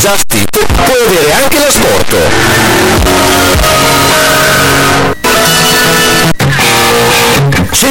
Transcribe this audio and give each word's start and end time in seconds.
Just 0.00 0.32
It 0.34 0.64
puoi 0.84 1.06
avere 1.06 1.32
anche 1.32 1.58
l'asporto. 1.58 2.67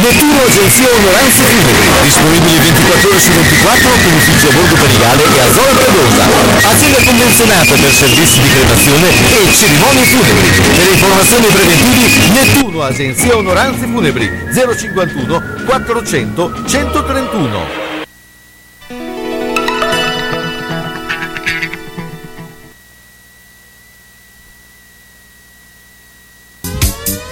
Nettuno 0.00 0.42
Agenzia 0.42 0.88
Onoranze 0.88 1.42
Funebri, 1.42 1.88
disponibili 2.02 2.58
24 2.58 3.10
ore 3.10 3.20
su 3.20 3.30
24 3.30 3.88
con 4.02 4.12
ufficio 4.14 4.48
a 4.48 4.52
Borgo 4.52 4.74
Panigale 4.74 5.22
e 5.22 5.40
a 5.40 5.52
Zona 5.52 5.72
Predosa. 5.76 6.24
Azienda 6.68 6.98
convenzionata 7.04 7.74
per 7.74 7.92
servizi 7.92 8.40
di 8.40 8.48
cremazione 8.48 9.08
e 9.08 9.52
cerimonie 9.54 10.04
funebri. 10.04 10.50
Per 10.76 10.88
informazioni 10.92 11.46
preventivi 11.46 12.04
Nettuno 12.32 12.82
Agenzia 12.82 13.36
Onoranze 13.36 13.86
Funebri 13.86 14.30
051 14.54 15.42
400 15.66 16.52
131. 16.66 17.88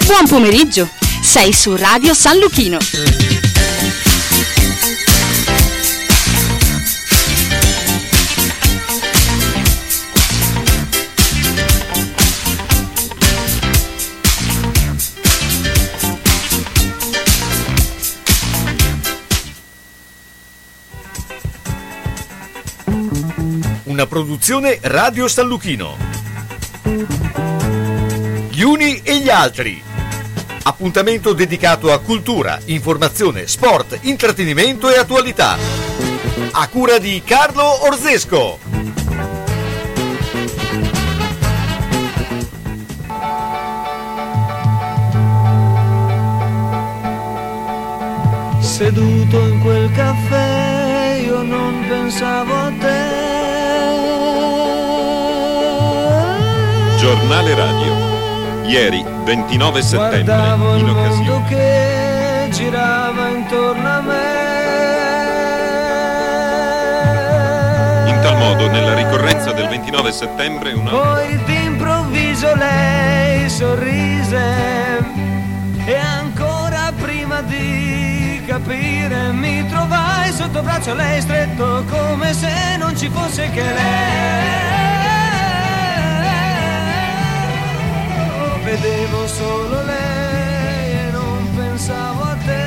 Buon 0.05 0.27
pomeriggio, 0.27 0.89
sei 1.29 1.53
su 1.53 1.77
Radio 1.77 2.15
San 2.15 2.39
Luchino. 2.39 2.79
Una 23.85 24.07
produzione 24.07 24.79
Radio 24.81 25.29
San 25.29 25.47
Luchino. 25.47 25.95
Gli 28.49 28.63
uni 28.63 29.03
e 29.03 29.19
gli 29.19 29.29
altri. 29.29 29.83
Appuntamento 30.69 31.33
dedicato 31.33 31.91
a 31.91 31.99
cultura, 31.99 32.61
informazione, 32.67 33.47
sport, 33.47 34.01
intrattenimento 34.03 34.91
e 34.91 34.99
attualità. 34.99 35.57
A 36.51 36.69
cura 36.69 36.99
di 36.99 37.23
Carlo 37.25 37.87
Orzesco. 37.87 38.59
Seduto 48.61 49.41
in 49.41 49.61
quel 49.63 49.91
caffè 49.93 51.23
io 51.25 51.41
non 51.41 51.83
pensavo 51.89 52.55
a 52.55 52.73
te. 52.79 53.17
Giornale 56.99 57.55
radio. 57.55 58.08
Ieri, 58.69 59.03
29 59.25 59.81
settembre, 59.81 60.23
Guardavo 60.25 60.75
il 60.75 60.81
in 60.83 60.91
occasione. 60.91 61.49
che 61.49 62.49
girava 62.51 63.29
intorno 63.29 63.89
a 63.89 64.01
me. 64.03 64.47
In 68.11 68.21
tal 68.21 68.37
modo, 68.37 68.69
nella 68.69 68.93
ricorrenza 68.93 69.53
del 69.53 69.69
29 69.69 70.13
settembre, 70.13 70.73
una... 70.75 70.91
Poi 70.91 71.43
d'improvviso 71.47 72.55
lei 72.57 73.49
sorrise 73.49 74.37
e 75.87 75.97
ancora 75.97 76.93
prima 76.95 77.41
di 77.41 78.43
capire 78.47 79.33
mi 79.33 79.67
trovai 79.67 80.31
sotto 80.31 80.61
braccio 80.61 80.91
a 80.91 80.95
lei 80.95 81.23
stretto 81.23 81.85
come 81.89 82.35
se 82.35 82.77
non 82.77 82.95
ci 82.95 83.09
fosse 83.09 83.49
che 83.49 83.63
lei. 83.63 85.08
Vedevo 88.71 89.27
solo 89.27 89.83
lei 89.83 91.07
e 91.07 91.11
non 91.11 91.49
pensavo 91.57 92.23
a 92.23 92.37
te. 92.45 92.67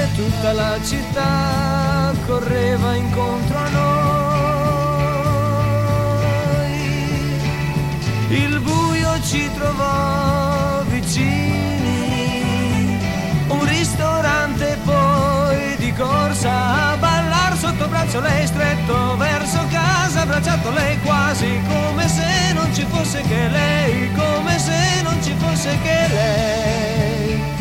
E 0.00 0.08
tutta 0.16 0.52
la 0.54 0.78
città 0.82 2.14
correva 2.26 2.94
incontro 2.94 3.58
a 3.58 3.68
noi. 3.68 3.90
Il 8.30 8.60
buio 8.60 9.20
ci 9.22 9.50
trovò 9.52 10.80
vicini, 10.88 12.08
un 13.48 13.64
ristorante 13.66 14.78
poi 14.86 15.76
di 15.76 15.92
corsa 15.92 16.92
a 16.92 16.96
ballar 16.96 17.58
sotto 17.58 17.88
braccio 17.88 18.20
lei 18.20 18.46
stretto 18.46 19.16
verso 19.18 19.39
casa, 20.20 20.22
abbracciato 20.22 20.70
lei 20.72 20.98
quasi 21.00 21.60
come 21.66 22.08
se 22.08 22.52
non 22.52 22.74
ci 22.74 22.84
fosse 22.88 23.22
che 23.22 23.48
lei, 23.48 24.12
come 24.12 24.58
se 24.58 25.02
non 25.02 25.22
ci 25.22 25.34
fosse 25.38 25.78
che 25.82 26.08
lei. 26.08 27.58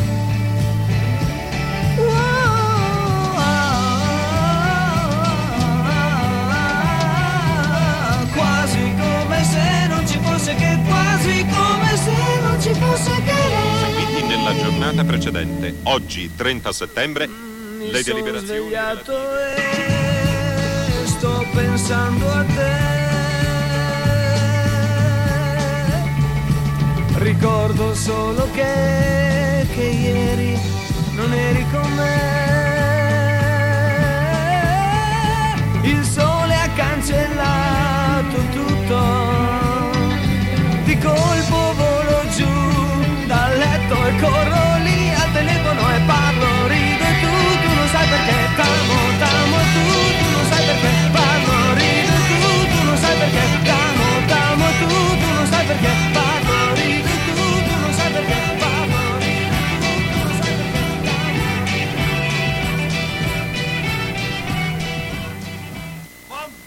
Quasi 8.34 8.94
come 8.98 9.44
se 9.44 9.88
non 9.88 10.08
ci 10.08 10.20
fosse 10.22 10.56
che 10.56 10.80
quasi 10.88 11.46
come 11.46 11.98
se 11.98 12.40
non 12.42 12.62
ci 12.62 12.74
fosse 12.74 13.24
che 13.24 13.34
lei. 13.34 13.94
Quindi 13.94 14.36
nella 14.36 14.56
giornata 14.56 15.04
precedente, 15.04 15.76
oggi 15.84 16.36
30 16.36 16.72
settembre, 16.72 17.30
le 17.90 18.04
deliberazioni... 18.04 19.69
pensando 21.90 22.32
a 22.32 22.44
te. 22.44 22.78
Ricordo 27.18 27.96
solo 27.96 28.48
che, 28.52 29.66
che 29.74 29.84
ieri 29.84 30.60
non 31.16 31.34
eri 31.34 31.66
con 31.72 31.92
me. 31.96 32.28
Il 35.82 36.04
sole 36.06 36.54
ha 36.54 36.70
cancellato 36.76 38.38
tutto. 38.54 39.00
Di 40.84 40.96
colpo 40.98 41.74
volo 41.74 42.22
giù 42.38 43.26
dal 43.26 43.58
letto 43.58 44.06
e 44.06 44.16
corro 44.22 44.78
lì 44.84 45.14
al 45.14 45.32
telefono 45.34 45.82
e 45.96 46.00
parlo, 46.06 46.68
rido 46.68 47.04
e 47.04 47.14
tu, 47.22 47.34
tu 47.62 47.70
non 47.74 47.88
sai 47.88 48.08
perché 48.08 48.38
t'amo, 48.58 48.98
t'amo 49.22 49.58
tu, 49.74 49.86
tu 50.20 50.26
non 50.36 50.46
sai 50.50 50.64
perché 50.66 50.92
parlo, 51.12 51.39
tu 55.70 55.76
non 55.76 56.14
sai 56.14 56.29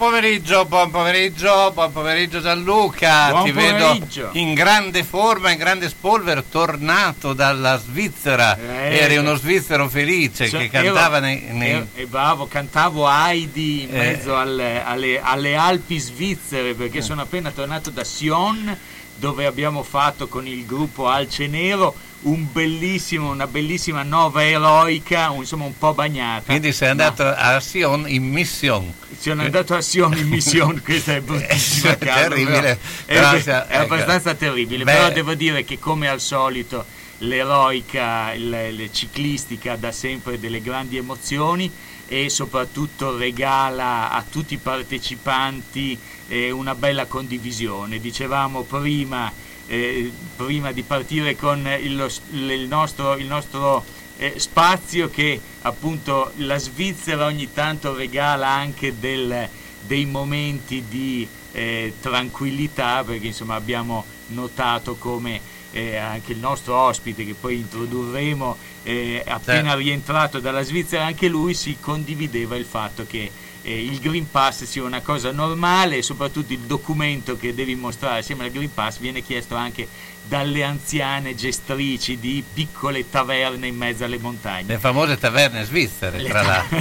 pomeriggio, 0.06 0.64
buon 0.64 0.90
pomeriggio, 0.90 1.70
buon 1.72 1.93
pomeriggio 1.93 2.40
Gianluca. 2.40 3.28
Buon 3.31 3.44
Ti 3.44 3.52
pomeriggio. 3.52 4.26
vedo 4.32 4.38
in 4.40 4.52
grande 4.52 5.04
forma, 5.04 5.52
in 5.52 5.58
grande 5.58 5.88
spolvero, 5.88 6.43
tornato 6.50 7.32
dalla 7.34 7.78
Svizzera. 7.78 8.58
Eh, 8.58 8.96
Eri 8.99 9.16
uno 9.19 9.37
svizzero 9.37 9.88
felice 9.88 10.49
Cioè, 10.49 10.62
che 10.62 10.70
cantava 10.70 11.19
ero- 11.19 11.26
nei. 11.26 11.40
nei- 11.52 11.87
e 11.94 12.06
bravo, 12.06 12.49
cantavo 12.49 13.08
Heidi 13.08 13.82
in 13.82 13.94
Eh. 13.94 13.99
mezzo 13.99 14.37
alle, 14.37 14.82
alle- 14.84 15.20
alle 15.22 15.54
Alpi 15.54 15.96
svizzere 16.00 16.75
perché 16.75 17.00
sono 17.00 17.20
appena 17.22 17.52
tornato 17.52 17.90
da 17.90 18.02
Sion 18.02 18.76
dove 19.14 19.46
abbiamo 19.46 19.84
fatto 19.84 20.26
con 20.26 20.48
il 20.48 20.66
gruppo 20.66 21.06
Alce 21.06 21.46
Nero 21.46 21.94
un 22.22 22.46
bellissimo, 22.52 23.30
una 23.30 23.46
bellissima 23.46 24.02
nova 24.02 24.44
eroica, 24.44 25.32
insomma 25.34 25.64
un 25.64 25.76
po' 25.76 25.92
bagnata. 25.94 26.44
Quindi 26.46 26.72
sei 26.72 26.90
andato 26.90 27.24
a 27.26 27.58
Sion 27.60 28.04
in 28.08 28.24
mission. 28.24 28.92
Sono 29.19 29.42
andato 29.42 29.74
a 29.74 29.80
Sion 29.80 30.16
in 30.16 30.28
missione, 30.28 30.80
questa 30.84 31.14
è 31.14 31.20
bruttissima 31.20 31.92
È 31.92 31.98
Carlo, 31.98 32.34
terribile, 32.34 32.78
però 33.06 33.32
È, 33.32 33.40
sia- 33.40 33.66
è 33.66 33.80
ecco. 33.80 33.94
abbastanza 33.94 34.34
terribile, 34.34 34.84
Beh. 34.84 34.92
però 34.92 35.10
devo 35.10 35.34
dire 35.34 35.64
che 35.64 35.78
come 35.78 36.08
al 36.08 36.20
solito 36.20 36.84
l'eroica, 37.19 38.32
il 38.32 38.88
ciclistica 38.92 39.76
dà 39.76 39.92
sempre 39.92 40.38
delle 40.38 40.60
grandi 40.60 40.96
emozioni 40.96 41.70
e 42.08 42.28
soprattutto 42.28 43.16
regala 43.16 44.10
a 44.10 44.24
tutti 44.28 44.54
i 44.54 44.58
partecipanti 44.58 45.98
eh, 46.28 46.50
una 46.50 46.74
bella 46.74 47.06
condivisione. 47.06 48.00
Dicevamo 48.00 48.62
prima, 48.62 49.32
eh, 49.67 50.11
prima 50.37 50.73
di 50.73 50.82
partire 50.82 51.37
con 51.37 51.67
il, 51.81 52.11
il 52.32 52.67
nostro, 52.69 53.17
il 53.17 53.26
nostro 53.26 53.85
eh, 54.19 54.35
spazio 54.37 55.09
che 55.09 55.41
appunto 55.62 56.32
la 56.37 56.59
Svizzera 56.59 57.25
ogni 57.26 57.53
tanto 57.53 57.94
regala 57.94 58.49
anche 58.49 58.99
del- 58.99 59.49
dei 59.85 60.05
momenti 60.06 60.85
di 60.88 61.26
eh, 61.53 61.94
tranquillità 62.00 63.03
perché 63.05 63.26
insomma 63.29 63.55
abbiamo 63.56 64.05
notato 64.29 64.94
come 64.97 65.41
eh, 65.73 65.97
anche 65.97 66.32
il 66.32 66.38
nostro 66.38 66.76
ospite 66.76 67.25
che 67.25 67.35
poi 67.35 67.56
introdurremo 67.56 68.56
eh, 68.85 69.23
appena 69.26 69.62
Certo. 69.70 69.76
rientrato 69.79 70.38
dalla 70.38 70.62
Svizzera 70.62 71.05
anche 71.05 71.29
lui 71.29 71.55
si 71.55 71.76
condivideva 71.81 72.56
il 72.56 72.65
fatto 72.65 73.05
che 73.06 73.31
eh, 73.62 73.85
il 73.85 73.99
Green 74.00 74.31
Pass 74.31 74.64
sia 74.64 74.82
una 74.82 75.00
cosa 75.00 75.31
normale 75.31 75.99
e 75.99 76.03
soprattutto 76.03 76.53
il 76.53 76.61
documento 76.61 77.37
che 77.37 77.55
devi 77.55 77.75
mostrare 77.75 78.20
assieme 78.20 78.44
al 78.44 78.50
Green 78.50 78.73
Pass 78.73 78.99
viene 78.99 79.23
chiesto 79.23 79.55
anche 79.55 79.88
dalle 80.25 80.62
anziane 80.62 81.35
gestrici 81.35 82.19
di 82.19 82.43
piccole 82.53 83.09
taverne 83.11 83.67
in 83.67 83.76
mezzo 83.76 84.05
alle 84.05 84.19
montagne. 84.19 84.64
Le 84.67 84.79
famose 84.79 85.19
taverne 85.19 85.64
svizzere, 85.64 86.23
tra 86.23 86.43
l'altro. 86.43 86.81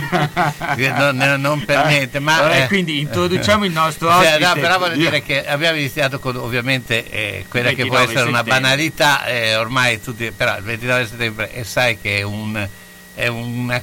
Non, 1.01 1.41
non 1.41 1.63
per 1.65 1.85
niente, 1.87 2.19
ma... 2.19 2.51
Eh, 2.51 2.63
eh, 2.63 2.67
quindi 2.67 2.99
introduciamo 2.99 3.65
il 3.65 3.71
nostro 3.71 4.09
ospite. 4.09 4.39
no, 4.39 4.53
però 4.53 4.77
voglio 4.77 4.93
Io- 4.93 5.09
dire 5.09 5.23
che 5.23 5.45
abbiamo 5.45 5.77
iniziato 5.77 6.19
con 6.19 6.35
ovviamente 6.35 7.09
eh, 7.09 7.45
quella 7.47 7.69
che 7.69 7.85
può 7.85 7.97
29 7.97 8.03
essere 8.03 8.29
una 8.29 8.37
settembre. 8.39 8.61
banalità, 8.61 9.25
eh, 9.25 9.55
ormai 9.55 10.01
tutti, 10.01 10.31
però 10.31 10.57
il 10.57 10.63
29 10.63 11.05
settembre 11.07 11.53
e 11.53 11.63
sai 11.63 11.99
che 11.99 12.19
è 12.19 12.21
un... 12.21 12.67
È 13.13 13.27
una, 13.27 13.81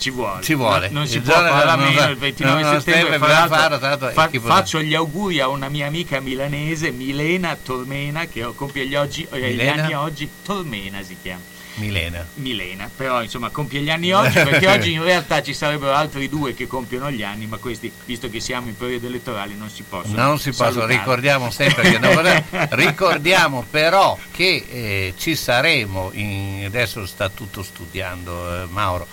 ci 0.00 0.10
vuole. 0.10 0.42
Ci 0.42 0.54
vuole. 0.54 0.86
Non, 0.86 0.94
non 1.02 1.06
si 1.06 1.16
Il 1.18 1.22
può 1.22 1.34
fare 1.34 1.70
a 1.70 1.76
meno 1.76 2.08
il 2.08 2.16
29 2.16 2.60
non- 2.62 2.70
non 2.72 2.80
settembre. 2.80 3.16
stemma, 3.18 3.26
fra 3.26 3.46
farlo, 3.48 3.78
l'altro, 3.78 4.08
fa- 4.10 4.30
faccio 4.40 4.80
gli 4.82 4.94
auguri 4.94 5.38
a 5.40 5.48
una 5.48 5.68
mia 5.68 5.86
amica 5.86 6.18
milanese, 6.20 6.90
Milena 6.90 7.56
Tormena, 7.62 8.26
che 8.26 8.44
compie 8.56 8.86
gli, 8.86 8.94
oggi, 8.96 9.26
eh, 9.30 9.52
gli 9.54 9.66
anni 9.66 9.94
oggi. 9.94 10.28
Tormena 10.44 11.02
si 11.02 11.16
chiama. 11.22 11.42
Milena. 11.74 12.26
Milena, 12.34 12.90
però 12.94 13.22
insomma 13.22 13.48
compie 13.50 13.80
gli 13.80 13.88
anni 13.90 14.12
oggi 14.12 14.32
perché 14.42 14.66
oggi 14.66 14.92
in 14.92 15.02
realtà 15.04 15.40
ci 15.40 15.54
sarebbero 15.54 15.92
altri 15.94 16.28
due 16.28 16.52
che 16.52 16.66
compiono 16.66 17.10
gli 17.10 17.22
anni, 17.22 17.46
ma 17.46 17.56
questi, 17.58 17.90
visto 18.04 18.28
che 18.28 18.40
siamo 18.40 18.68
in 18.68 18.76
periodo 18.76 19.06
elettorale, 19.06 19.54
non 19.54 19.70
si 19.70 19.84
possono. 19.88 20.20
Non 20.20 20.38
si 20.38 20.50
possono, 20.52 20.84
ricordiamo 20.84 21.50
sempre 21.50 21.88
che 21.90 21.98
non 21.98 22.44
ricordiamo 22.70 23.64
però 23.70 24.18
che 24.32 24.64
eh, 24.68 25.14
ci 25.16 25.34
saremo, 25.36 26.10
in- 26.12 26.64
adesso 26.66 27.06
sta 27.06 27.28
tutto 27.30 27.62
studiando 27.62 28.62
eh, 28.62 28.66
Mauro, 28.68 29.06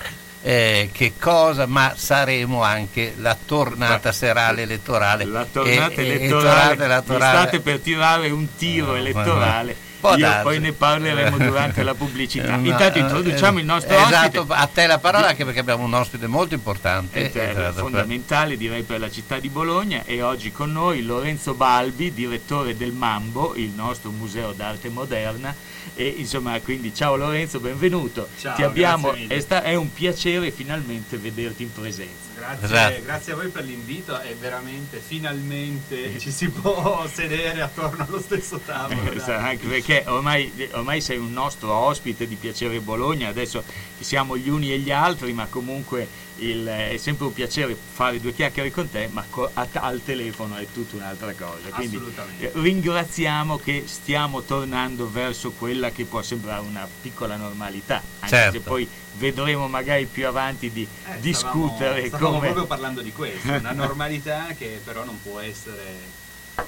eh, 0.48 0.90
che 0.94 1.12
cosa, 1.20 1.66
ma 1.66 1.92
saremo 1.98 2.64
anche 2.64 3.16
la 3.18 3.36
tornata 3.46 4.14
serale 4.14 4.62
elettorale. 4.62 5.26
La 5.26 5.46
tornata 5.52 6.00
E- 6.02 6.06
e- 6.06 6.08
e 6.08 6.16
elettorale, 6.16 6.76
tornata 6.78 6.86
elettorale. 6.86 7.32
vi 7.34 7.42
state 7.42 7.60
per 7.60 7.80
tirare 7.80 8.30
un 8.30 8.48
tiro 8.56 8.86
No, 8.88 8.96
elettorale. 8.96 9.76
Può 10.00 10.12
Io 10.12 10.18
darsi. 10.18 10.44
poi 10.44 10.60
ne 10.60 10.74
parleremo 10.74 11.38
durante 11.38 11.84
la 11.84 11.94
pubblicità. 11.94 12.56
No, 12.68 12.68
Intanto 12.68 12.98
eh, 12.98 13.02
introduciamo 13.02 13.58
eh, 13.58 13.62
il 13.62 13.66
nostro 13.68 13.96
esatto, 13.96 14.42
ospite. 14.42 14.54
a 14.60 14.68
te 14.68 14.88
la 14.88 14.98
parola 15.00 15.28
anche 15.28 15.44
perché 15.46 15.60
abbiamo 15.60 15.84
un 15.84 15.94
ospite 15.94 16.28
molto 16.28 16.54
importante. 16.54 17.26
Ed 17.26 17.36
è 17.36 17.50
esatto, 17.50 17.80
fondamentale 17.80 18.58
direi 18.58 18.84
per 18.84 19.00
la 19.00 19.10
città 19.10 19.40
di 19.40 19.50
Bologna 19.50 20.04
e 20.06 20.22
oggi 20.22 20.52
con 20.52 20.72
noi 20.72 21.04
Lorenzo 21.04 21.54
Balbi, 21.54 22.14
direttore 22.14 22.76
del 22.76 22.92
Mambo, 22.92 23.54
il 23.56 23.70
nostro 23.70 24.12
museo 24.12 24.52
d'arte 24.54 24.90
moderna 24.90 25.54
e 25.96 26.08
insomma 26.18 26.60
quindi 26.60 26.94
ciao 26.94 27.16
Lorenzo, 27.16 27.60
benvenuto. 27.60 28.28
Ciao, 28.40 28.56
Ti 28.56 28.64
abbiamo, 28.64 29.14
è, 29.28 29.40
sta- 29.40 29.64
è 29.64 29.76
un 29.76 29.92
piacere 29.94 30.52
finalmente 30.52 31.18
vederti 31.18 31.64
in 31.64 31.72
presenza. 31.72 32.37
Grazie, 32.56 32.66
Esatto. 32.66 33.04
grazie 33.04 33.34
a 33.34 33.36
voi 33.36 33.48
per 33.50 33.64
l'invito 33.66 34.20
e 34.22 34.36
veramente 34.40 35.02
finalmente 35.06 36.18
ci 36.20 36.32
si 36.32 36.50
può 36.50 37.06
sedere 37.12 37.62
attorno 37.62 38.06
allo 38.08 38.22
stesso 38.22 38.60
tavolo. 38.60 39.12
Esatto, 39.12 39.32
anche 39.46 39.68
perché 39.68 40.04
ormai, 40.08 40.70
ormai 40.72 41.02
sei 41.02 41.18
un 41.18 41.34
nostro 41.34 41.74
ospite 41.74 42.28
di 42.28 42.36
Piacere 42.36 42.80
Bologna, 42.80 43.28
adesso 43.28 43.64
ci 43.98 44.04
siamo 44.04 44.38
gli 44.38 44.48
uni 44.50 44.72
e 44.72 44.80
gli 44.80 44.92
altri, 44.92 45.34
ma 45.34 45.46
comunque 45.48 46.08
il- 46.40 46.66
è 46.66 46.98
sempre 46.98 47.26
un 47.28 47.34
piacere 47.34 47.76
fare 47.76 48.20
due 48.20 48.34
chiacchiere 48.34 48.72
con 48.72 48.90
te, 48.90 49.08
ma 49.12 49.24
co- 49.30 49.50
a- 49.54 49.68
al 49.74 50.02
telefono 50.04 50.56
è 50.58 50.68
tutta 50.72 50.96
un'altra 50.96 51.34
cosa. 51.34 51.70
Quindi 51.70 52.00
eh, 52.40 52.52
ringraziamo 52.54 53.58
che 53.58 53.84
stiamo 53.88 54.42
tornando 54.42 55.10
verso 55.10 55.52
quella 55.52 55.90
che 55.92 56.06
può 56.06 56.22
sembrare 56.22 56.62
una 56.62 56.88
piccola 57.02 57.36
normalità, 57.36 58.02
anche 58.20 58.28
Certo. 58.36 58.52
se 58.54 58.60
poi 58.62 58.88
vedremo 59.18 59.68
magari 59.68 60.06
più 60.06 60.28
avanti 60.28 60.72
di 60.72 60.84
Eh, 61.12 61.20
discutere 61.20 62.08
stavamo, 62.08 62.08
stavamo 62.08 62.34
come... 62.36 62.46
proprio 62.48 62.66
parlando 62.66 63.02
di 63.02 63.12
questo, 63.12 63.52
una 63.52 63.72
normalità 63.74 64.48
che 64.58 64.80
però 64.84 65.04
non 65.04 65.20
può 65.22 65.40
essere 65.40 66.16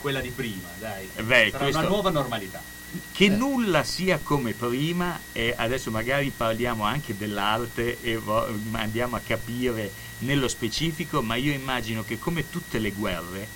quella 0.01 0.19
di 0.19 0.29
prima, 0.29 0.67
dai. 0.79 1.07
Eh 1.15 1.23
beh, 1.23 1.47
Sarà 1.51 1.63
questo- 1.63 1.79
una 1.79 1.87
nuova 1.89 2.09
normalità. 2.09 2.61
Che 3.11 3.27
nulla 3.29 3.83
sia 3.83 4.19
come 4.19 4.53
prima 4.53 5.19
e 5.31 5.53
adesso 5.55 5.91
magari 5.91 6.31
parliamo 6.31 6.83
anche 6.83 7.15
dell'arte 7.15 7.99
e 7.99 8.17
vo- 8.17 8.47
andiamo 8.71 9.15
a 9.15 9.19
capire 9.19 9.91
nello 10.19 10.47
specifico, 10.47 11.21
ma 11.21 11.35
io 11.35 11.51
immagino 11.53 12.03
che 12.03 12.17
come 12.17 12.49
tutte 12.49 12.79
le 12.79 12.91
guerre 12.91 13.47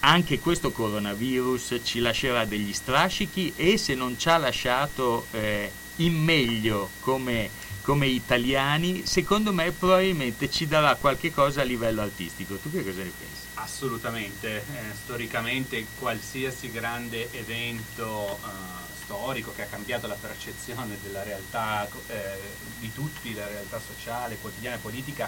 anche 0.00 0.38
questo 0.38 0.70
coronavirus 0.70 1.80
ci 1.82 1.98
lascerà 1.98 2.44
degli 2.44 2.72
strascichi 2.72 3.54
e 3.56 3.78
se 3.78 3.94
non 3.94 4.18
ci 4.18 4.28
ha 4.28 4.36
lasciato 4.36 5.28
eh, 5.32 5.72
in 5.96 6.14
meglio 6.14 6.90
come, 6.98 7.50
come 7.80 8.06
italiani, 8.08 9.06
secondo 9.06 9.52
me 9.52 9.72
probabilmente 9.72 10.50
ci 10.50 10.66
darà 10.66 10.96
qualche 10.96 11.30
cosa 11.30 11.62
a 11.62 11.64
livello 11.64 12.02
artistico. 12.02 12.58
Tu 12.58 12.70
che 12.70 12.84
cosa 12.84 13.02
ne 13.02 13.12
pensi? 13.12 13.33
Assolutamente, 13.64 14.58
eh, 14.58 14.62
storicamente 14.92 15.86
qualsiasi 15.98 16.70
grande 16.70 17.32
evento 17.32 18.38
eh, 18.42 18.92
storico 19.02 19.54
che 19.54 19.62
ha 19.62 19.66
cambiato 19.66 20.06
la 20.06 20.18
percezione 20.20 20.98
della 21.02 21.22
realtà 21.22 21.88
eh, 22.08 22.38
di 22.78 22.92
tutti, 22.92 23.32
la 23.32 23.46
realtà 23.46 23.80
sociale, 23.80 24.36
quotidiana 24.36 24.76
e 24.76 24.80
politica, 24.80 25.26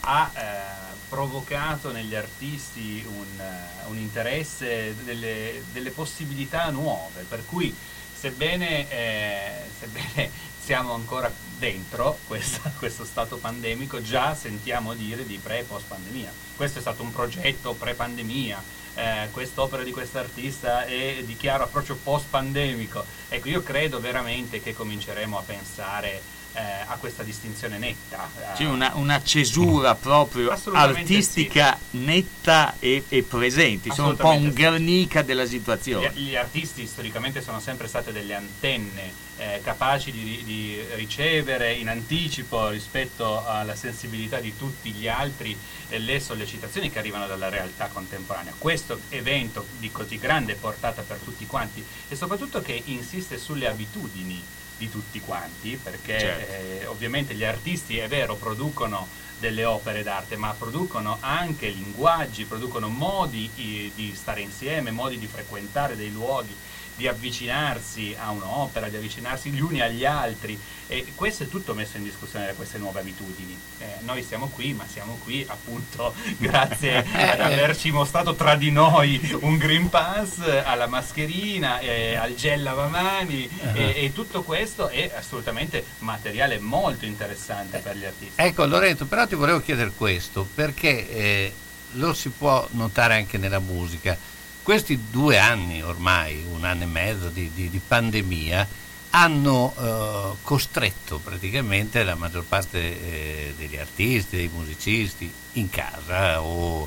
ha 0.00 0.30
eh, 0.34 0.96
provocato 1.08 1.90
negli 1.90 2.14
artisti 2.14 3.02
un, 3.08 3.40
eh, 3.40 3.86
un 3.86 3.96
interesse, 3.96 4.94
delle, 5.02 5.62
delle 5.72 5.90
possibilità 5.90 6.68
nuove, 6.68 7.22
per 7.22 7.42
cui 7.46 7.74
sebbene, 8.14 8.90
eh, 8.90 9.62
sebbene 9.78 10.30
siamo 10.68 10.92
ancora 10.92 11.32
dentro 11.56 12.18
questa- 12.26 12.70
questo 12.76 13.06
stato 13.06 13.38
pandemico, 13.38 14.02
già 14.02 14.34
sentiamo 14.34 14.92
dire 14.92 15.24
di 15.24 15.40
pre 15.42 15.60
e 15.60 15.62
post 15.62 15.86
pandemia. 15.86 16.30
Questo 16.56 16.76
è 16.76 16.80
stato 16.82 17.02
un 17.02 17.10
progetto 17.10 17.72
pre 17.72 17.94
pandemia, 17.94 18.62
eh, 18.96 19.28
quest'opera 19.30 19.82
di 19.82 19.92
quest'artista 19.92 20.84
è 20.84 21.22
di 21.24 21.36
chiaro 21.38 21.64
approccio 21.64 21.96
post 21.96 22.26
pandemico. 22.28 23.02
Ecco, 23.30 23.48
io 23.48 23.62
credo 23.62 23.98
veramente 23.98 24.60
che 24.60 24.74
cominceremo 24.74 25.38
a 25.38 25.42
pensare 25.42 26.20
eh, 26.58 26.84
a 26.86 26.96
questa 26.96 27.22
distinzione 27.22 27.78
netta. 27.78 28.28
C'è 28.54 28.64
una, 28.64 28.92
una 28.94 29.22
cesura 29.22 29.94
proprio 29.94 30.50
artistica 30.72 31.78
netta 31.90 32.74
e, 32.80 33.04
e 33.08 33.22
presente, 33.22 33.88
insomma 33.88 34.08
un 34.10 34.16
po' 34.16 34.30
un 34.30 34.48
sì. 34.48 34.54
Guernica 34.54 35.22
della 35.22 35.46
situazione. 35.46 36.10
Gli, 36.14 36.30
gli 36.30 36.36
artisti 36.36 36.86
storicamente 36.86 37.40
sono 37.40 37.60
sempre 37.60 37.86
state 37.86 38.12
delle 38.12 38.34
antenne 38.34 39.26
eh, 39.38 39.60
capaci 39.62 40.10
di, 40.10 40.42
di 40.44 40.80
ricevere 40.94 41.74
in 41.74 41.88
anticipo 41.88 42.68
rispetto 42.70 43.46
alla 43.46 43.76
sensibilità 43.76 44.40
di 44.40 44.56
tutti 44.56 44.90
gli 44.90 45.06
altri 45.06 45.56
eh, 45.88 45.98
le 45.98 46.18
sollecitazioni 46.18 46.90
che 46.90 46.98
arrivano 46.98 47.28
dalla 47.28 47.48
realtà 47.48 47.86
contemporanea. 47.86 48.54
Questo 48.58 48.98
evento 49.10 49.64
di 49.78 49.92
così 49.92 50.18
grande 50.18 50.54
portata 50.54 51.02
per 51.02 51.18
tutti 51.18 51.46
quanti 51.46 51.84
e 52.08 52.16
soprattutto 52.16 52.60
che 52.62 52.82
insiste 52.86 53.38
sulle 53.38 53.68
abitudini 53.68 54.42
di 54.78 54.88
tutti 54.90 55.20
quanti, 55.20 55.78
perché 55.82 56.18
Certo. 56.18 56.52
eh, 56.52 56.86
ovviamente 56.86 57.34
gli 57.34 57.44
artisti, 57.44 57.98
è 57.98 58.08
vero, 58.08 58.36
producono 58.36 59.06
delle 59.38 59.64
opere 59.64 60.02
d'arte, 60.02 60.36
ma 60.36 60.54
producono 60.56 61.18
anche 61.20 61.68
linguaggi, 61.68 62.44
producono 62.44 62.88
modi 62.88 63.50
eh, 63.56 63.92
di 63.94 64.14
stare 64.14 64.40
insieme, 64.40 64.90
modi 64.90 65.18
di 65.18 65.26
frequentare 65.26 65.96
dei 65.96 66.10
luoghi 66.10 66.56
di 66.98 67.06
avvicinarsi 67.06 68.16
a 68.18 68.30
un'opera, 68.30 68.88
di 68.88 68.96
avvicinarsi 68.96 69.50
gli 69.50 69.60
uni 69.60 69.80
agli 69.80 70.04
altri 70.04 70.58
e 70.88 71.12
questo 71.14 71.44
è 71.44 71.48
tutto 71.48 71.72
messo 71.72 71.96
in 71.96 72.02
discussione 72.02 72.46
da 72.46 72.54
queste 72.54 72.76
nuove 72.78 72.98
abitudini. 72.98 73.56
Eh, 73.78 73.98
noi 74.00 74.24
siamo 74.24 74.48
qui, 74.48 74.72
ma 74.72 74.84
siamo 74.90 75.16
qui 75.22 75.44
appunto 75.46 76.12
grazie 76.38 76.98
ad 77.06 77.40
averci 77.40 77.92
mostrato 77.92 78.34
tra 78.34 78.56
di 78.56 78.72
noi 78.72 79.38
un 79.42 79.58
Green 79.58 79.88
Pass, 79.88 80.40
alla 80.64 80.88
mascherina, 80.88 81.78
eh, 81.78 82.16
al 82.16 82.34
gel 82.34 82.64
lavamani 82.64 83.48
e, 83.74 84.04
e 84.04 84.12
tutto 84.12 84.42
questo 84.42 84.88
è 84.88 85.12
assolutamente 85.14 85.84
materiale 86.00 86.58
molto 86.58 87.04
interessante 87.04 87.78
per 87.78 87.96
gli 87.96 88.04
artisti. 88.04 88.42
Ecco 88.42 88.66
Lorenzo, 88.66 89.06
però 89.06 89.24
ti 89.24 89.36
volevo 89.36 89.60
chiedere 89.60 89.92
questo, 89.96 90.48
perché 90.52 91.08
eh, 91.10 91.52
lo 91.92 92.12
si 92.12 92.30
può 92.30 92.66
notare 92.72 93.14
anche 93.14 93.38
nella 93.38 93.60
musica. 93.60 94.18
Questi 94.68 95.04
due 95.10 95.38
anni 95.38 95.80
ormai, 95.80 96.44
un 96.52 96.62
anno 96.62 96.82
e 96.82 96.86
mezzo 96.86 97.30
di, 97.30 97.50
di- 97.54 97.70
di 97.70 97.80
pandemia, 97.80 98.68
hanno 99.12 99.72
eh, 99.74 100.36
costretto 100.42 101.16
praticamente 101.24 102.04
la 102.04 102.14
maggior 102.14 102.44
parte 102.44 102.78
eh, 102.78 103.54
degli 103.56 103.78
artisti, 103.78 104.36
dei 104.36 104.50
musicisti 104.52 105.32
in 105.52 105.70
casa 105.70 106.42
o- 106.42 106.86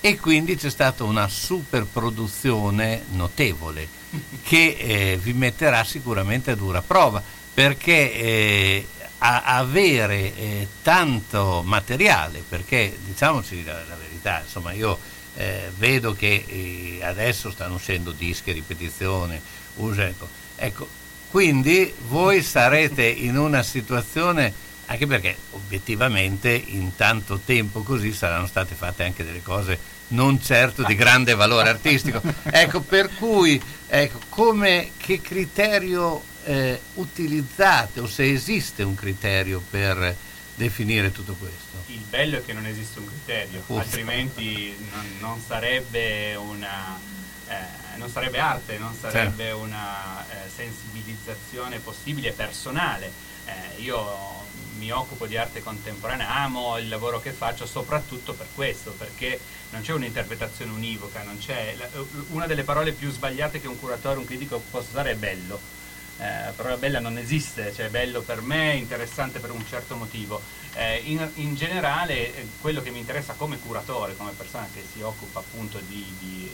e 0.00 0.16
quindi 0.18 0.56
c'è 0.56 0.70
stata 0.70 1.04
una 1.04 1.28
super 1.28 1.84
produzione 1.84 3.04
notevole 3.10 3.86
che 4.42 4.76
eh, 4.78 5.18
vi 5.22 5.34
metterà 5.34 5.84
sicuramente 5.84 6.52
a 6.52 6.54
dura 6.54 6.80
prova 6.80 7.22
perché 7.52 8.10
eh, 8.14 8.86
a- 9.18 9.42
avere 9.42 10.34
eh, 10.34 10.68
tanto 10.82 11.60
materiale, 11.62 12.42
perché 12.48 12.98
diciamoci 13.04 13.62
la, 13.64 13.74
la 13.86 13.96
verità, 13.96 14.40
insomma 14.42 14.72
io 14.72 15.16
eh, 15.38 15.70
vedo 15.76 16.14
che 16.14 16.44
eh, 16.46 16.98
adesso 17.00 17.52
stanno 17.52 17.74
uscendo 17.74 18.10
dischi, 18.10 18.50
ripetizione, 18.50 19.40
usa- 19.76 20.06
ecco, 20.06 20.28
ecco, 20.56 20.88
quindi 21.30 21.94
voi 22.08 22.42
sarete 22.42 23.06
in 23.06 23.38
una 23.38 23.62
situazione, 23.62 24.52
anche 24.86 25.06
perché 25.06 25.36
obiettivamente 25.52 26.50
in 26.50 26.96
tanto 26.96 27.40
tempo 27.44 27.82
così 27.82 28.12
saranno 28.12 28.48
state 28.48 28.74
fatte 28.74 29.04
anche 29.04 29.24
delle 29.24 29.42
cose 29.42 29.96
non 30.08 30.42
certo 30.42 30.82
di 30.82 30.96
grande 30.96 31.34
valore 31.36 31.68
artistico. 31.68 32.20
Ecco, 32.44 32.80
per 32.80 33.10
cui, 33.14 33.62
ecco, 33.86 34.18
come, 34.30 34.90
che 34.96 35.20
criterio 35.20 36.20
eh, 36.46 36.80
utilizzate 36.94 38.00
o 38.00 38.08
se 38.08 38.28
esiste 38.28 38.82
un 38.82 38.96
criterio 38.96 39.62
per 39.70 40.16
definire 40.58 41.12
tutto 41.12 41.34
questo? 41.34 41.76
Il 41.86 42.00
bello 42.00 42.38
è 42.38 42.44
che 42.44 42.52
non 42.52 42.66
esiste 42.66 42.98
un 42.98 43.06
criterio, 43.06 43.62
Uffa. 43.66 43.80
altrimenti 43.80 44.76
non, 44.92 45.16
non 45.20 45.40
sarebbe 45.40 46.34
una 46.34 46.98
eh, 47.48 47.96
non 47.96 48.10
sarebbe 48.10 48.38
arte, 48.38 48.76
non 48.78 48.94
sarebbe 48.94 49.50
una 49.52 50.22
eh, 50.28 50.48
sensibilizzazione 50.54 51.78
possibile 51.78 52.32
personale. 52.32 53.10
Eh, 53.46 53.80
io 53.80 54.46
mi 54.76 54.90
occupo 54.92 55.26
di 55.26 55.36
arte 55.36 55.62
contemporanea, 55.62 56.36
amo 56.42 56.76
il 56.78 56.88
lavoro 56.88 57.20
che 57.20 57.30
faccio 57.32 57.66
soprattutto 57.66 58.34
per 58.34 58.46
questo, 58.54 58.90
perché 58.92 59.40
non 59.70 59.80
c'è 59.80 59.92
un'interpretazione 59.92 60.70
univoca, 60.70 61.22
non 61.22 61.38
c'è 61.38 61.74
la- 61.78 61.88
una 62.28 62.46
delle 62.46 62.62
parole 62.64 62.92
più 62.92 63.10
sbagliate 63.10 63.60
che 63.60 63.66
un 63.66 63.78
curatore, 63.80 64.18
un 64.18 64.26
critico 64.26 64.62
possa 64.70 64.88
usare 64.90 65.12
è 65.12 65.16
bello. 65.16 65.58
Eh, 66.20 66.44
la 66.46 66.52
parola 66.54 66.76
bella 66.76 66.98
non 66.98 67.16
esiste, 67.16 67.72
cioè 67.72 67.90
bello 67.90 68.22
per 68.22 68.40
me, 68.40 68.74
interessante 68.74 69.38
per 69.38 69.52
un 69.52 69.64
certo 69.66 69.94
motivo. 69.94 70.40
Eh, 70.74 71.00
in, 71.04 71.28
in 71.34 71.54
generale 71.54 72.34
eh, 72.34 72.46
quello 72.60 72.82
che 72.82 72.90
mi 72.90 72.98
interessa 72.98 73.34
come 73.34 73.58
curatore, 73.58 74.16
come 74.16 74.32
persona 74.32 74.68
che 74.72 74.84
si 74.92 75.00
occupa 75.00 75.38
appunto 75.38 75.78
di, 75.86 76.04
di 76.18 76.50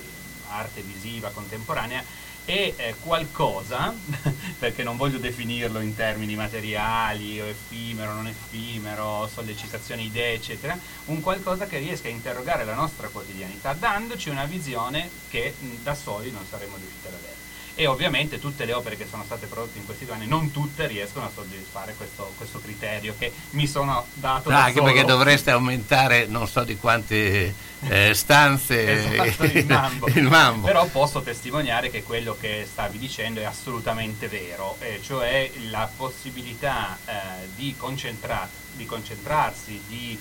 arte 0.49 0.83
visiva 0.83 1.31
contemporanea, 1.31 2.05
è 2.45 2.75
eh, 2.77 2.95
qualcosa, 3.01 3.95
perché 4.59 4.83
non 4.83 4.99
voglio 4.99 5.17
definirlo 5.17 5.81
in 5.81 5.95
termini 5.95 6.35
materiali 6.35 7.41
o 7.41 7.47
effimero, 7.47 8.13
non 8.13 8.27
effimero, 8.27 9.29
sollecitazione, 9.33 10.03
idee, 10.03 10.35
eccetera, 10.35 10.79
un 11.07 11.23
qualcosa 11.23 11.67
che 11.67 11.79
riesca 11.79 12.09
a 12.09 12.11
interrogare 12.11 12.65
la 12.65 12.75
nostra 12.75 13.09
quotidianità, 13.09 13.73
dandoci 13.73 14.29
una 14.29 14.45
visione 14.45 15.09
che 15.31 15.55
mh, 15.59 15.83
da 15.83 15.95
soli 15.95 16.31
non 16.31 16.45
saremmo 16.47 16.77
riusciti 16.77 17.07
ad 17.07 17.15
avere. 17.15 17.44
E 17.77 17.87
ovviamente 17.89 18.39
tutte 18.39 18.65
le 18.65 18.73
opere 18.73 18.97
che 18.97 19.05
sono 19.09 19.25
state 19.25 19.47
prodotte 19.47 19.79
in 19.79 19.85
questi 19.85 20.05
due 20.05 20.15
anni, 20.15 20.27
non 20.29 20.53
tutte 20.53 20.87
riescono 20.87 21.27
a 21.27 21.31
soddisfare 21.35 21.95
questo, 21.95 22.33
questo 22.37 22.61
criterio 22.61 23.15
che 23.19 23.33
mi 23.51 23.67
sono 23.67 24.07
dato 24.15 24.49
No, 24.49 24.57
da 24.57 24.63
anche 24.65 24.79
solo. 24.79 24.93
perché 24.93 25.05
dovreste 25.05 25.51
aumentare 25.51 26.27
non 26.27 26.47
so 26.47 26.63
di 26.63 26.77
quante 26.77 27.53
eh, 27.89 28.15
stanze 28.15 29.33
Esatto, 29.35 29.45
il 29.45 29.67
mambo. 29.69 30.07
il 30.09 30.23
mambo. 30.23 30.67
Però 30.69 30.87
posso 30.87 31.21
testimoniare 31.23 31.91
che 31.91 32.05
quello 32.05 32.37
che 32.41 32.65
stavi 32.71 32.97
dicendo 32.99 33.41
è 33.41 33.45
assolutamente 33.45 34.29
vero, 34.29 34.77
e 34.79 35.01
cioè 35.03 35.51
la 35.71 35.91
possibilità 35.97 36.97
eh, 37.05 37.13
di, 37.57 37.75
concentra- 37.77 38.49
di 38.75 38.87
concentrarsi, 38.87 39.83
di 39.89 40.17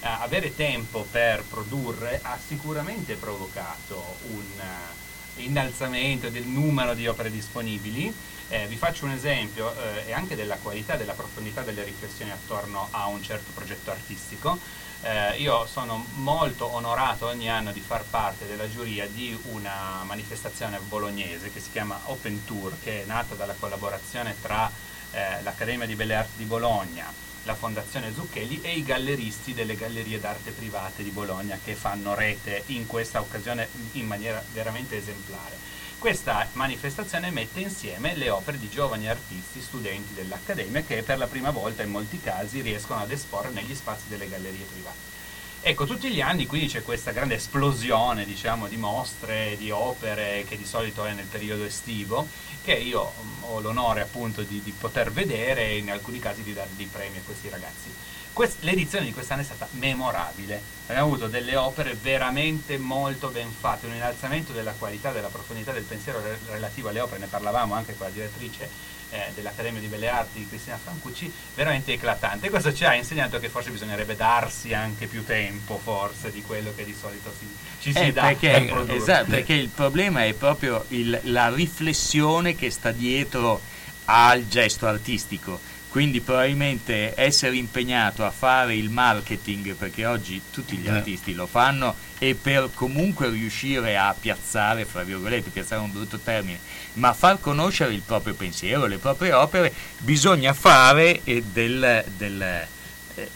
eh, 0.00 0.06
avere 0.06 0.54
tempo 0.54 1.06
per 1.10 1.42
produrre 1.48 2.20
ha 2.22 2.38
sicuramente 2.46 3.14
provocato 3.14 4.16
un 4.30 4.42
eh, 4.60 5.06
innalzamento 5.38 6.28
del 6.28 6.44
numero 6.44 6.94
di 6.94 7.06
opere 7.06 7.30
disponibili. 7.30 8.12
Eh, 8.50 8.66
vi 8.66 8.76
faccio 8.76 9.04
un 9.04 9.10
esempio 9.10 9.72
eh, 9.72 10.08
e 10.08 10.12
anche 10.12 10.34
della 10.34 10.56
qualità, 10.56 10.96
della 10.96 11.12
profondità 11.12 11.62
delle 11.62 11.84
riflessioni 11.84 12.30
attorno 12.30 12.88
a 12.90 13.06
un 13.06 13.22
certo 13.22 13.50
progetto 13.52 13.90
artistico. 13.90 14.58
Eh, 15.02 15.36
io 15.36 15.66
sono 15.66 16.04
molto 16.14 16.72
onorato 16.74 17.26
ogni 17.26 17.48
anno 17.48 17.70
di 17.72 17.80
far 17.80 18.02
parte 18.02 18.46
della 18.46 18.68
giuria 18.68 19.06
di 19.06 19.38
una 19.50 20.02
manifestazione 20.04 20.80
bolognese 20.88 21.52
che 21.52 21.60
si 21.60 21.70
chiama 21.70 22.00
Open 22.04 22.44
Tour, 22.44 22.74
che 22.82 23.02
è 23.02 23.06
nata 23.06 23.34
dalla 23.34 23.54
collaborazione 23.58 24.34
tra 24.40 24.70
eh, 25.12 25.42
l'Accademia 25.42 25.86
di 25.86 25.94
Belle 25.94 26.14
Arti 26.14 26.38
di 26.38 26.44
Bologna, 26.44 27.12
la 27.48 27.54
Fondazione 27.54 28.12
Zucchelli 28.12 28.60
e 28.60 28.72
i 28.72 28.82
galleristi 28.82 29.54
delle 29.54 29.74
gallerie 29.74 30.20
d'arte 30.20 30.50
private 30.50 31.02
di 31.02 31.08
Bologna 31.08 31.58
che 31.64 31.74
fanno 31.74 32.14
rete 32.14 32.64
in 32.66 32.86
questa 32.86 33.20
occasione 33.20 33.66
in 33.92 34.06
maniera 34.06 34.44
veramente 34.52 34.98
esemplare. 34.98 35.56
Questa 35.96 36.46
manifestazione 36.52 37.30
mette 37.30 37.60
insieme 37.60 38.14
le 38.16 38.28
opere 38.28 38.58
di 38.58 38.68
giovani 38.68 39.08
artisti, 39.08 39.62
studenti 39.62 40.12
dell'Accademia 40.12 40.82
che 40.82 41.02
per 41.02 41.16
la 41.16 41.26
prima 41.26 41.50
volta 41.50 41.82
in 41.82 41.90
molti 41.90 42.20
casi 42.20 42.60
riescono 42.60 43.00
ad 43.00 43.10
esporre 43.10 43.48
negli 43.48 43.74
spazi 43.74 44.08
delle 44.08 44.28
gallerie 44.28 44.66
private. 44.66 45.17
Ecco, 45.60 45.86
tutti 45.86 46.08
gli 46.10 46.20
anni 46.20 46.46
quindi 46.46 46.68
c'è 46.68 46.82
questa 46.82 47.10
grande 47.10 47.34
esplosione, 47.34 48.24
diciamo, 48.24 48.68
di 48.68 48.76
mostre, 48.76 49.56
di 49.58 49.70
opere 49.70 50.44
che 50.48 50.56
di 50.56 50.64
solito 50.64 51.04
è 51.04 51.12
nel 51.12 51.26
periodo 51.26 51.64
estivo, 51.64 52.26
che 52.62 52.74
io 52.74 53.12
mm, 53.20 53.42
ho 53.42 53.60
l'onore 53.60 54.00
appunto 54.00 54.42
di, 54.42 54.62
di 54.62 54.70
poter 54.70 55.10
vedere 55.10 55.66
e 55.66 55.78
in 55.78 55.90
alcuni 55.90 56.20
casi 56.20 56.42
di 56.42 56.54
dare 56.54 56.70
dei 56.76 56.86
premi 56.86 57.18
a 57.18 57.22
questi 57.24 57.48
ragazzi. 57.48 57.92
Quest- 58.32 58.62
l'edizione 58.62 59.04
di 59.04 59.12
quest'anno 59.12 59.42
è 59.42 59.44
stata 59.44 59.66
memorabile, 59.72 60.62
abbiamo 60.86 61.08
avuto 61.08 61.26
delle 61.26 61.56
opere 61.56 61.94
veramente 62.00 62.78
molto 62.78 63.28
ben 63.28 63.50
fatte, 63.50 63.86
un 63.86 63.94
innalzamento 63.94 64.52
della 64.52 64.74
qualità, 64.78 65.10
della 65.10 65.26
profondità 65.26 65.72
del 65.72 65.82
pensiero 65.82 66.20
re- 66.22 66.38
relativo 66.50 66.88
alle 66.88 67.00
opere, 67.00 67.18
ne 67.18 67.26
parlavamo 67.26 67.74
anche 67.74 67.96
con 67.96 68.06
la 68.06 68.12
direttrice 68.12 68.96
eh, 69.10 69.30
dell'Accademia 69.34 69.80
di 69.80 69.86
Belle 69.86 70.08
Arti, 70.08 70.46
Cristina 70.48 70.78
Francucci, 70.82 71.32
veramente 71.54 71.92
eclatante. 71.92 72.50
Questo 72.50 72.72
ci 72.74 72.84
ha 72.84 72.94
insegnato 72.94 73.38
che 73.38 73.48
forse 73.48 73.70
bisognerebbe 73.70 74.16
darsi 74.16 74.74
anche 74.74 75.06
più 75.06 75.24
tempo, 75.24 75.80
forse, 75.82 76.30
di 76.30 76.42
quello 76.42 76.72
che 76.74 76.84
di 76.84 76.94
solito 76.98 77.32
si, 77.38 77.46
ci 77.80 77.92
si 77.92 77.98
Eh, 77.98 78.12
dà 78.12 78.22
perché, 78.26 78.70
per 78.72 78.94
esatto, 78.94 79.30
perché 79.30 79.54
il 79.54 79.68
problema 79.68 80.24
è 80.24 80.32
proprio 80.34 80.84
il- 80.88 81.18
la 81.24 81.48
riflessione 81.54 82.54
che 82.54 82.70
sta 82.70 82.92
dietro 82.92 83.60
al 84.06 84.46
gesto 84.48 84.86
artistico. 84.86 85.60
Quindi 85.88 86.20
probabilmente 86.20 87.14
essere 87.16 87.56
impegnato 87.56 88.24
a 88.24 88.30
fare 88.30 88.76
il 88.76 88.90
marketing, 88.90 89.74
perché 89.74 90.04
oggi 90.04 90.40
tutti 90.50 90.76
gli 90.76 90.86
Eh. 90.86 90.90
artisti 90.90 91.32
lo 91.34 91.46
fanno, 91.46 91.94
e 92.18 92.34
per 92.34 92.68
comunque 92.74 93.30
riuscire 93.30 93.96
a 93.96 94.14
piazzare, 94.18 94.84
fra 94.84 95.02
virgolette, 95.02 95.50
piazzare 95.50 95.80
un 95.80 95.90
brutto 95.90 96.18
termine, 96.18 96.58
ma 96.94 97.14
far 97.14 97.40
conoscere 97.40 97.94
il 97.94 98.02
proprio 98.02 98.34
pensiero, 98.34 98.86
le 98.86 98.98
proprie 98.98 99.32
opere, 99.32 99.72
bisogna 99.98 100.52
fare 100.52 101.20
eh, 101.24 101.42
del- 101.42 102.04
del, 102.16 102.42
eh, 102.42 103.28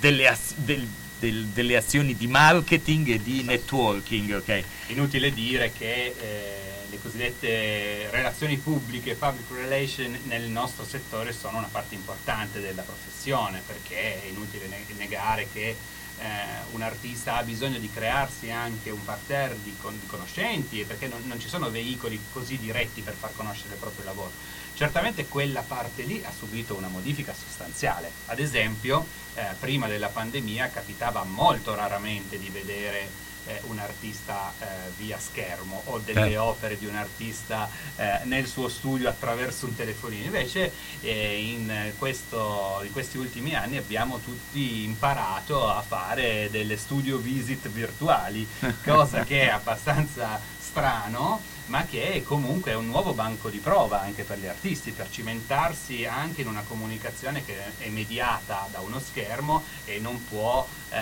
delle, 0.00 0.26
az- 0.28 0.54
del- 0.56 0.88
del- 1.18 1.46
delle 1.48 1.76
azioni 1.76 2.16
di 2.16 2.26
marketing 2.26 3.08
e 3.10 3.22
di 3.22 3.42
networking, 3.42 4.32
ok? 4.36 4.62
Inutile 4.86 5.30
dire 5.32 5.70
che 5.76 6.14
eh, 6.18 6.69
le 6.90 7.00
cosiddette 7.00 8.10
relazioni 8.10 8.56
pubbliche, 8.56 9.14
public 9.14 9.50
relation 9.52 10.18
nel 10.24 10.42
nostro 10.50 10.84
settore 10.84 11.32
sono 11.32 11.58
una 11.58 11.68
parte 11.70 11.94
importante 11.94 12.60
della 12.60 12.82
professione, 12.82 13.62
perché 13.64 14.22
è 14.22 14.26
inutile 14.26 14.66
ne- 14.66 14.84
negare 14.96 15.46
che 15.52 15.76
eh, 16.18 16.24
un 16.72 16.82
artista 16.82 17.36
ha 17.36 17.42
bisogno 17.42 17.78
di 17.78 17.90
crearsi 17.90 18.50
anche 18.50 18.90
un 18.90 19.02
parterre 19.04 19.56
di, 19.62 19.74
con- 19.80 19.98
di 19.98 20.06
conoscenti, 20.06 20.84
perché 20.84 21.06
non, 21.06 21.22
non 21.26 21.40
ci 21.40 21.48
sono 21.48 21.70
veicoli 21.70 22.20
così 22.32 22.58
diretti 22.58 23.00
per 23.00 23.14
far 23.14 23.30
conoscere 23.34 23.74
il 23.74 23.80
proprio 23.80 24.04
lavoro. 24.04 24.32
Certamente 24.74 25.26
quella 25.26 25.62
parte 25.62 26.02
lì 26.02 26.22
ha 26.24 26.32
subito 26.36 26.74
una 26.74 26.88
modifica 26.88 27.32
sostanziale. 27.32 28.10
Ad 28.26 28.38
esempio, 28.38 29.06
eh, 29.34 29.44
prima 29.58 29.86
della 29.86 30.08
pandemia 30.08 30.70
capitava 30.70 31.22
molto 31.24 31.74
raramente 31.74 32.38
di 32.38 32.48
vedere 32.48 33.28
eh, 33.46 33.60
un 33.66 33.78
artista 33.78 34.52
eh, 34.60 34.64
via 34.96 35.18
schermo 35.18 35.82
o 35.86 35.98
delle 35.98 36.20
Certo. 36.20 36.42
opere 36.44 36.78
di 36.78 36.86
un 36.86 36.94
artista 36.96 37.68
eh, 37.96 38.20
nel 38.24 38.46
suo 38.46 38.68
studio 38.68 39.08
attraverso 39.08 39.66
un 39.66 39.74
telefonino. 39.74 40.24
Invece 40.24 40.72
eh, 41.00 41.40
in, 41.40 41.92
questo- 41.98 42.80
in 42.84 42.92
questi 42.92 43.18
ultimi 43.18 43.54
anni 43.54 43.76
abbiamo 43.76 44.18
tutti 44.18 44.82
imparato 44.84 45.68
a 45.68 45.80
fare 45.82 46.48
delle 46.50 46.76
studio 46.76 47.18
visit 47.18 47.68
virtuali, 47.68 48.46
cosa 48.84 49.24
che 49.24 49.42
è 49.42 49.48
abbastanza 49.48 50.40
strano 50.70 51.40
ma 51.66 51.84
che 51.84 52.22
comunque 52.24 52.72
è 52.72 52.74
un 52.74 52.86
nuovo 52.86 53.12
banco 53.12 53.48
di 53.48 53.58
prova 53.58 54.00
anche 54.00 54.24
per 54.24 54.38
gli 54.40 54.46
artisti, 54.46 54.90
per 54.90 55.08
cimentarsi 55.08 56.04
anche 56.04 56.40
in 56.40 56.48
una 56.48 56.64
comunicazione 56.66 57.44
che 57.44 57.56
è 57.78 57.88
mediata 57.88 58.66
da 58.72 58.80
uno 58.80 58.98
schermo 58.98 59.62
e 59.84 60.00
non 60.00 60.24
può 60.24 60.66
eh, 60.90 60.96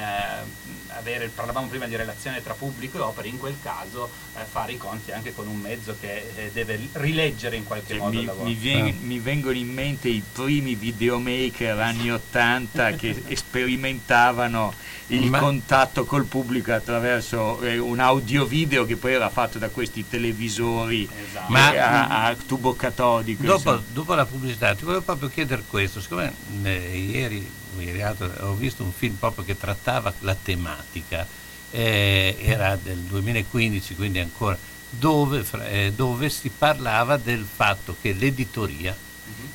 avere, 0.88 1.28
parlavamo 1.28 1.68
prima 1.68 1.87
di 1.87 1.96
relazione 1.96 2.42
tra 2.42 2.52
pubblico 2.52 2.98
e 2.98 3.00
opere, 3.00 3.28
in 3.28 3.38
quel 3.38 3.56
caso 3.62 4.10
eh, 4.37 4.44
fare 4.44 4.72
i 4.72 4.76
conti 4.76 5.10
anche 5.10 5.34
con 5.34 5.46
un 5.46 5.58
mezzo 5.58 5.96
che 5.98 6.32
eh, 6.37 6.50
deve 6.52 6.78
rileggere 6.92 7.56
in 7.56 7.64
qualche 7.64 7.94
Cioè, 7.94 7.98
modo 7.98 8.12
il 8.12 8.18
mi, 8.18 8.25
lavoro. 8.26 8.44
mi 8.48 8.54
vien- 8.54 8.98
mi 9.00 9.18
vengono 9.20 9.56
in 9.56 9.72
mente 9.72 10.08
i 10.08 10.22
primi 10.32 10.75
videomaker 10.75 11.78
anni 11.78 12.12
80 12.12 12.92
che 12.92 13.22
sperimentavano 13.34 14.75
il 15.08 15.30
Ma- 15.30 15.38
contatto 15.38 16.04
col 16.04 16.26
pubblico 16.26 16.72
attraverso 16.72 17.60
eh, 17.62 17.78
un 17.78 17.98
audio 17.98 18.44
video 18.44 18.84
che 18.84 18.96
poi 18.96 19.14
era 19.14 19.30
fatto 19.30 19.57
da 19.58 19.68
questi 19.68 20.06
televisori 20.08 21.08
Esatto. 21.28 21.52
Ma- 21.52 21.68
a, 21.68 22.26
a 22.26 22.36
tubo 22.36 22.74
catodico. 22.74 23.42
Dopo, 23.42 23.82
dopo 23.92 24.14
la 24.14 24.24
pubblicità 24.24 24.74
ti 24.74 24.84
volevo 24.84 25.02
proprio 25.02 25.28
chiedere 25.28 25.62
questo, 25.68 26.00
siccome 26.00 26.32
eh, 26.62 26.96
ieri, 26.96 27.48
ieri 27.78 27.98
l'altro, 27.98 28.30
ho 28.40 28.54
visto 28.54 28.82
un 28.82 28.92
film 28.92 29.14
proprio 29.14 29.44
che 29.44 29.56
trattava 29.56 30.12
la 30.20 30.34
tematica, 30.34 31.26
eh, 31.70 32.36
era 32.40 32.76
del 32.76 32.98
2015, 32.98 33.94
quindi 33.94 34.18
ancora, 34.18 34.56
dove, 34.90 35.44
eh, 35.68 35.92
dove 35.94 36.28
si 36.30 36.50
parlava 36.50 37.16
del 37.16 37.44
fatto 37.44 37.96
che 38.00 38.12
l'editoria 38.12 38.96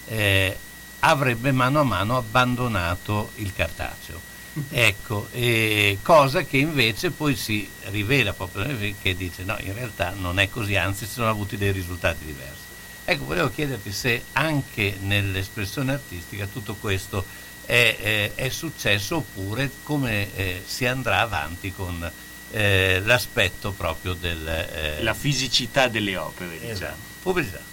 eh, 0.08 0.58
avrebbe 1.00 1.52
mano 1.52 1.80
a 1.80 1.84
mano 1.84 2.18
abbandonato 2.18 3.32
il 3.36 3.54
cartaceo. 3.54 4.32
Ecco, 4.70 5.28
eh, 5.32 5.98
cosa 6.02 6.44
che 6.44 6.58
invece 6.58 7.10
poi 7.10 7.36
si 7.36 7.68
rivela 7.86 8.34
proprio 8.34 8.66
che 9.02 9.16
dice 9.16 9.44
no, 9.44 9.58
in 9.62 9.74
realtà 9.74 10.14
non 10.16 10.40
è 10.40 10.50
così, 10.50 10.76
anzi 10.76 11.06
si 11.06 11.14
sono 11.14 11.30
avuti 11.30 11.58
dei 11.58 11.72
risultati 11.72 12.24
diversi. 12.26 12.62
Ecco, 13.06 13.26
volevo 13.26 13.50
chiederti 13.50 13.92
se 13.92 14.24
anche 14.34 14.98
nell'espressione 15.02 15.94
artistica 15.94 16.48
tutto 16.48 16.76
questo 16.76 17.26
è, 17.66 17.98
eh, 18.00 18.32
è 18.36 18.50
successo 18.50 19.18
oppure 19.18 19.70
come 19.84 20.34
eh, 20.36 20.64
si 20.66 20.86
andrà 20.86 21.20
avanti 21.20 21.74
con 21.74 22.10
eh, 22.52 23.02
l'aspetto 23.04 23.72
proprio 23.72 24.14
del... 24.14 24.48
eh, 24.48 25.02
la 25.02 25.14
fisicità 25.14 25.88
delle 25.88 26.16
opere. 26.16 26.52
diciamo. 26.52 26.72
esatto. 26.72 26.98
Pubblicità. 27.24 27.73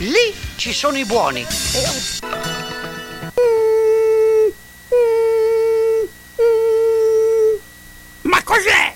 Lì 0.00 0.32
ci 0.54 0.72
sono 0.72 0.96
i 0.96 1.04
buoni. 1.04 1.44
Ma 8.20 8.42
cos'è? 8.44 8.94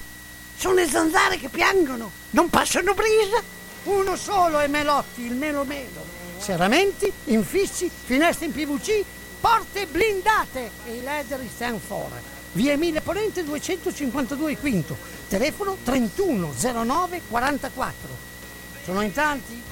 Sono 0.56 0.74
le 0.74 0.86
zanzare 0.86 1.38
che 1.38 1.48
piangono, 1.48 2.08
non 2.30 2.48
passano 2.50 2.94
brisa. 2.94 3.42
Uno 3.84 4.14
solo 4.14 4.60
è 4.60 4.68
Melotti, 4.68 5.22
il 5.22 5.34
Melo 5.34 5.64
Melo. 5.64 6.04
Serramenti, 6.38 7.12
infissi, 7.24 7.90
finestre 8.04 8.46
in 8.46 8.52
PVC, 8.52 9.02
porte 9.40 9.86
blindate 9.86 10.70
e 10.86 10.94
i 10.94 11.02
leder 11.02 11.40
stand 11.52 11.80
for. 11.80 12.12
Via 12.52 12.74
Emile 12.74 13.00
Ponente 13.00 13.42
252 13.42 14.56
Quinto, 14.56 14.96
telefono 15.28 15.78
31 15.82 16.54
09 16.84 17.22
44. 17.28 18.08
Sono 18.84 19.00
in 19.00 19.12
tanti? 19.12 19.71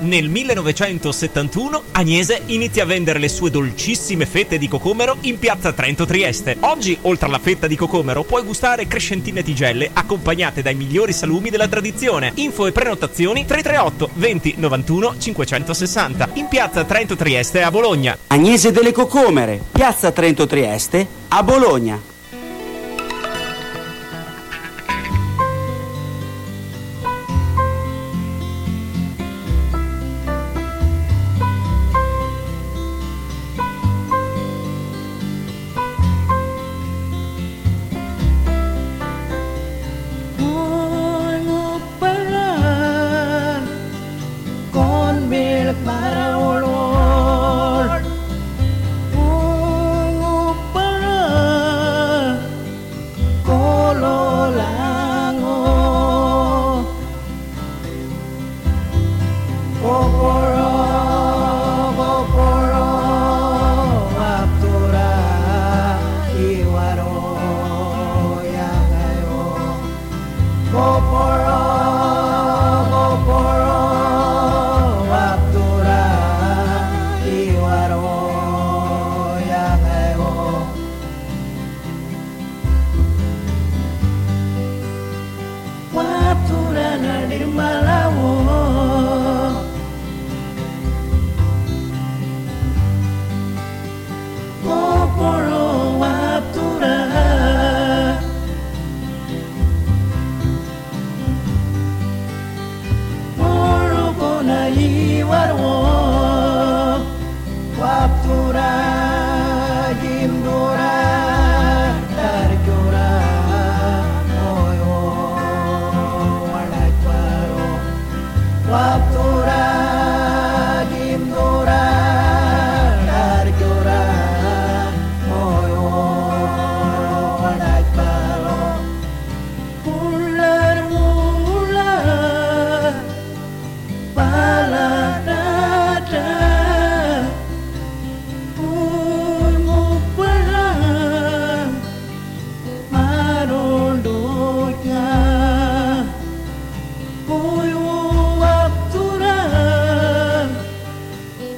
Nel 0.00 0.28
1971 0.28 1.82
Agnese 1.92 2.42
inizia 2.46 2.84
a 2.84 2.86
vendere 2.86 3.18
le 3.18 3.28
sue 3.28 3.50
dolcissime 3.50 4.26
fette 4.26 4.56
di 4.56 4.68
cocomero 4.68 5.16
in 5.22 5.40
piazza 5.40 5.72
Trento 5.72 6.06
Trieste. 6.06 6.56
Oggi, 6.60 6.96
oltre 7.02 7.26
alla 7.26 7.40
fetta 7.40 7.66
di 7.66 7.74
cocomero, 7.74 8.22
puoi 8.22 8.44
gustare 8.44 8.86
crescentine 8.86 9.42
tigelle 9.42 9.90
accompagnate 9.92 10.62
dai 10.62 10.76
migliori 10.76 11.12
salumi 11.12 11.50
della 11.50 11.66
tradizione. 11.66 12.30
Info 12.36 12.66
e 12.66 12.72
prenotazioni 12.72 13.44
338 13.44 14.10
20 14.14 14.54
91 14.58 15.14
560 15.18 16.28
in 16.34 16.46
piazza 16.46 16.84
Trento 16.84 17.16
Trieste 17.16 17.62
a 17.62 17.70
Bologna. 17.72 18.16
Agnese 18.28 18.70
delle 18.70 18.92
Cocomere, 18.92 19.60
piazza 19.72 20.12
Trento 20.12 20.46
Trieste, 20.46 21.06
a 21.28 21.42
Bologna. 21.42 22.17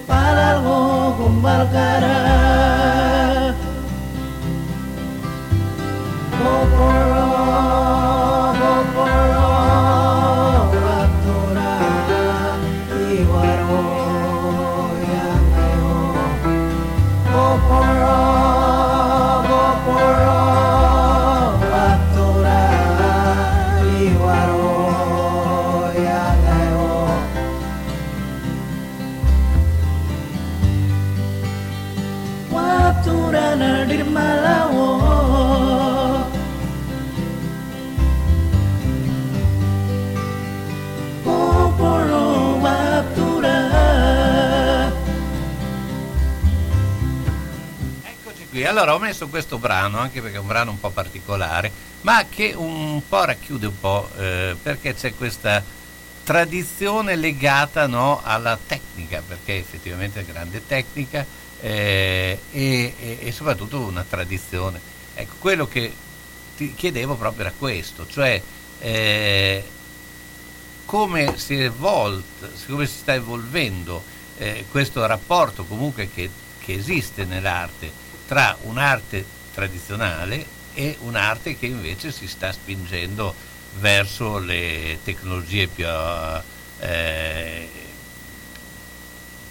Para 0.07 0.51
algo 0.51 1.17
con 1.17 1.43
Valcarán. 1.43 2.30
Allora 48.81 48.95
ho 48.95 48.99
messo 48.99 49.29
questo 49.29 49.59
brano 49.59 49.99
anche 49.99 50.23
perché 50.23 50.39
è 50.39 50.41
un 50.41 50.47
brano 50.47 50.71
un 50.71 50.81
po' 50.81 50.89
particolare, 50.89 51.71
ma 52.01 52.25
che 52.27 52.55
un 52.57 53.03
po' 53.07 53.25
racchiude 53.25 53.67
un 53.67 53.79
po' 53.79 54.09
eh, 54.17 54.57
perché 54.61 54.95
c'è 54.95 55.15
questa 55.15 55.63
tradizione 56.25 57.15
legata 57.15 57.87
no, 57.87 58.23
alla 58.25 58.59
tecnica, 58.67 59.23
perché 59.27 59.59
effettivamente 59.59 60.21
è 60.21 60.25
grande 60.25 60.67
tecnica 60.67 61.27
eh, 61.61 62.41
e, 62.51 62.95
e- 62.99 63.19
e 63.21 63.33
soprattutto 63.33 63.81
una 63.81 64.03
tradizione. 64.09 64.81
Ecco, 65.15 65.35
quello 65.41 65.69
che 65.69 65.93
ti 66.57 66.73
chiedevo 66.73 67.17
proprio 67.17 67.45
era 67.45 67.53
questo, 67.55 68.07
cioè 68.09 68.41
eh, 68.79 69.63
come 70.87 71.37
si 71.37 71.55
è 71.55 71.65
evolto, 71.65 72.49
come 72.67 72.87
si 72.87 72.97
sta 72.97 73.13
evolvendo 73.13 74.03
eh, 74.39 74.65
questo 74.71 75.05
rapporto 75.05 75.67
comunque 75.67 76.09
che, 76.11 76.31
che 76.59 76.73
esiste 76.73 77.27
nell'arte 77.27 78.09
tra 78.31 78.57
un'arte 78.61 79.25
tradizionale 79.53 80.47
e 80.75 80.97
un'arte 81.01 81.59
che 81.59 81.67
invece 81.67 82.13
si 82.13 82.29
sta 82.29 82.53
spingendo 82.53 83.35
verso 83.81 84.39
le 84.39 85.01
tecnologie 85.03 85.67
più, 85.67 85.85
eh, 86.79 87.69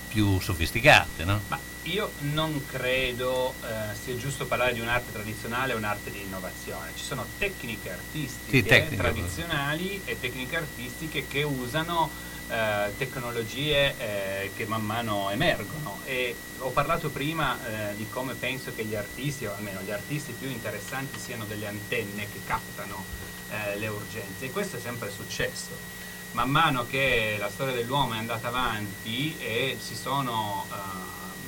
più 0.08 0.40
sofisticate. 0.40 1.26
No? 1.26 1.42
Ma 1.50 1.60
io 1.84 2.14
non 2.32 2.66
credo 2.68 3.54
eh, 3.64 3.98
sia 4.02 4.16
giusto 4.16 4.46
parlare 4.46 4.72
di 4.72 4.80
un'arte 4.80 5.12
tradizionale 5.12 5.74
e 5.74 5.76
un'arte 5.76 6.10
di 6.10 6.22
innovazione. 6.22 6.92
Ci 6.96 7.04
sono 7.04 7.26
tecniche 7.38 7.92
artistiche 7.92 8.60
Sì, 8.60 8.64
tecniche. 8.64 8.96
tradizionali 8.96 10.02
e 10.06 10.18
tecniche 10.18 10.56
artistiche 10.56 11.28
che 11.28 11.44
usano 11.44 12.10
eh, 12.50 12.92
tecnologie 12.98 13.96
eh, 13.98 14.52
che 14.56 14.66
man 14.66 14.84
mano 14.84 15.30
emergono. 15.30 16.00
E 16.06 16.36
ho 16.60 16.70
parlato 16.70 17.10
prima 17.10 17.58
eh, 17.92 17.96
di 17.96 18.08
come 18.10 18.34
penso 18.34 18.74
che 18.74 18.84
gli 18.84 18.96
artisti, 18.96 19.46
o 19.46 19.54
almeno 19.56 19.82
gli 19.82 19.92
artisti 19.92 20.34
più 20.34 20.50
interessanti, 20.50 21.20
siano 21.20 21.46
delle 21.46 21.68
antenne 21.68 22.28
che 22.32 22.40
captano 22.46 23.04
eh, 23.52 23.78
le 23.78 23.88
urgenze. 23.88 24.46
E 24.46 24.52
questo 24.52 24.78
è 24.78 24.80
sempre 24.80 25.10
successo 25.12 26.00
man 26.32 26.50
mano 26.50 26.86
che 26.86 27.38
la 27.40 27.50
storia 27.50 27.74
dell'uomo 27.74 28.14
è 28.14 28.18
andata 28.18 28.50
avanti 28.50 29.36
e 29.40 29.78
si 29.82 29.96
sono 29.96 30.66
eh, 30.70 30.76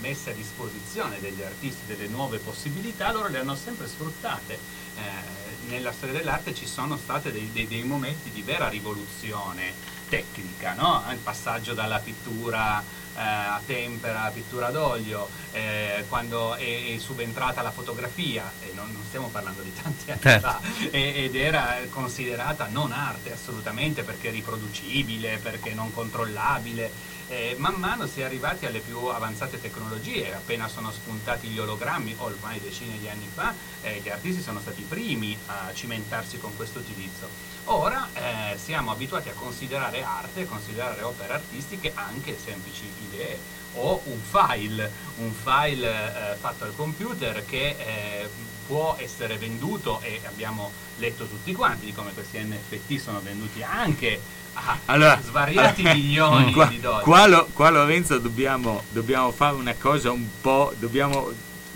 messe 0.02 0.32
a 0.32 0.34
disposizione 0.34 1.20
degli 1.20 1.42
artisti 1.42 1.86
delle 1.86 2.08
nuove 2.08 2.40
possibilità, 2.40 3.12
loro 3.12 3.30
le 3.30 3.40
hanno 3.40 3.56
sempre 3.56 3.88
sfruttate. 3.88 4.54
Eh, 4.98 5.70
nella 5.70 5.92
storia 5.92 6.16
dell'arte 6.16 6.54
ci 6.54 6.66
sono 6.66 6.98
stati 6.98 7.32
dei, 7.32 7.50
dei- 7.54 7.68
dei 7.68 7.84
momenti 7.84 8.32
di 8.32 8.42
vera 8.42 8.68
rivoluzione 8.68 9.74
tecnica, 10.12 10.74
no? 10.74 11.02
il 11.10 11.19
passaggio 11.19 11.74
dalla 11.74 12.00
pittura 12.00 12.84
eh, 13.15 13.21
a 13.21 13.62
tempera, 13.65 14.24
a 14.24 14.30
pittura 14.30 14.67
ad 14.67 14.76
olio, 14.76 15.30
eh, 15.54 16.04
quando 16.10 16.56
è, 16.56 16.93
è 16.93 16.97
subentrata 16.97 17.62
la 17.62 17.71
fotografia, 17.71 18.52
e 18.62 18.74
non, 18.76 18.91
non 18.91 19.04
stiamo 19.08 19.30
parlando 19.30 19.62
di 19.62 19.74
tanti 19.74 20.12
anni 20.12 20.19
Certo. 20.21 20.47
fa, 20.47 20.60
e- 20.91 21.24
ed 21.24 21.36
era 21.36 21.78
considerata 21.89 22.67
non 22.69 22.91
arte 22.91 23.32
assolutamente 23.32 24.04
perché 24.04 24.32
riproducibile, 24.32 25.38
perché 25.38 25.74
non 25.74 25.93
controllabile. 25.93 26.91
Eh, 27.32 27.56
man 27.60 27.76
mano 27.76 28.08
si 28.08 28.20
è 28.20 28.24
arrivati 28.26 28.65
alle 28.65 28.80
più 28.82 29.06
avanzate 29.06 29.62
tecnologie, 29.62 30.34
appena 30.34 30.67
sono 30.67 30.91
spuntati 30.91 31.48
gli 31.48 31.60
ologrammi, 31.60 32.13
ormai 32.17 32.60
decine 32.60 32.98
di 33.00 33.08
anni 33.08 33.30
fa, 33.34 33.54
eh, 33.84 34.02
gli 34.04 34.10
artisti 34.10 34.41
sono 34.41 34.60
stati 34.60 34.82
i 34.82 34.84
primi 34.84 35.38
a 35.46 35.72
cimentarsi 35.74 36.39
con 36.39 36.54
questo 36.58 36.80
utilizzo. 36.80 37.30
Ora 37.65 38.10
eh, 38.13 38.58
siamo 38.58 38.91
abituati 38.91 39.30
a 39.30 39.34
considerare 39.34 40.04
arte, 40.04 40.46
considerare 40.46 41.04
opere 41.04 41.32
artistiche 41.32 41.94
anche 41.96 42.38
semplici 42.38 42.91
idee 43.10 43.39
o 43.76 44.02
un 44.04 44.20
file, 44.20 44.91
un 45.20 45.32
file 45.32 46.34
eh, 46.34 46.36
fatto 46.36 46.65
al 46.65 46.76
computer 46.76 47.46
che 47.46 47.78
eh, 47.80 48.30
può 48.72 48.96
essere 48.98 49.36
venduto 49.36 50.00
e 50.02 50.22
abbiamo 50.24 50.72
letto 51.00 51.26
tutti 51.26 51.52
quanti 51.52 51.88
di 51.88 51.94
come 51.94 52.14
questi 52.14 52.38
NFT 52.40 53.02
sono 53.02 53.20
venduti 53.20 53.62
anche 53.62 54.18
a 54.54 54.78
Allora, 54.86 55.20
svariati 55.22 55.82
eh, 55.82 55.94
milioni 55.94 56.54
qua, 56.54 56.68
di 56.68 56.80
dollari. 56.80 57.04
Qua, 57.04 57.28
Lo- 57.28 57.48
qua, 57.52 57.70
Lorenzo 57.70 58.18
dobbiamo, 58.18 58.82
dobbiamo 58.92 59.32
fare 59.34 59.56
una 59.56 59.74
cosa 59.78 60.12
un 60.12 60.26
po', 60.40 60.74
dobbiamo 60.80 61.30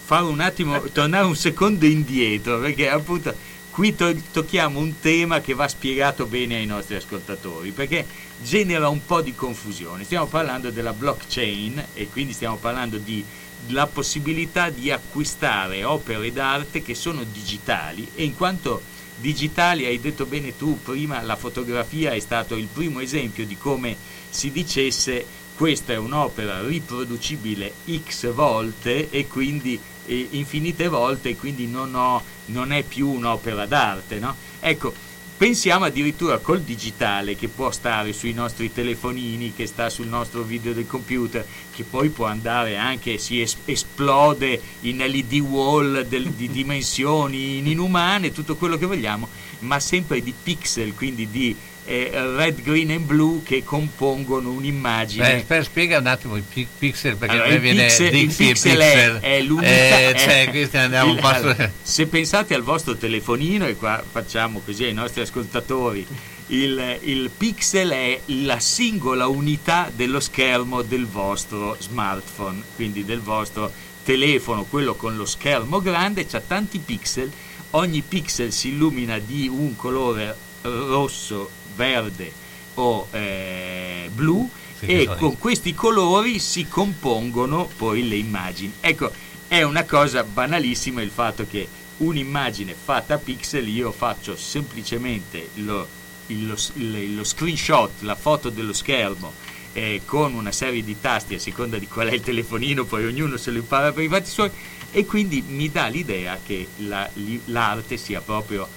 fare 0.05 0.23
un 0.23 0.39
attimo, 0.39 0.79
tornare 0.93 1.25
un 1.25 1.35
secondo 1.35 1.85
indietro, 1.85 2.59
perché 2.59 2.89
appunto 2.89 3.35
qui 3.71 3.93
to- 3.93 4.15
tocchiamo 4.31 4.79
un 4.79 4.97
tema 5.01 5.41
che 5.41 5.53
va 5.53 5.67
spiegato 5.67 6.25
bene 6.27 6.55
ai 6.55 6.65
nostri 6.65 6.95
ascoltatori, 6.95 7.71
perché 7.71 8.05
genera 8.41 8.87
un 8.87 9.05
po' 9.05 9.19
di 9.19 9.35
confusione. 9.35 10.05
Stiamo 10.05 10.27
parlando 10.27 10.69
della 10.69 10.93
blockchain 10.93 11.87
e 11.93 12.07
quindi 12.09 12.31
stiamo 12.31 12.55
parlando 12.55 12.95
di 12.97 13.21
la 13.67 13.87
possibilità 13.87 14.69
di 14.69 14.91
acquistare 14.91 15.83
opere 15.83 16.31
d'arte 16.31 16.81
che 16.81 16.95
sono 16.95 17.23
digitali 17.23 18.09
e 18.15 18.23
in 18.23 18.35
quanto 18.35 18.81
digitali, 19.17 19.85
hai 19.85 19.99
detto 19.99 20.25
bene 20.25 20.55
tu 20.57 20.79
prima, 20.81 21.21
la 21.21 21.35
fotografia 21.35 22.11
è 22.11 22.19
stato 22.19 22.55
il 22.55 22.67
primo 22.67 22.99
esempio 22.99 23.45
di 23.45 23.57
come 23.57 23.95
si 24.29 24.51
dicesse 24.51 25.25
questa 25.55 25.93
è 25.93 25.97
un'opera 25.97 26.61
riproducibile 26.65 27.73
x 28.03 28.31
volte 28.33 29.09
e 29.09 29.27
quindi 29.27 29.79
eh, 30.05 30.27
infinite 30.31 30.89
volte 30.89 31.29
e 31.29 31.35
quindi 31.37 31.67
non, 31.67 31.95
ho- 31.95 32.21
non 32.47 32.73
è 32.73 32.83
più 32.83 33.09
un'opera 33.09 33.65
d'arte. 33.65 34.19
No? 34.19 34.35
Ecco, 34.59 34.93
pensiamo 35.37 35.85
addirittura 35.85 36.37
col 36.37 36.61
digitale 36.61 37.35
che 37.35 37.49
può 37.49 37.69
stare 37.71 38.13
sui 38.13 38.31
nostri 38.33 38.71
telefonini, 38.71 39.53
che 39.53 39.67
sta 39.67 39.89
sul 39.89 40.07
nostro 40.07 40.43
video 40.43 40.73
del 40.73 40.87
computer, 40.87 41.45
che 41.73 41.83
poi 41.83 42.09
può 42.09 42.25
andare 42.25 42.77
anche, 42.77 43.17
si 43.17 43.41
es- 43.41 43.57
esplode 43.65 44.61
in 44.81 44.97
LED 44.97 45.33
wall 45.39 46.01
del- 46.03 46.31
di 46.31 46.49
dimensioni 46.49 47.57
inumane, 47.69 48.31
tutto 48.31 48.55
quello 48.55 48.77
che 48.77 48.85
vogliamo, 48.85 49.27
ma 49.59 49.79
sempre 49.79 50.21
di 50.21 50.33
pixel, 50.41 50.93
quindi 50.93 51.29
di 51.29 51.55
eh, 51.85 52.09
red, 52.35 52.61
green 52.63 52.91
e 52.91 52.99
blu 52.99 53.43
che 53.43 53.63
compongono 53.63 54.49
un'immagine. 54.51 55.43
Beh, 55.47 55.63
spiega 55.63 55.99
un 55.99 56.07
attimo 56.07 56.35
i 56.35 56.41
pi- 56.41 56.67
pixel 56.77 57.15
perché 57.15 57.35
Allora, 57.35 57.55
viene 57.57 57.83
pixel, 57.85 58.11
Dixie 58.11 58.45
e 58.45 58.49
pixel 58.53 58.77
pixel. 58.77 59.19
è, 59.19 59.37
è 59.37 59.41
l'unità. 59.41 59.67
Eh, 59.67 60.11
è- 60.13 60.67
cioè, 60.69 60.81
andiamo 60.81 61.13
il- 61.13 61.19
allora, 61.21 61.71
Se 61.81 62.07
pensate 62.07 62.53
al 62.53 62.63
vostro 62.63 62.95
telefonino, 62.95 63.67
e 63.67 63.75
qua 63.75 64.03
facciamo 64.09 64.61
così 64.65 64.83
ai 64.85 64.93
nostri 64.93 65.21
ascoltatori, 65.21 66.05
il, 66.47 66.97
il 67.03 67.29
pixel 67.35 67.89
è 67.89 68.19
la 68.27 68.59
singola 68.59 69.27
unità 69.27 69.91
dello 69.93 70.19
schermo 70.19 70.81
del 70.81 71.05
vostro 71.05 71.75
smartphone, 71.79 72.61
quindi 72.75 73.03
del 73.05 73.19
vostro 73.19 73.71
telefono, 74.03 74.63
quello 74.65 74.93
con 74.95 75.15
lo 75.15 75.25
schermo 75.25 75.81
grande, 75.81 76.25
ha 76.31 76.39
tanti 76.39 76.77
pixel, 76.79 77.31
ogni 77.71 78.01
pixel 78.01 78.51
si 78.51 78.69
illumina 78.69 79.17
di 79.17 79.47
un 79.47 79.75
colore 79.75 80.35
rosso, 80.61 81.49
verde 81.75 82.31
o 82.75 83.07
eh, 83.11 84.09
blu 84.13 84.49
Sì, 84.79 84.85
e 84.87 85.09
con 85.17 85.37
questi 85.37 85.73
colori 85.73 86.39
si 86.39 86.67
compongono 86.67 87.69
poi 87.77 88.07
le 88.07 88.15
immagini. 88.15 88.73
Ecco, 88.79 89.11
è 89.47 89.61
una 89.61 89.83
cosa 89.83 90.23
banalissima 90.23 91.01
il 91.01 91.11
fatto 91.11 91.45
che 91.49 91.67
un'immagine 91.97 92.73
fatta 92.73 93.13
a 93.13 93.17
pixel 93.17 93.67
io 93.69 93.91
faccio 93.91 94.35
semplicemente 94.35 95.49
lo, 95.55 95.87
lo- 96.27 96.57
lo 96.73 97.23
screenshot, 97.23 98.01
la 98.01 98.15
foto 98.15 98.49
dello 98.49 98.73
schermo 98.73 99.31
eh, 99.71 100.01
con 100.05 100.33
una 100.33 100.51
serie 100.51 100.83
di 100.83 100.99
tasti 100.99 101.35
a 101.35 101.39
seconda 101.39 101.77
di 101.77 101.87
qual 101.87 102.07
è 102.07 102.13
il 102.13 102.21
telefonino, 102.21 102.83
poi 102.85 103.05
ognuno 103.05 103.37
se 103.37 103.51
lo 103.51 103.59
impara 103.59 103.91
per 103.91 104.03
i 104.03 104.07
fatti 104.09 104.29
suoi 104.29 104.49
e 104.91 105.05
quindi 105.05 105.43
mi 105.47 105.69
dà 105.69 105.87
l'idea 105.87 106.37
che 106.45 106.67
la- 106.77 107.09
l'arte 107.45 107.97
sia 107.97 108.21
proprio 108.21 108.67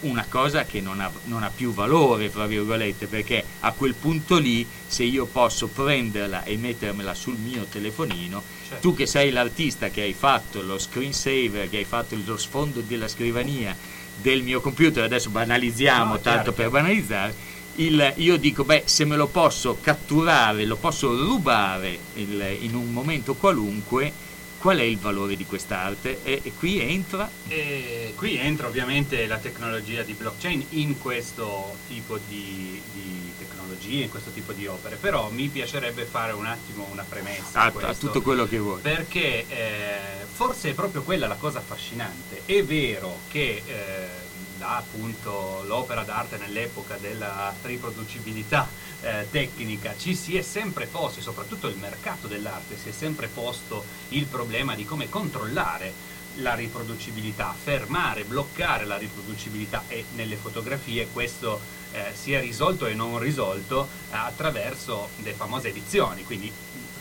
una 0.00 0.26
cosa 0.28 0.64
che 0.64 0.80
non 0.80 1.00
ha, 1.00 1.10
non 1.24 1.42
ha 1.42 1.50
più 1.54 1.72
valore, 1.72 2.30
fra 2.30 2.46
virgolette, 2.46 3.06
perché 3.06 3.44
a 3.60 3.72
quel 3.72 3.94
punto 3.94 4.38
lì, 4.38 4.66
se 4.86 5.02
io 5.04 5.26
posso 5.26 5.66
prenderla 5.68 6.44
e 6.44 6.56
mettermela 6.56 7.14
sul 7.14 7.36
mio 7.36 7.64
telefonino, 7.64 8.42
Certo. 8.68 8.88
tu 8.88 8.94
che 8.94 9.06
sei 9.06 9.30
l'artista 9.30 9.88
che 9.88 10.02
hai 10.02 10.12
fatto 10.14 10.62
lo 10.62 10.78
screensaver, 10.78 11.68
che 11.68 11.78
hai 11.78 11.84
fatto 11.84 12.16
lo 12.24 12.36
sfondo 12.36 12.80
della 12.80 13.08
scrivania 13.08 13.76
del 14.20 14.42
mio 14.42 14.60
computer, 14.60 15.02
adesso 15.04 15.30
banalizziamo, 15.30 16.14
No, 16.14 16.20
chiaro, 16.20 16.36
tanto 16.36 16.52
per 16.52 16.70
banalizzare, 16.70 17.34
il- 17.76 18.12
io 18.16 18.36
dico, 18.36 18.64
beh, 18.64 18.82
se 18.86 19.04
me 19.04 19.16
lo 19.16 19.26
posso 19.28 19.78
catturare, 19.80 20.64
lo 20.66 20.76
posso 20.76 21.16
rubare 21.16 21.98
il- 22.14 22.56
in 22.60 22.74
un 22.74 22.92
momento 22.92 23.34
qualunque, 23.34 24.12
qual 24.60 24.78
è 24.78 24.82
il 24.82 24.98
valore 24.98 25.36
di 25.36 25.46
quest'arte? 25.46 26.20
E, 26.22 26.40
e 26.44 26.52
qui 26.52 26.80
entra 26.80 27.28
E 27.48 28.12
qui 28.14 28.36
entra 28.36 28.66
ovviamente 28.66 29.26
la 29.26 29.38
tecnologia 29.38 30.02
di 30.02 30.12
blockchain 30.12 30.66
in 30.70 30.98
questo 30.98 31.76
tipo 31.88 32.18
di, 32.28 32.80
di 32.92 33.32
tecnologie, 33.38 34.04
in 34.04 34.10
questo 34.10 34.30
tipo 34.30 34.52
di 34.52 34.66
opere, 34.66 34.96
però 34.96 35.30
mi 35.30 35.48
piacerebbe 35.48 36.04
fare 36.04 36.32
un 36.32 36.44
attimo 36.44 36.86
una 36.92 37.04
premessa. 37.08 37.60
a, 37.60 37.62
a 37.62 37.66
a 37.66 37.72
questo, 37.72 38.06
tutto 38.06 38.20
quello 38.20 38.46
che 38.46 38.58
vuoi. 38.58 38.80
Perché 38.80 39.46
eh, 39.48 40.24
forse 40.30 40.70
è 40.70 40.74
proprio 40.74 41.02
quella 41.02 41.26
la 41.26 41.36
cosa 41.36 41.58
affascinante. 41.58 42.42
È 42.44 42.62
vero 42.62 43.20
che 43.28 43.62
eh, 43.66 44.19
la, 44.60 44.76
appunto 44.76 45.64
l'opera 45.66 46.04
d'arte 46.04 46.36
nell'epoca 46.36 46.96
della 46.98 47.52
riproducibilità 47.62 48.68
eh, 49.00 49.26
tecnica. 49.30 49.94
Ci 49.96 50.14
si 50.14 50.36
è 50.36 50.42
sempre 50.42 50.86
posto, 50.86 51.20
soprattutto 51.20 51.66
il 51.66 51.76
mercato 51.76 52.28
dell'arte 52.28 52.76
si 52.80 52.90
è 52.90 52.92
sempre 52.92 53.26
posto 53.26 53.84
il 54.10 54.26
problema 54.26 54.74
di 54.76 54.84
come 54.84 55.08
controllare 55.08 56.08
la 56.36 56.54
riproducibilità, 56.54 57.52
fermare, 57.60 58.24
bloccare 58.24 58.84
la 58.84 58.96
riproducibilità. 58.96 59.84
E 59.88 60.04
nelle 60.14 60.36
fotografie 60.36 61.08
questo 61.08 61.60
eh, 61.92 62.12
si 62.14 62.32
è 62.32 62.40
risolto 62.40 62.86
e 62.86 62.94
non 62.94 63.18
risolto 63.18 63.88
attraverso 64.10 65.08
le 65.22 65.32
famose 65.32 65.68
edizioni, 65.68 66.24
quindi 66.24 66.52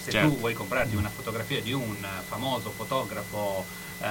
se 0.04 0.12
Certo. 0.12 0.30
tu 0.30 0.38
vuoi 0.40 0.54
comprarti 0.54 0.96
una 0.96 1.10
fotografia 1.14 1.62
di 1.62 1.74
un 1.74 1.96
famoso 2.28 2.72
fotografo 2.76 3.66
eh, 4.02 4.08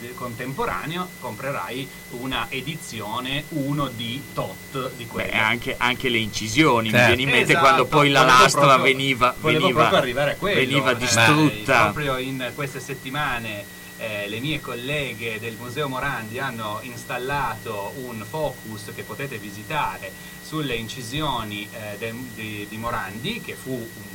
de- 0.00 0.14
contemporaneo, 0.14 1.08
comprerai 1.20 1.88
una 2.10 2.46
edizione 2.48 3.44
1 3.50 3.86
di 3.88 4.20
tot 4.34 4.90
di 4.96 5.06
quella. 5.06 5.30
Beh, 5.30 5.38
anche, 5.38 5.74
anche 5.78 6.08
le 6.08 6.18
incisioni, 6.18 6.88
mi 6.88 6.94
Certo. 6.94 7.06
viene 7.14 7.22
in 7.22 7.28
mente 7.28 7.52
Esatto, 7.52 7.60
quando 7.64 7.84
poi 7.86 8.10
la 8.10 8.24
lastra 8.24 8.60
proprio- 8.62 8.82
veniva, 8.82 9.34
veniva, 9.40 9.68
proprio 9.80 9.98
arrivare 9.98 10.32
a 10.32 10.34
quello. 10.34 10.58
veniva 10.58 10.90
Eh, 10.90 10.96
distrutta. 10.96 11.82
proprio 11.82 12.18
in 12.18 12.50
queste 12.56 12.80
settimane 12.80 13.64
eh, 13.98 14.26
le 14.28 14.40
mie 14.40 14.60
colleghe 14.60 15.38
del 15.38 15.54
Museo 15.60 15.88
Morandi 15.88 16.40
hanno 16.40 16.80
installato 16.82 17.92
un 18.04 18.24
focus 18.28 18.90
che 18.94 19.04
potete 19.04 19.38
visitare 19.38 20.10
sulle 20.44 20.74
incisioni 20.74 21.68
eh, 21.72 21.96
de- 21.98 22.12
di, 22.34 22.66
di 22.68 22.76
Morandi, 22.76 23.40
che 23.40 23.54
fu 23.54 23.70
un 23.70 24.13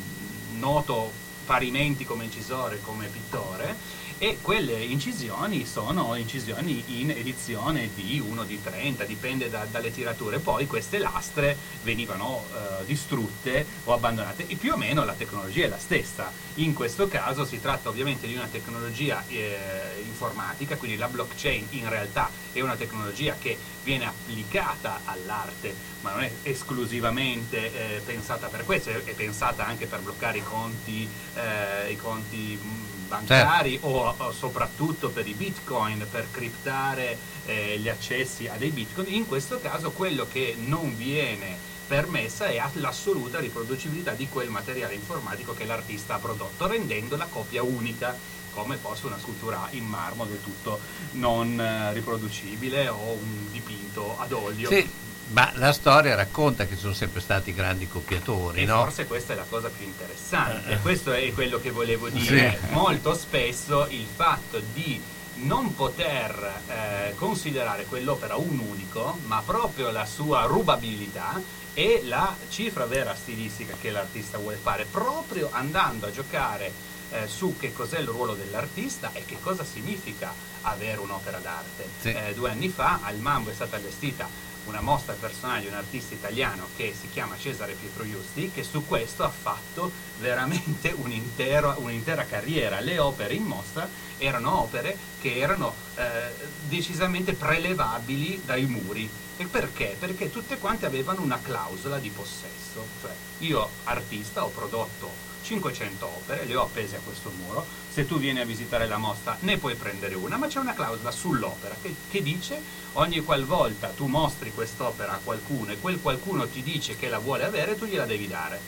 noto 0.59 1.11
parimenti 1.45 2.05
come 2.05 2.25
incisore 2.25 2.79
come 2.81 3.07
pittore. 3.07 3.75
E 4.21 4.39
quelle 4.41 4.77
incisioni 4.83 5.65
sono 5.65 6.13
incisioni 6.15 6.83
in 6.99 7.09
edizione 7.09 7.89
di 7.95 8.19
1 8.19 8.43
di 8.43 8.61
30, 8.61 9.05
dipende 9.05 9.49
da- 9.49 9.65
dalle 9.71 9.93
tirature. 9.93 10.39
Poi 10.39 10.67
queste 10.67 10.97
lastre 10.97 11.55
venivano 11.83 12.43
eh, 12.51 12.85
distrutte 12.85 13.65
o 13.85 13.93
abbandonate 13.93 14.45
e 14.45 14.55
più 14.55 14.73
o 14.73 14.75
meno 14.75 15.05
la 15.05 15.13
tecnologia 15.13 15.63
è 15.63 15.69
la 15.69 15.77
stessa. 15.77 16.29
In 16.55 16.73
questo 16.73 17.07
caso 17.07 17.45
si 17.45 17.61
tratta 17.61 17.87
ovviamente 17.87 18.27
di 18.27 18.35
una 18.35 18.49
tecnologia 18.51 19.23
eh, 19.29 20.03
informatica, 20.03 20.75
quindi 20.75 20.97
la 20.97 21.07
blockchain 21.07 21.67
in 21.69 21.87
realtà 21.87 22.29
è 22.51 22.59
una 22.59 22.75
tecnologia 22.75 23.37
che 23.39 23.57
viene 23.85 24.05
applicata 24.05 24.99
all'arte, 25.05 25.73
ma 26.01 26.11
non 26.11 26.23
è 26.23 26.31
esclusivamente 26.43 27.95
eh, 27.95 27.99
pensata 28.01 28.47
per 28.47 28.65
questo, 28.65 28.89
è, 28.89 29.01
è 29.01 29.13
pensata 29.13 29.65
anche 29.65 29.85
per 29.85 30.01
bloccare 30.01 30.39
i 30.39 30.43
conti, 30.43 31.07
eh, 31.35 31.89
i 31.89 31.95
conti 31.95 32.97
bancari 33.09 33.77
o, 33.81 34.13
o 34.15 34.31
soprattutto 34.31 35.09
per 35.09 35.27
i 35.27 35.33
bitcoin, 35.33 36.05
per 36.09 36.27
criptare 36.31 37.17
eh, 37.45 37.77
gli 37.79 37.89
accessi 37.89 38.47
a 38.47 38.55
dei 38.55 38.69
bitcoin. 38.69 39.13
In 39.13 39.27
questo 39.27 39.59
caso 39.59 39.91
quello 39.91 40.25
che 40.31 40.55
non 40.57 40.95
viene 40.95 41.57
permessa 41.87 42.45
è 42.45 42.61
l'assoluta 42.73 43.39
riproducibilità 43.39 44.11
di 44.11 44.29
quel 44.29 44.49
materiale 44.49 44.93
informatico 44.93 45.53
che 45.53 45.65
l'artista 45.65 46.13
ha 46.13 46.19
prodotto, 46.19 46.67
rendendo 46.67 47.17
la 47.17 47.25
copia 47.25 47.63
unica 47.63 48.15
come 48.51 48.77
fosse 48.77 49.05
una 49.05 49.17
scultura 49.19 49.67
in 49.71 49.85
marmo 49.85 50.25
del 50.25 50.41
tutto 50.41 50.79
non 51.11 51.59
eh, 51.59 51.93
riproducibile 51.93 52.87
o 52.87 53.11
un 53.11 53.51
dipinto 53.51 54.17
ad 54.19 54.31
olio. 54.31 54.69
Sì, 54.69 54.87
ma 55.31 55.51
la 55.55 55.71
storia 55.73 56.15
racconta 56.15 56.65
che 56.65 56.75
sono 56.75 56.93
sempre 56.93 57.21
stati 57.21 57.53
grandi 57.53 57.87
copiatori, 57.87 58.61
E 58.61 58.65
no? 58.65 58.83
forse 58.83 59.05
questa 59.05 59.33
è 59.33 59.35
la 59.35 59.45
cosa 59.47 59.69
più 59.69 59.85
interessante, 59.85 60.77
questo 60.81 61.11
è 61.11 61.31
quello 61.33 61.59
che 61.59 61.71
volevo 61.71 62.09
dire. 62.09 62.59
Sì. 62.59 62.73
Molto 62.73 63.13
spesso 63.13 63.87
il 63.89 64.05
fatto 64.13 64.59
di 64.73 65.01
non 65.41 65.73
poter 65.75 66.61
eh, 66.67 67.15
considerare 67.15 67.85
quell'opera 67.85 68.35
un 68.35 68.59
unico, 68.59 69.19
ma 69.25 69.41
proprio 69.45 69.91
la 69.91 70.05
sua 70.05 70.43
rubabilità 70.43 71.41
e 71.73 72.01
la 72.05 72.35
cifra 72.49 72.85
vera 72.85 73.15
stilistica 73.15 73.75
che 73.79 73.91
l'artista 73.91 74.37
vuole 74.37 74.57
fare, 74.57 74.85
proprio 74.89 75.49
andando 75.51 76.07
a 76.07 76.11
giocare 76.11 76.71
eh, 77.11 77.27
su 77.27 77.55
che 77.57 77.71
cos'è 77.71 77.99
il 77.99 78.07
ruolo 78.07 78.33
dell'artista 78.33 79.11
e 79.13 79.23
che 79.25 79.37
cosa 79.39 79.63
significa 79.63 80.33
avere 80.61 80.99
un'opera 80.99 81.37
d'arte. 81.37 81.87
Sì. 82.01 82.09
Eh, 82.09 82.33
due 82.33 82.49
anni 82.49 82.69
fa 82.69 82.99
al 83.03 83.17
Mambo 83.17 83.51
è 83.51 83.53
stata 83.53 83.77
allestita 83.77 84.27
una 84.69 84.81
mostra 84.81 85.13
personale 85.13 85.61
di 85.61 85.67
un 85.67 85.73
artista 85.73 86.13
italiano 86.13 86.67
che 86.75 86.95
si 86.97 87.09
chiama 87.09 87.35
Cesare 87.37 87.73
Pietro 87.73 88.07
Giusti, 88.07 88.51
che 88.53 88.63
su 88.63 88.85
questo 88.85 89.23
ha 89.23 89.29
fatto 89.29 89.91
veramente 90.19 90.93
un 90.95 91.11
intero- 91.11 91.75
un'intera 91.79 92.25
carriera. 92.25 92.79
Le 92.79 92.99
opere 92.99 93.33
in 93.33 93.43
mostra 93.43 93.89
erano 94.17 94.61
opere 94.61 94.95
che 95.19 95.37
erano 95.37 95.73
eh, 95.95 96.31
decisamente 96.67 97.33
prelevabili 97.33 98.43
dai 98.45 98.65
muri. 98.65 99.09
E 99.37 99.45
perché? 99.45 99.95
Perché 99.97 100.29
tutte 100.29 100.57
quante 100.57 100.85
avevano 100.85 101.21
una 101.21 101.39
clausola 101.41 101.97
di 101.97 102.09
possesso. 102.09 102.85
Cioè, 103.01 103.11
io 103.39 103.67
artista 103.85 104.43
ho 104.43 104.49
prodotto 104.49 105.28
500 105.49 106.05
opere, 106.05 106.45
le 106.45 106.55
ho 106.55 106.61
appese 106.61 106.97
a 106.97 106.99
questo 107.03 107.31
muro, 107.43 107.65
se 107.91 108.05
tu 108.05 108.19
vieni 108.19 108.39
a 108.39 108.45
visitare 108.45 108.87
la 108.87 108.97
mostra 108.97 109.35
ne 109.41 109.57
puoi 109.57 109.73
prendere 109.73 110.13
una, 110.13 110.37
ma 110.37 110.45
c'è 110.45 110.59
una 110.59 110.75
clausola 110.75 111.09
sull'opera 111.09 111.75
che, 111.81 111.95
che 112.09 112.21
dice 112.21 112.61
ogni 112.93 113.21
qualvolta 113.21 113.87
tu 113.87 114.05
mostri 114.05 114.51
quest'opera 114.53 115.13
a 115.13 115.19
qualcuno 115.23 115.71
e 115.71 115.79
quel 115.79 115.99
qualcuno 115.99 116.47
ti 116.47 116.61
dice 116.61 116.95
che 116.95 117.09
la 117.09 117.17
vuole 117.17 117.45
avere, 117.45 117.75
tu 117.75 117.85
gliela 117.85 118.05
devi 118.05 118.27
dare. 118.27 118.59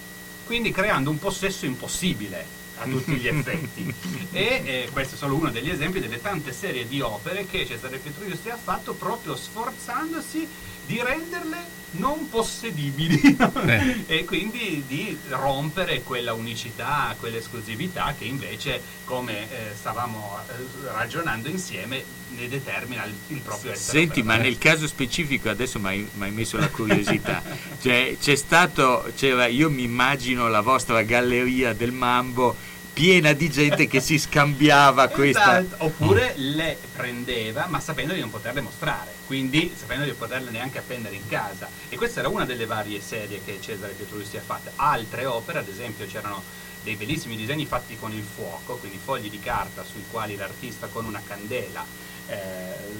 Quindi 0.45 0.71
creando 0.71 1.11
un 1.11 1.19
possesso 1.19 1.67
impossibile 1.67 2.59
a 2.77 2.85
tutti 2.85 3.13
gli 3.13 3.27
effetti. 3.29 3.93
e 4.31 4.61
eh, 4.65 4.89
questo 4.91 5.13
è 5.13 5.17
solo 5.17 5.35
uno 5.35 5.51
degli 5.51 5.69
esempi 5.69 5.99
delle 5.99 6.19
tante 6.19 6.51
serie 6.51 6.87
di 6.87 6.99
opere 6.99 7.45
che 7.45 7.67
Cesare 7.67 7.99
Pietro 7.99 8.27
Giusti 8.27 8.49
ha 8.49 8.57
fatto 8.57 8.93
proprio 8.93 9.35
sforzandosi 9.35 10.47
di 10.85 11.01
renderle 11.01 11.79
non 11.91 12.29
possedibili 12.29 13.19
Eh. 13.65 14.03
e 14.07 14.25
quindi 14.25 14.83
di 14.87 15.17
rompere 15.29 16.01
quella 16.03 16.33
unicità, 16.33 17.15
quell'esclusività 17.19 18.15
che 18.17 18.25
invece, 18.25 18.81
come 19.03 19.43
eh, 19.43 19.75
stavamo 19.75 20.37
eh, 20.47 20.53
ragionando 20.93 21.49
insieme, 21.49 22.03
ne 22.29 22.47
determina 22.47 23.03
il, 23.03 23.13
il 23.27 23.39
proprio 23.39 23.73
essere. 23.73 23.99
Senti, 23.99 24.23
ma 24.23 24.37
nel 24.37 24.57
caso 24.57 24.87
specifico 24.87 25.49
adesso 25.49 25.79
mi 25.79 26.07
hai 26.19 26.31
messo 26.31 26.57
la 26.57 26.69
curiosità. 26.69 27.41
Cioè, 27.81 28.15
c'è 28.21 28.35
stato, 28.35 29.11
c'era, 29.15 29.47
io 29.47 29.69
mi 29.71 29.81
immagino 29.81 30.47
la 30.47 30.61
vostra 30.61 31.01
galleria 31.01 31.73
del 31.73 31.91
Mambo 31.91 32.55
piena 32.93 33.33
di 33.33 33.49
gente 33.49 33.87
che 33.87 33.99
si 33.99 34.17
scambiava 34.17 35.07
questa. 35.07 35.59
Esatto, 35.59 35.85
Oppure 35.85 36.33
le 36.35 36.77
prendeva, 36.95 37.67
ma 37.67 37.79
sapendo 37.79 38.13
di 38.13 38.19
non 38.19 38.29
poterle 38.29 38.61
mostrare, 38.61 39.11
quindi 39.25 39.73
sapendo 39.77 40.03
di 40.03 40.09
non 40.09 40.19
poterle 40.19 40.51
neanche 40.51 40.79
appendere 40.79 41.15
in 41.15 41.27
casa. 41.27 41.69
E 41.89 41.95
questa 41.95 42.19
era 42.19 42.29
una 42.29 42.45
delle 42.45 42.65
varie 42.65 43.01
serie 43.01 43.41
che 43.43 43.59
Cesare 43.61 43.93
Pietrucci 43.93 44.37
ha 44.37 44.41
fatto. 44.41 44.71
Altre 44.75 45.25
opere, 45.25 45.59
ad 45.59 45.67
esempio, 45.67 46.05
c'erano 46.05 46.43
dei 46.83 46.95
bellissimi 46.95 47.35
disegni 47.35 47.65
fatti 47.65 47.97
con 47.97 48.11
il 48.11 48.23
fuoco, 48.23 48.75
quindi 48.77 48.99
fogli 49.03 49.29
di 49.29 49.39
carta 49.39 49.83
sui 49.83 50.03
quali 50.09 50.35
l'artista 50.35 50.87
con 50.87 51.05
una 51.05 51.21
candela 51.25 51.85
eh, 52.27 52.37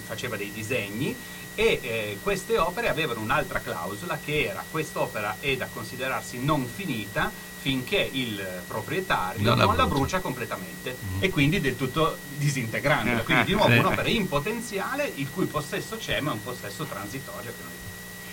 faceva 0.06 0.36
dei 0.36 0.52
disegni 0.52 1.16
e 1.54 1.80
eh, 1.82 2.18
queste 2.24 2.58
opere 2.58 2.88
avevano 2.88 3.20
un'altra 3.20 3.60
clausola 3.60 4.18
che 4.24 4.46
era 4.46 4.64
quest'opera 4.70 5.38
è 5.40 5.56
da 5.58 5.68
considerarsi 5.72 6.40
non 6.42 6.66
finita 6.66 7.32
finché 7.62 8.10
il 8.12 8.44
proprietario 8.68 9.44
Non 9.44 9.58
non, 9.58 9.68
la 9.68 9.74
la 9.74 9.86
brucia. 9.86 9.96
brucia 9.96 10.20
completamente 10.20 10.98
e 11.20 11.30
quindi 11.30 11.62
del 11.62 11.78
tutto 11.78 12.18
disintegrandola. 12.38 13.20
Eh, 13.20 13.24
Quindi 13.24 13.44
di 13.46 13.54
nuovo 13.54 13.72
eh. 13.72 13.78
un'opera 13.78 14.10
in 14.10 14.28
potenziale 14.28 15.12
il 15.16 15.30
cui 15.30 15.46
possesso 15.46 15.98
c'è 15.98 16.20
ma 16.22 16.32
è 16.32 16.34
un 16.34 16.44
possesso 16.44 16.84
transitorio 16.86 17.54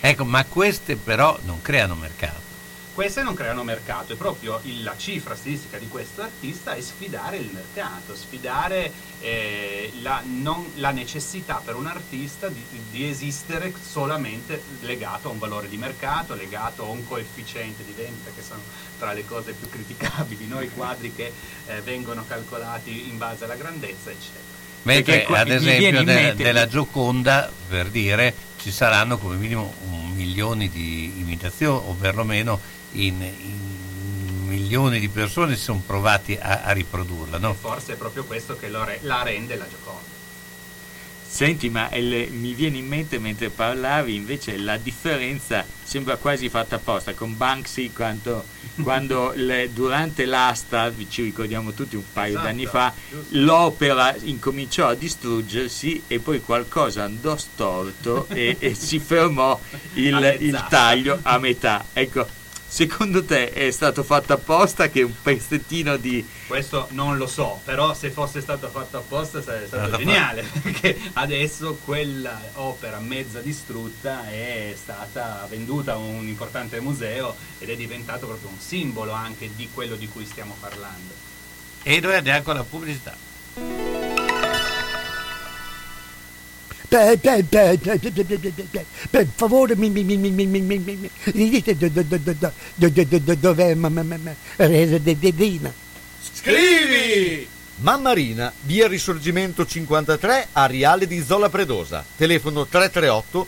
Ecco, 0.01 0.23
ma 0.25 0.43
queste 0.45 0.95
però 0.95 1.37
non 1.43 1.61
creano 1.61 1.93
mercato. 1.95 2.48
Queste 2.99 3.23
non 3.23 3.33
creano 3.33 3.63
mercato, 3.63 4.11
è 4.11 4.17
proprio 4.17 4.59
il- 4.63 4.83
la 4.83 4.93
cifra 4.97 5.33
stilistica 5.33 5.77
di 5.77 5.87
questo 5.87 6.21
artista 6.21 6.73
è 6.75 6.81
sfidare 6.81 7.37
il 7.37 7.49
mercato, 7.49 8.13
sfidare 8.13 8.91
eh, 9.21 9.89
la, 10.01 10.21
non- 10.25 10.69
la 10.75 10.91
necessità 10.91 11.61
per 11.63 11.75
un 11.75 11.85
artista 11.87 12.49
di, 12.49 12.61
di 12.91 13.07
esistere 13.07 13.73
solamente 13.81 14.61
legato 14.81 15.29
a 15.29 15.31
un 15.31 15.39
valore 15.39 15.69
di 15.69 15.77
mercato, 15.77 16.33
legato 16.35 16.83
a 16.83 16.87
un 16.89 17.07
coefficiente 17.07 17.85
di 17.85 17.93
vendita 17.95 18.31
che 18.35 18.41
sono 18.41 18.59
tra 18.97 19.13
le 19.13 19.25
cose 19.25 19.53
più 19.53 19.69
criticabili, 19.69 20.47
no? 20.47 20.59
i 20.59 20.69
quadri 20.69 21.15
che 21.15 21.31
eh, 21.67 21.79
vengono 21.79 22.25
calcolati 22.27 23.07
in 23.07 23.17
base 23.17 23.45
alla 23.45 23.55
grandezza, 23.55 24.09
eccetera. 24.09 24.43
Mentre 24.81 25.23
qua- 25.23 25.39
ad 25.39 25.49
esempio 25.51 26.03
de- 26.03 26.35
della 26.35 26.67
Gioconda, 26.67 27.49
per 27.69 27.87
dire, 27.87 28.35
ci 28.59 28.71
saranno 28.71 29.17
come 29.17 29.37
minimo 29.37 29.73
un 29.89 30.11
milioni 30.11 30.67
di 30.69 31.13
imitazioni, 31.19 31.81
o 31.87 31.93
perlomeno 31.93 32.59
in, 32.93 33.21
in 33.21 34.47
milioni 34.47 34.99
di 34.99 35.09
persone 35.09 35.55
si 35.55 35.63
sono 35.63 35.81
provati 35.85 36.37
a, 36.39 36.61
a 36.63 36.71
riprodurla. 36.71 37.37
No? 37.37 37.53
Forse 37.53 37.93
è 37.93 37.95
proprio 37.95 38.23
questo 38.23 38.55
che 38.57 38.69
lo 38.69 38.83
re- 38.83 38.99
la 39.03 39.21
rende 39.23 39.55
la 39.55 39.67
Gioconda. 39.69 40.07
Senti, 41.31 41.69
ma 41.69 41.93
il- 41.93 42.31
mi 42.31 42.53
viene 42.55 42.77
in 42.77 42.87
mente 42.87 43.19
mentre 43.19 43.51
parlavi 43.51 44.15
invece 44.15 44.57
la 44.57 44.77
differenza 44.77 45.63
sembra 45.83 46.17
quasi 46.17 46.49
fatta 46.49 46.77
apposta 46.77 47.13
con 47.13 47.37
Banksy 47.37 47.91
quanto, 47.93 48.43
quando 48.81 49.33
le- 49.35 49.71
durante 49.71 50.25
l'asta, 50.25 50.91
ci 51.07 51.21
ricordiamo 51.21 51.71
tutti 51.73 51.95
un 51.95 52.01
paio 52.11 52.31
Esatto, 52.31 52.45
d'anni 52.47 52.65
fa, 52.65 52.91
giusto. 53.11 53.27
l'opera 53.37 54.15
incominciò 54.21 54.87
a 54.87 54.95
distruggersi 54.95 56.01
e 56.07 56.17
poi 56.19 56.41
qualcosa 56.41 57.03
andò 57.03 57.37
storto 57.37 58.25
e, 58.29 58.55
e 58.57 58.73
si 58.73 58.97
fermò 58.97 59.57
il, 59.93 60.37
il 60.39 60.65
taglio 60.67 61.19
a 61.21 61.37
metà. 61.37 61.85
Ecco, 61.93 62.27
secondo 62.69 63.25
te 63.25 63.51
è 63.51 63.71
stato 63.71 64.03
fatto 64.03 64.33
apposta 64.33 64.89
che 64.89 65.01
un 65.01 65.13
pezzettino 65.21 65.97
di... 65.97 66.25
Questo 66.47 66.87
non 66.91 67.17
lo 67.17 67.25
so, 67.27 67.59
però 67.65 67.93
se 67.93 68.11
fosse 68.11 68.39
stato 68.41 68.69
fatto 68.69 68.97
apposta 68.97 69.41
sarebbe 69.41 69.67
stato 69.67 69.97
geniale, 69.97 70.43
perché 70.61 70.97
adesso 71.13 71.79
quella 71.83 72.39
opera 72.53 72.99
mezza 72.99 73.39
distrutta 73.39 74.29
è 74.29 74.73
stata 74.77 75.45
venduta 75.49 75.93
a 75.93 75.97
un 75.97 76.27
importante 76.27 76.79
museo 76.79 77.35
ed 77.57 77.69
è 77.69 77.75
diventato 77.75 78.27
proprio 78.27 78.49
un 78.49 78.59
simbolo 78.59 79.11
anche 79.11 79.49
di 79.55 79.67
quello 79.73 79.95
di 79.95 80.07
cui 80.07 80.25
stiamo 80.25 80.55
parlando. 80.59 81.13
E 81.81 81.99
noi 81.99 82.15
andiamo 82.15 82.43
con 82.43 82.55
la 82.55 82.63
pubblicità. 82.63 84.08
Per 89.09 89.27
favore 89.35 89.75
mi, 89.75 89.89
mi, 89.89 90.03
mi, 90.03 90.17
mi, 90.17 90.31
mi, 90.31 90.45
mi, 90.47 90.59
mi, 90.61 90.79
mi, 90.79 91.09
mi 91.33 91.49
dite 91.49 91.77
do- 91.77 91.89
do- 91.89 92.03
do- 92.03 92.17
do- 92.17 92.33
do- 92.33 92.51
do- 92.75 92.89
do- 92.89 93.03
do- 93.05 93.19
do- 93.19 93.35
dov'è 93.35 93.75
Rededina? 94.57 95.71
Scrivi! 96.33 97.47
Mammarina, 97.81 98.51
via 98.61 98.87
Risorgimento 98.87 99.65
53, 99.65 100.47
Ariale 100.51 101.07
di 101.07 101.23
Zola 101.23 101.47
Predosa. 101.49 102.03
Telefono 102.17 102.65
338 102.65 103.47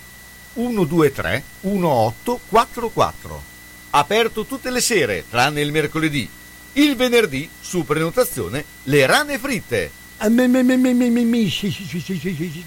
123 0.54 1.44
1844. 1.62 3.42
Aperto 3.90 4.46
tutte 4.46 4.70
le 4.70 4.80
sere, 4.80 5.26
tranne 5.30 5.62
il 5.62 5.72
mercoledì. 5.72 6.30
Il 6.74 6.96
venerdì, 6.96 7.50
su 7.60 7.84
prenotazione, 7.84 8.64
le 8.84 9.06
rane 9.06 9.38
fritte. 9.38 9.92
Ah, 10.24 10.30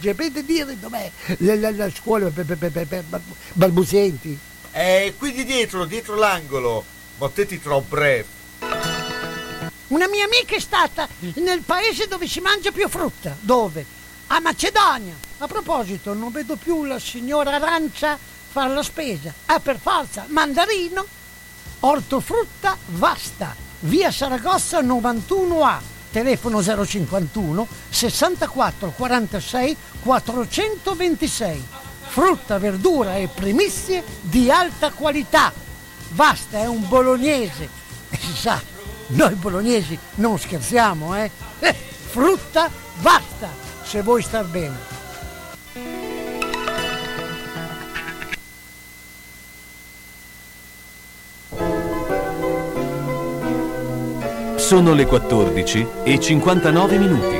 Sapete 0.02 0.44
dire 0.44 0.76
dov'è 0.80 1.10
la, 1.38 1.54
la- 1.54 1.70
la 1.70 1.90
scuola 1.90 2.28
per, 2.30 2.44
per- 2.44 2.58
per- 2.58 2.72
per- 2.72 2.86
per 2.86 3.02
bal- 3.04 3.22
balbuzienti? 3.52 4.36
È 4.72 5.12
qui 5.16 5.30
di 5.32 5.44
dietro, 5.44 5.84
dietro 5.84 6.16
l'angolo. 6.16 6.84
Mottetti 7.18 7.60
troppo 7.60 7.94
breve. 7.94 8.26
Una 9.88 10.08
mia 10.08 10.24
amica 10.24 10.56
è 10.56 10.58
stata 10.58 11.06
nel 11.34 11.60
paese 11.60 12.08
dove 12.08 12.26
si 12.26 12.40
mangia 12.40 12.72
più 12.72 12.88
frutta. 12.88 13.36
Dove? 13.38 13.84
A 14.28 14.40
Macedonia. 14.40 15.14
A 15.38 15.46
proposito, 15.46 16.12
non 16.12 16.32
vedo 16.32 16.56
più 16.56 16.84
la 16.84 16.98
signora 16.98 17.52
Arancia 17.54 18.18
fare 18.50 18.74
la 18.74 18.82
spesa. 18.82 19.32
Ah, 19.46 19.60
per 19.60 19.78
forza, 19.80 20.24
mandarino, 20.28 21.06
ortofrutta 21.80 22.76
vasta, 22.86 23.54
via 23.80 24.10
Saragossa 24.10 24.80
91A, 24.80 25.78
telefono 26.14 26.62
051 26.62 27.66
64 27.90 28.92
46 28.96 29.76
426. 30.00 31.66
Frutta, 32.06 32.58
verdura 32.58 33.16
e 33.16 33.26
primizie 33.26 34.04
di 34.20 34.48
alta 34.48 34.92
qualità. 34.92 35.52
Vasta 36.10 36.58
è 36.58 36.66
un 36.66 36.86
bolognese. 36.86 37.68
E 38.10 38.16
si 38.22 38.36
sa, 38.36 38.62
noi 39.08 39.34
bolognesi 39.34 39.98
non 40.16 40.38
scherziamo, 40.38 41.16
eh? 41.16 41.28
Eh, 41.58 41.74
frutta 41.74 42.70
basta, 43.00 43.48
se 43.82 44.02
vuoi 44.02 44.22
star 44.22 44.44
bene. 44.44 44.93
Sono 54.64 54.94
le 54.94 55.04
14 55.04 55.86
e 56.04 56.18
59 56.18 56.96
minuti. 56.96 57.36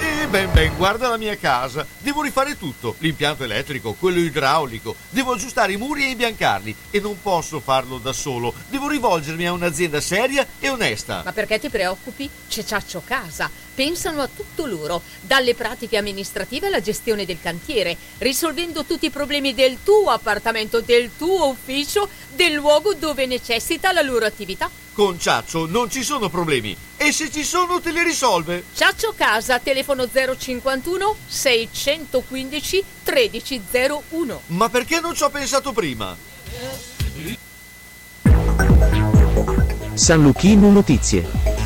E 0.00 0.26
ben 0.30 0.50
ben, 0.52 0.74
guarda 0.74 1.08
la 1.08 1.18
mia 1.18 1.36
casa. 1.36 1.86
Devo 1.98 2.22
rifare 2.22 2.56
tutto. 2.56 2.94
L'impianto 3.00 3.44
elettrico, 3.44 3.92
quello 3.92 4.20
idraulico. 4.20 4.96
Devo 5.10 5.32
aggiustare 5.32 5.74
i 5.74 5.76
muri 5.76 6.04
e 6.04 6.10
imbiancarli. 6.12 6.74
E 6.90 6.98
non 6.98 7.20
posso 7.20 7.60
farlo 7.60 7.98
da 7.98 8.14
solo. 8.14 8.54
Devo 8.70 8.88
rivolgermi 8.88 9.46
a 9.46 9.52
un'azienda 9.52 10.00
seria 10.00 10.46
e 10.58 10.70
onesta. 10.70 11.20
Ma 11.22 11.32
perché 11.34 11.58
ti 11.58 11.68
preoccupi? 11.68 12.28
C'è 12.48 12.64
Ciaccio 12.64 13.02
Casa. 13.04 13.50
Pensano 13.78 14.22
a 14.22 14.28
tutto 14.34 14.66
loro, 14.66 15.02
dalle 15.20 15.54
pratiche 15.54 15.98
amministrative 15.98 16.66
alla 16.66 16.80
gestione 16.80 17.24
del 17.24 17.38
cantiere, 17.40 17.96
risolvendo 18.18 18.84
tutti 18.84 19.06
i 19.06 19.10
problemi 19.10 19.54
del 19.54 19.78
tuo 19.84 20.10
appartamento, 20.10 20.80
del 20.80 21.10
tuo 21.16 21.46
ufficio, 21.46 22.08
del 22.34 22.54
luogo 22.54 22.94
dove 22.94 23.24
necessita 23.26 23.92
la 23.92 24.02
loro 24.02 24.26
attività. 24.26 24.68
Con 24.92 25.20
Ciaccio 25.20 25.66
non 25.66 25.88
ci 25.92 26.02
sono 26.02 26.28
problemi. 26.28 26.76
E 26.96 27.12
se 27.12 27.30
ci 27.30 27.44
sono 27.44 27.80
te 27.80 27.92
li 27.92 28.02
risolve. 28.02 28.64
Ciaccio 28.74 29.14
Casa, 29.16 29.60
telefono 29.60 30.08
051 30.10 31.14
615 31.28 32.84
1301. 33.04 34.40
Ma 34.46 34.68
perché 34.68 34.98
non 34.98 35.14
ci 35.14 35.22
ho 35.22 35.30
pensato 35.30 35.70
prima? 35.70 36.16
San 39.94 40.22
Luchino 40.22 40.68
Notizie. 40.72 41.57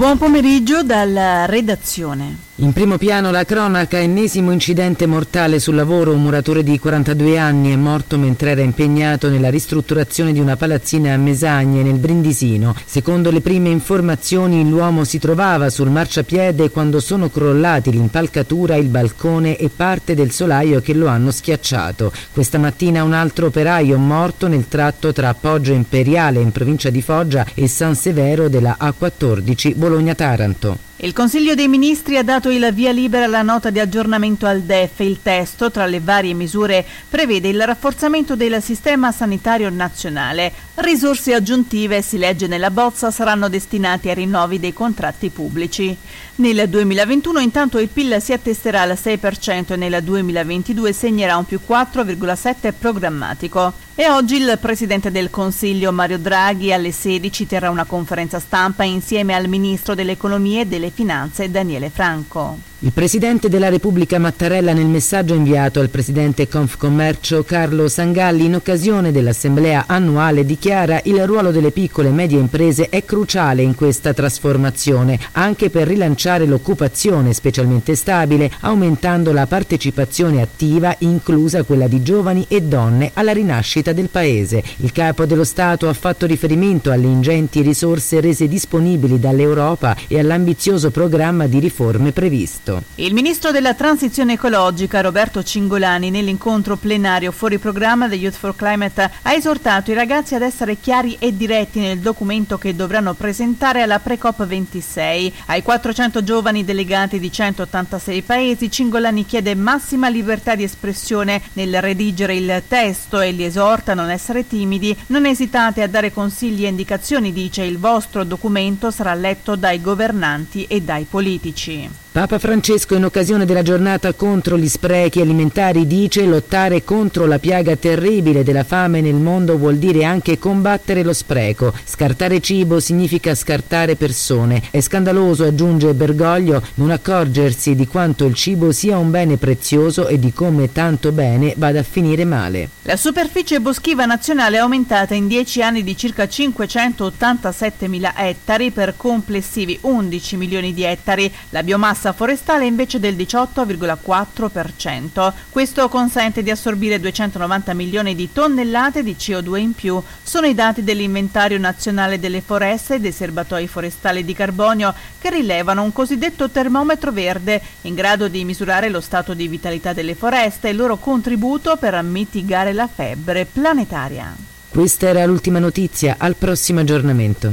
Buon 0.00 0.16
pomeriggio 0.16 0.82
dalla 0.82 1.44
redazione. 1.44 2.49
In 2.62 2.74
primo 2.74 2.98
piano 2.98 3.30
la 3.30 3.46
cronaca, 3.46 3.98
ennesimo 3.98 4.50
incidente 4.50 5.06
mortale 5.06 5.58
sul 5.58 5.76
lavoro, 5.76 6.12
un 6.12 6.20
muratore 6.20 6.62
di 6.62 6.78
42 6.78 7.38
anni 7.38 7.72
è 7.72 7.76
morto 7.76 8.18
mentre 8.18 8.50
era 8.50 8.60
impegnato 8.60 9.30
nella 9.30 9.48
ristrutturazione 9.48 10.30
di 10.34 10.40
una 10.40 10.56
palazzina 10.56 11.14
a 11.14 11.16
Mesagne 11.16 11.82
nel 11.82 11.96
Brindisino. 11.96 12.74
Secondo 12.84 13.30
le 13.30 13.40
prime 13.40 13.70
informazioni 13.70 14.68
l'uomo 14.68 15.04
si 15.04 15.18
trovava 15.18 15.70
sul 15.70 15.88
marciapiede 15.88 16.68
quando 16.68 17.00
sono 17.00 17.30
crollati 17.30 17.92
l'impalcatura, 17.92 18.76
il 18.76 18.88
balcone 18.88 19.56
e 19.56 19.70
parte 19.74 20.14
del 20.14 20.30
solaio 20.30 20.82
che 20.82 20.92
lo 20.92 21.06
hanno 21.06 21.30
schiacciato. 21.30 22.12
Questa 22.30 22.58
mattina 22.58 23.02
un 23.04 23.14
altro 23.14 23.46
operaio 23.46 23.96
morto 23.96 24.48
nel 24.48 24.68
tratto 24.68 25.14
tra 25.14 25.32
Poggio 25.32 25.72
Imperiale 25.72 26.40
in 26.40 26.52
provincia 26.52 26.90
di 26.90 27.00
Foggia 27.00 27.46
e 27.54 27.66
San 27.68 27.94
Severo 27.94 28.50
della 28.50 28.76
A14 28.78 29.74
Bologna-Taranto. 29.74 30.89
Il 31.02 31.14
Consiglio 31.14 31.54
dei 31.54 31.66
Ministri 31.66 32.18
ha 32.18 32.22
dato 32.22 32.50
il 32.50 32.70
via 32.74 32.92
libera 32.92 33.24
alla 33.24 33.40
nota 33.40 33.70
di 33.70 33.80
aggiornamento 33.80 34.44
al 34.44 34.60
DEF. 34.60 35.00
Il 35.00 35.20
testo, 35.22 35.70
tra 35.70 35.86
le 35.86 35.98
varie 35.98 36.34
misure, 36.34 36.84
prevede 37.08 37.48
il 37.48 37.64
rafforzamento 37.64 38.36
del 38.36 38.62
sistema 38.62 39.10
sanitario 39.10 39.70
nazionale. 39.70 40.52
Risorse 40.74 41.32
aggiuntive, 41.32 42.02
si 42.02 42.18
legge 42.18 42.46
nella 42.48 42.70
bozza, 42.70 43.10
saranno 43.10 43.48
destinate 43.48 44.10
ai 44.10 44.16
rinnovi 44.16 44.60
dei 44.60 44.74
contratti 44.74 45.30
pubblici. 45.30 45.96
Nel 46.36 46.68
2021 46.68 47.38
intanto 47.40 47.78
il 47.78 47.88
PIL 47.88 48.20
si 48.20 48.34
attesterà 48.34 48.82
al 48.82 48.98
6% 49.02 49.72
e 49.72 49.76
nel 49.76 50.02
2022 50.02 50.92
segnerà 50.92 51.36
un 51.36 51.46
più 51.46 51.60
4,7 51.66 52.72
programmatico. 52.78 53.88
E 53.94 54.08
oggi 54.08 54.36
il 54.36 54.56
Presidente 54.58 55.10
del 55.10 55.28
Consiglio 55.28 55.92
Mario 55.92 56.18
Draghi 56.18 56.72
alle 56.72 56.92
16 56.92 57.46
terrà 57.46 57.68
una 57.68 57.84
conferenza 57.84 58.38
stampa 58.38 58.82
insieme 58.84 59.34
al 59.34 59.48
Ministro 59.48 59.94
dell'Economia 59.94 60.62
e 60.62 60.66
delle 60.66 60.89
Finanze 60.90 61.50
Daniele 61.50 61.90
Franco. 61.90 62.69
Il 62.82 62.92
Presidente 62.92 63.50
della 63.50 63.68
Repubblica 63.68 64.18
Mattarella 64.18 64.72
nel 64.72 64.86
messaggio 64.86 65.34
inviato 65.34 65.80
al 65.80 65.90
Presidente 65.90 66.48
Confcommercio 66.48 67.42
Carlo 67.44 67.88
Sangalli 67.88 68.46
in 68.46 68.54
occasione 68.54 69.12
dell'Assemblea 69.12 69.84
annuale 69.86 70.46
dichiara 70.46 70.98
il 71.04 71.26
ruolo 71.26 71.50
delle 71.50 71.72
piccole 71.72 72.08
e 72.08 72.12
medie 72.12 72.38
imprese 72.38 72.88
è 72.88 73.04
cruciale 73.04 73.60
in 73.60 73.74
questa 73.74 74.14
trasformazione, 74.14 75.18
anche 75.32 75.68
per 75.68 75.88
rilanciare 75.88 76.46
l'occupazione 76.46 77.34
specialmente 77.34 77.94
stabile, 77.94 78.50
aumentando 78.60 79.30
la 79.34 79.46
partecipazione 79.46 80.40
attiva, 80.40 80.96
inclusa 81.00 81.64
quella 81.64 81.86
di 81.86 82.02
giovani 82.02 82.46
e 82.48 82.62
donne, 82.62 83.10
alla 83.12 83.34
rinascita 83.34 83.92
del 83.92 84.08
Paese. 84.08 84.62
Il 84.76 84.92
Capo 84.92 85.26
dello 85.26 85.44
Stato 85.44 85.86
ha 85.86 85.92
fatto 85.92 86.24
riferimento 86.24 86.90
alle 86.90 87.08
ingenti 87.08 87.60
risorse 87.60 88.22
rese 88.22 88.48
disponibili 88.48 89.20
dall'Europa 89.20 89.94
e 90.08 90.18
all'ambizioso 90.18 90.90
programma 90.90 91.46
di 91.46 91.58
riforme 91.58 92.12
previsto. 92.12 92.69
Il 92.96 93.14
ministro 93.14 93.50
della 93.50 93.74
transizione 93.74 94.34
ecologica 94.34 95.00
Roberto 95.00 95.42
Cingolani 95.42 96.10
nell'incontro 96.10 96.76
plenario 96.76 97.32
fuori 97.32 97.58
programma 97.58 98.08
The 98.08 98.14
Youth 98.16 98.36
for 98.36 98.54
Climate 98.54 99.10
ha 99.22 99.32
esortato 99.32 99.90
i 99.90 99.94
ragazzi 99.94 100.34
ad 100.34 100.42
essere 100.42 100.78
chiari 100.78 101.16
e 101.18 101.36
diretti 101.36 101.80
nel 101.80 101.98
documento 101.98 102.58
che 102.58 102.76
dovranno 102.76 103.14
presentare 103.14 103.82
alla 103.82 103.98
pre-COP 103.98 104.46
26. 104.46 105.32
Ai 105.46 105.62
400 105.62 106.22
giovani 106.22 106.64
delegati 106.64 107.18
di 107.18 107.32
186 107.32 108.22
paesi 108.22 108.70
Cingolani 108.70 109.26
chiede 109.26 109.54
massima 109.54 110.08
libertà 110.08 110.54
di 110.54 110.62
espressione 110.62 111.42
nel 111.54 111.80
redigere 111.80 112.36
il 112.36 112.62
testo 112.68 113.20
e 113.20 113.32
li 113.32 113.44
esorta 113.44 113.92
a 113.92 113.94
non 113.94 114.10
essere 114.10 114.46
timidi. 114.46 114.96
Non 115.06 115.26
esitate 115.26 115.82
a 115.82 115.88
dare 115.88 116.12
consigli 116.12 116.64
e 116.64 116.68
indicazioni, 116.68 117.32
dice 117.32 117.62
il 117.62 117.78
vostro 117.78 118.24
documento 118.24 118.90
sarà 118.90 119.14
letto 119.14 119.56
dai 119.56 119.80
governanti 119.80 120.64
e 120.66 120.82
dai 120.82 121.06
politici. 121.08 122.08
Papa 122.12 122.40
Francesco 122.40 122.96
in 122.96 123.04
occasione 123.04 123.44
della 123.44 123.62
giornata 123.62 124.12
contro 124.14 124.58
gli 124.58 124.66
sprechi 124.66 125.20
alimentari 125.20 125.86
dice 125.86 126.26
lottare 126.26 126.82
contro 126.82 127.24
la 127.24 127.38
piaga 127.38 127.76
terribile 127.76 128.42
della 128.42 128.64
fame 128.64 129.00
nel 129.00 129.14
mondo 129.14 129.56
vuol 129.56 129.76
dire 129.76 130.02
anche 130.02 130.36
combattere 130.36 131.04
lo 131.04 131.12
spreco. 131.12 131.72
Scartare 131.84 132.40
cibo 132.40 132.80
significa 132.80 133.32
scartare 133.36 133.94
persone. 133.94 134.60
È 134.72 134.80
scandaloso, 134.80 135.44
aggiunge 135.44 135.94
Bergoglio, 135.94 136.60
non 136.74 136.90
accorgersi 136.90 137.76
di 137.76 137.86
quanto 137.86 138.24
il 138.24 138.34
cibo 138.34 138.72
sia 138.72 138.98
un 138.98 139.12
bene 139.12 139.36
prezioso 139.36 140.08
e 140.08 140.18
di 140.18 140.32
come 140.32 140.72
tanto 140.72 141.12
bene 141.12 141.54
vada 141.56 141.78
a 141.78 141.84
finire 141.84 142.24
male. 142.24 142.70
La 142.82 142.96
superficie 142.96 143.60
boschiva 143.60 144.04
nazionale 144.04 144.56
è 144.56 144.60
aumentata 144.60 145.14
in 145.14 145.28
10 145.28 145.62
anni 145.62 145.84
di 145.84 145.96
circa 145.96 146.26
587 146.26 147.86
mila 147.86 148.16
ettari 148.16 148.72
per 148.72 148.94
complessivi 148.96 149.78
11 149.80 150.36
milioni 150.36 150.74
di 150.74 150.82
ettari. 150.82 151.32
La 151.50 151.62
biomassa 151.62 151.98
massa 152.00 152.14
forestale 152.14 152.64
invece 152.64 152.98
del 152.98 153.14
18,4%. 153.14 155.32
Questo 155.50 155.86
consente 155.90 156.42
di 156.42 156.50
assorbire 156.50 156.98
290 156.98 157.74
milioni 157.74 158.14
di 158.14 158.32
tonnellate 158.32 159.02
di 159.02 159.14
CO2 159.18 159.58
in 159.58 159.74
più. 159.74 160.02
Sono 160.22 160.46
i 160.46 160.54
dati 160.54 160.82
dell'inventario 160.82 161.58
nazionale 161.58 162.18
delle 162.18 162.40
foreste 162.40 162.94
e 162.94 163.00
dei 163.00 163.12
serbatoi 163.12 163.66
forestali 163.66 164.24
di 164.24 164.32
carbonio 164.32 164.94
che 165.18 165.28
rilevano 165.28 165.82
un 165.82 165.92
cosiddetto 165.92 166.48
termometro 166.48 167.12
verde 167.12 167.60
in 167.82 167.94
grado 167.94 168.28
di 168.28 168.46
misurare 168.46 168.88
lo 168.88 169.02
stato 169.02 169.34
di 169.34 169.46
vitalità 169.46 169.92
delle 169.92 170.14
foreste 170.14 170.68
e 170.68 170.70
il 170.70 170.78
loro 170.78 170.96
contributo 170.96 171.76
per 171.76 172.00
mitigare 172.02 172.72
la 172.72 172.88
febbre 172.88 173.44
planetaria. 173.44 174.34
Questa 174.70 175.08
era 175.08 175.26
l'ultima 175.26 175.58
notizia, 175.58 176.14
al 176.16 176.36
prossimo 176.36 176.80
aggiornamento. 176.80 177.52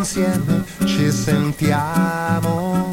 Insieme 0.00 0.64
ci 0.86 1.10
sentiamo. 1.10 2.88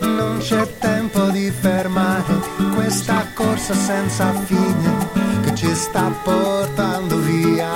Non 0.00 0.38
c'è 0.40 0.78
tempo 0.78 1.30
di 1.30 1.50
fermare 1.50 2.34
questa 2.74 3.26
corsa 3.32 3.72
senza 3.74 4.30
fine 4.44 5.08
che 5.42 5.54
ci 5.54 5.74
sta 5.74 6.10
portando 6.22 7.16
via 7.18 7.72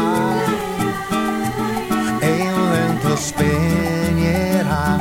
e 2.20 2.28
in 2.28 2.70
lento 2.72 3.16
spegnerà 3.16 5.00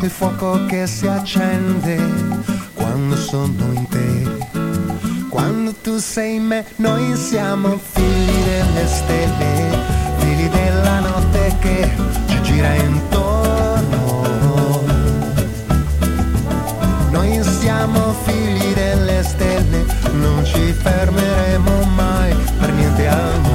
il 0.00 0.10
fuoco 0.10 0.66
che 0.66 0.86
si 0.86 1.08
accende 1.08 1.96
quando 2.74 3.16
sono 3.16 3.72
in 3.72 3.88
te. 3.88 4.82
Quando 5.28 5.74
tu 5.82 5.98
sei 5.98 6.36
in 6.36 6.44
me, 6.44 6.64
noi 6.76 7.16
siamo 7.16 7.76
figli 7.76 8.44
delle 8.44 8.86
stelle, 8.86 9.93
figli 10.44 10.48
della 10.48 11.00
notte 11.00 11.56
che 11.60 11.90
ci 12.26 12.42
gira 12.42 12.74
intorno. 12.74 14.22
Noi 17.10 17.42
siamo 17.42 18.14
figli 18.24 18.72
delle 18.74 19.22
stelle, 19.22 19.84
non 20.12 20.44
ci 20.44 20.72
fermeremo 20.72 21.84
mai 21.94 22.34
per 22.58 22.72
niente 22.72 23.08
al 23.08 23.40
mondo. 23.40 23.53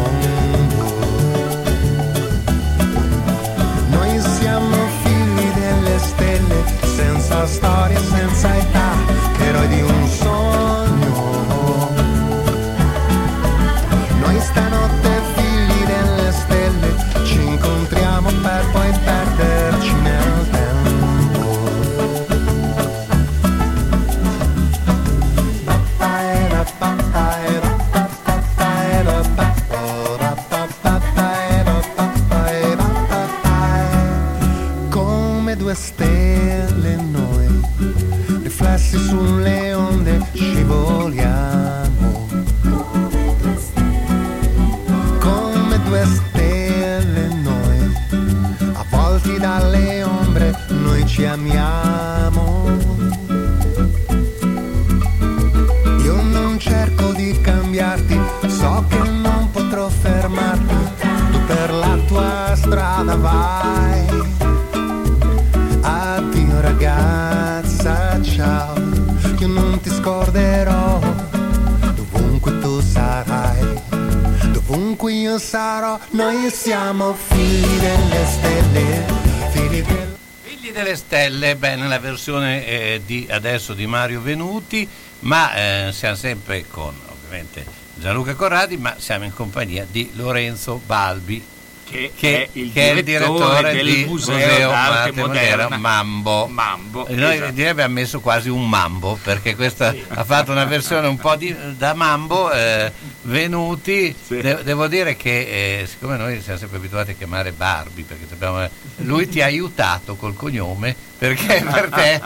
Adesso 83.29 83.73
di 83.73 83.85
Mario 83.87 84.21
Venuti, 84.21 84.87
ma 85.21 85.53
eh, 85.87 85.91
siamo 85.91 86.15
sempre 86.15 86.65
con 86.69 86.93
ovviamente 87.11 87.65
Gianluca 87.95 88.33
Corradi, 88.35 88.77
ma 88.77 88.95
siamo 88.97 89.25
in 89.25 89.33
compagnia 89.33 89.85
di 89.89 90.11
Lorenzo 90.15 90.79
Balbi, 90.85 91.43
che, 91.89 92.11
che- 92.15 92.43
è 92.43 92.49
il 92.53 92.71
che 92.71 92.91
è 92.91 92.93
il 92.93 93.03
direttore 93.03 93.73
del 93.73 93.85
di 93.85 94.05
Museo, 94.05 94.35
Museo 94.35 94.69
d'Arte 94.69 95.11
Moderna 95.13 95.63
Moderna 95.63 95.77
Mambo. 95.77 96.47
Mambo, 96.47 97.07
E 97.07 97.15
Noi 97.15 97.35
esatto. 97.37 97.51
direi 97.51 97.69
abbiamo 97.71 97.93
messo 97.95 98.19
quasi 98.19 98.47
un 98.49 98.69
mambo 98.69 99.17
perché 99.23 99.55
questa 99.55 99.93
ha 100.09 100.23
fatto 100.23 100.51
una 100.51 100.65
versione 100.65 101.07
un 101.07 101.17
po' 101.17 101.35
di, 101.35 101.53
da 101.77 101.95
mambo 101.95 102.51
eh, 102.51 102.91
venuti 103.23 104.15
De- 104.27 104.61
devo 104.63 104.87
dire 104.87 105.15
che 105.17 105.79
eh, 105.81 105.87
siccome 105.87 106.15
noi 106.15 106.39
siamo 106.43 106.59
sempre 106.59 106.77
abituati 106.77 107.11
a 107.11 107.13
chiamare 107.15 107.51
Barbie 107.53 108.03
perché 108.03 108.27
sappiamo- 108.29 108.69
lui 108.97 109.27
ti 109.27 109.41
ha 109.41 109.45
aiutato 109.45 110.15
col 110.15 110.35
cognome 110.35 110.95
perché 111.17 111.61
per 111.69 111.89
te 111.89 112.21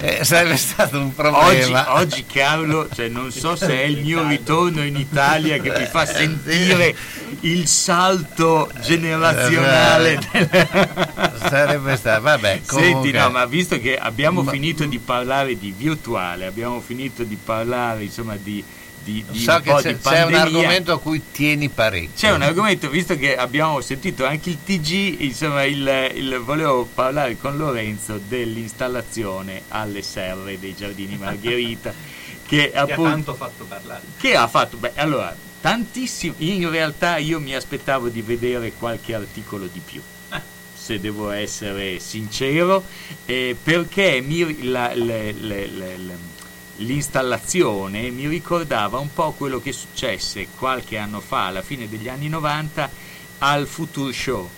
eh, 0.00 0.18
eh, 0.20 0.24
sarebbe 0.24 0.56
stato 0.58 0.96
un 0.98 1.06
Oggi, 1.06 1.14
problema. 1.14 1.94
Oggi 1.94 2.24
Carlo, 2.24 2.88
cioè, 2.94 3.08
non 3.08 3.30
so 3.32 3.56
se 3.56 3.68
è 3.68 3.84
il 3.84 4.02
mio 4.02 4.26
ritorno 4.26 4.84
in 4.84 4.96
Italia 4.96 5.58
che 5.58 5.70
mi 5.70 5.86
fa 5.86 6.06
sentire 6.06 6.94
il 7.40 7.66
salto 7.66 8.70
generazionale. 8.80 10.18
sarebbe 11.48 11.96
stato 11.96 12.22
vabbè 12.22 12.60
Senti, 12.64 12.92
comunque. 12.92 13.12
no, 13.12 13.30
ma 13.30 13.44
visto 13.46 13.78
che 13.80 13.96
abbiamo 13.96 14.42
Ma- 14.42 14.50
finito 14.50 14.84
di 14.84 14.98
parlare 14.98 15.58
di 15.58 15.74
virtuale, 15.76 16.46
abbiamo 16.46 16.80
finito 16.80 17.24
di 17.24 17.36
parlare 17.42 18.04
insomma 18.04 18.36
di, 18.36 18.62
di, 19.02 19.24
di 19.30 19.38
so 19.40 19.52
un 19.54 19.62
che 19.62 19.74
c'è, 19.80 19.98
c'è 19.98 20.24
un 20.24 20.34
argomento 20.34 20.92
a 20.92 20.98
cui 21.00 21.22
tieni 21.32 21.68
parecchio 21.68 22.10
C'è 22.16 22.32
un 22.32 22.42
argomento, 22.42 22.88
visto 22.90 23.16
che 23.16 23.36
abbiamo 23.36 23.80
sentito 23.80 24.24
anche 24.26 24.50
il 24.50 24.58
TG, 24.64 25.20
insomma, 25.20 25.64
il, 25.64 26.10
il- 26.14 26.38
volevo 26.44 26.84
parlare 26.92 27.36
con 27.38 27.56
Lorenzo 27.56 28.20
dell'installazione 28.28 29.62
alle 29.68 30.02
serre 30.02 30.58
dei 30.58 30.74
giardini 30.74 31.16
Margherita, 31.16 31.92
che, 32.46 32.70
Che 32.70 32.72
ha 32.76 32.82
appunto 32.82 33.02
tanto 33.10 33.34
fatto 33.34 33.64
parlare. 33.64 34.02
che 34.18 34.34
ha 34.36 34.46
fatto, 34.48 34.76
beh, 34.76 34.92
allora, 34.96 35.34
tantissimo, 35.60 36.34
in 36.38 36.70
realtà 36.70 37.16
io 37.18 37.40
mi 37.40 37.54
aspettavo 37.54 38.08
di 38.08 38.22
vedere 38.22 38.72
qualche 38.72 39.14
articolo 39.14 39.68
di 39.72 39.80
più, 39.84 40.00
se 40.76 41.00
devo 41.00 41.30
essere 41.30 41.98
sincero, 41.98 42.84
eh, 43.26 43.56
perché 43.62 44.20
mi- 44.24 44.64
la- 44.68 44.92
le- 44.94 45.32
le- 45.32 45.66
le- 45.66 45.96
le- 45.96 46.27
l'installazione 46.78 48.10
mi 48.10 48.26
ricordava 48.28 48.98
un 48.98 49.12
po' 49.12 49.32
quello 49.32 49.60
che 49.60 49.72
successe 49.72 50.48
qualche 50.56 50.96
anno 50.98 51.20
fa, 51.20 51.46
alla 51.46 51.62
fine 51.62 51.88
degli 51.88 52.08
anni 52.08 52.28
90, 52.28 52.90
al 53.38 53.66
Future 53.66 54.12
Show, 54.12 54.48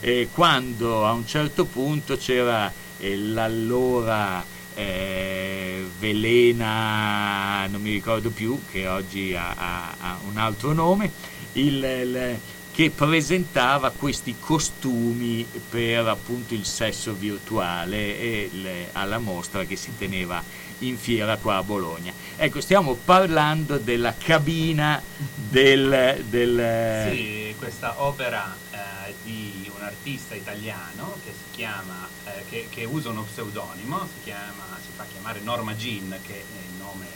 eh, 0.00 0.28
quando 0.32 1.06
a 1.06 1.12
un 1.12 1.26
certo 1.26 1.64
punto 1.64 2.16
c'era 2.16 2.70
eh, 2.98 3.16
l'allora 3.16 4.44
eh, 4.74 5.84
Velena, 5.98 7.66
non 7.66 7.80
mi 7.80 7.90
ricordo 7.92 8.30
più, 8.30 8.60
che 8.70 8.86
oggi 8.86 9.34
ha, 9.34 9.54
ha- 9.56 9.94
ha 10.00 10.18
un 10.28 10.36
altro 10.36 10.72
nome, 10.72 11.10
il- 11.52 11.82
il- 11.82 12.38
che 12.76 12.90
presentava 12.90 13.90
questi 13.90 14.36
costumi 14.38 15.46
per 15.70 16.06
appunto 16.08 16.52
il 16.52 16.66
sesso 16.66 17.14
virtuale 17.14 18.18
e 18.20 18.50
le- 18.52 18.88
alla 18.92 19.16
mostra 19.16 19.64
che 19.64 19.76
si 19.76 19.96
teneva 19.96 20.42
in 20.80 20.98
fiera 20.98 21.38
qua 21.38 21.56
a 21.56 21.62
Bologna. 21.62 22.12
Ecco, 22.36 22.60
stiamo 22.60 22.92
parlando 23.02 23.78
della 23.78 24.14
cabina 24.14 25.00
del... 25.34 26.22
del 26.28 27.08
Sì, 27.10 27.54
questa 27.58 28.02
opera 28.02 28.54
eh, 28.70 29.14
di 29.24 29.70
un 29.74 29.82
artista 29.82 30.34
italiano 30.34 31.16
che 31.24 31.32
si 31.32 31.56
chiama, 31.56 32.06
eh, 32.26 32.44
che, 32.50 32.66
che 32.68 32.84
usa 32.84 33.08
uno 33.08 33.22
pseudonimo, 33.22 34.00
si, 34.06 34.20
chiama, 34.24 34.78
si 34.84 34.90
fa 34.94 35.06
chiamare 35.10 35.40
Norma 35.42 35.72
Jean, 35.72 36.14
che 36.26 36.34
è 36.34 36.42
il 36.68 36.76
nome, 36.78 37.06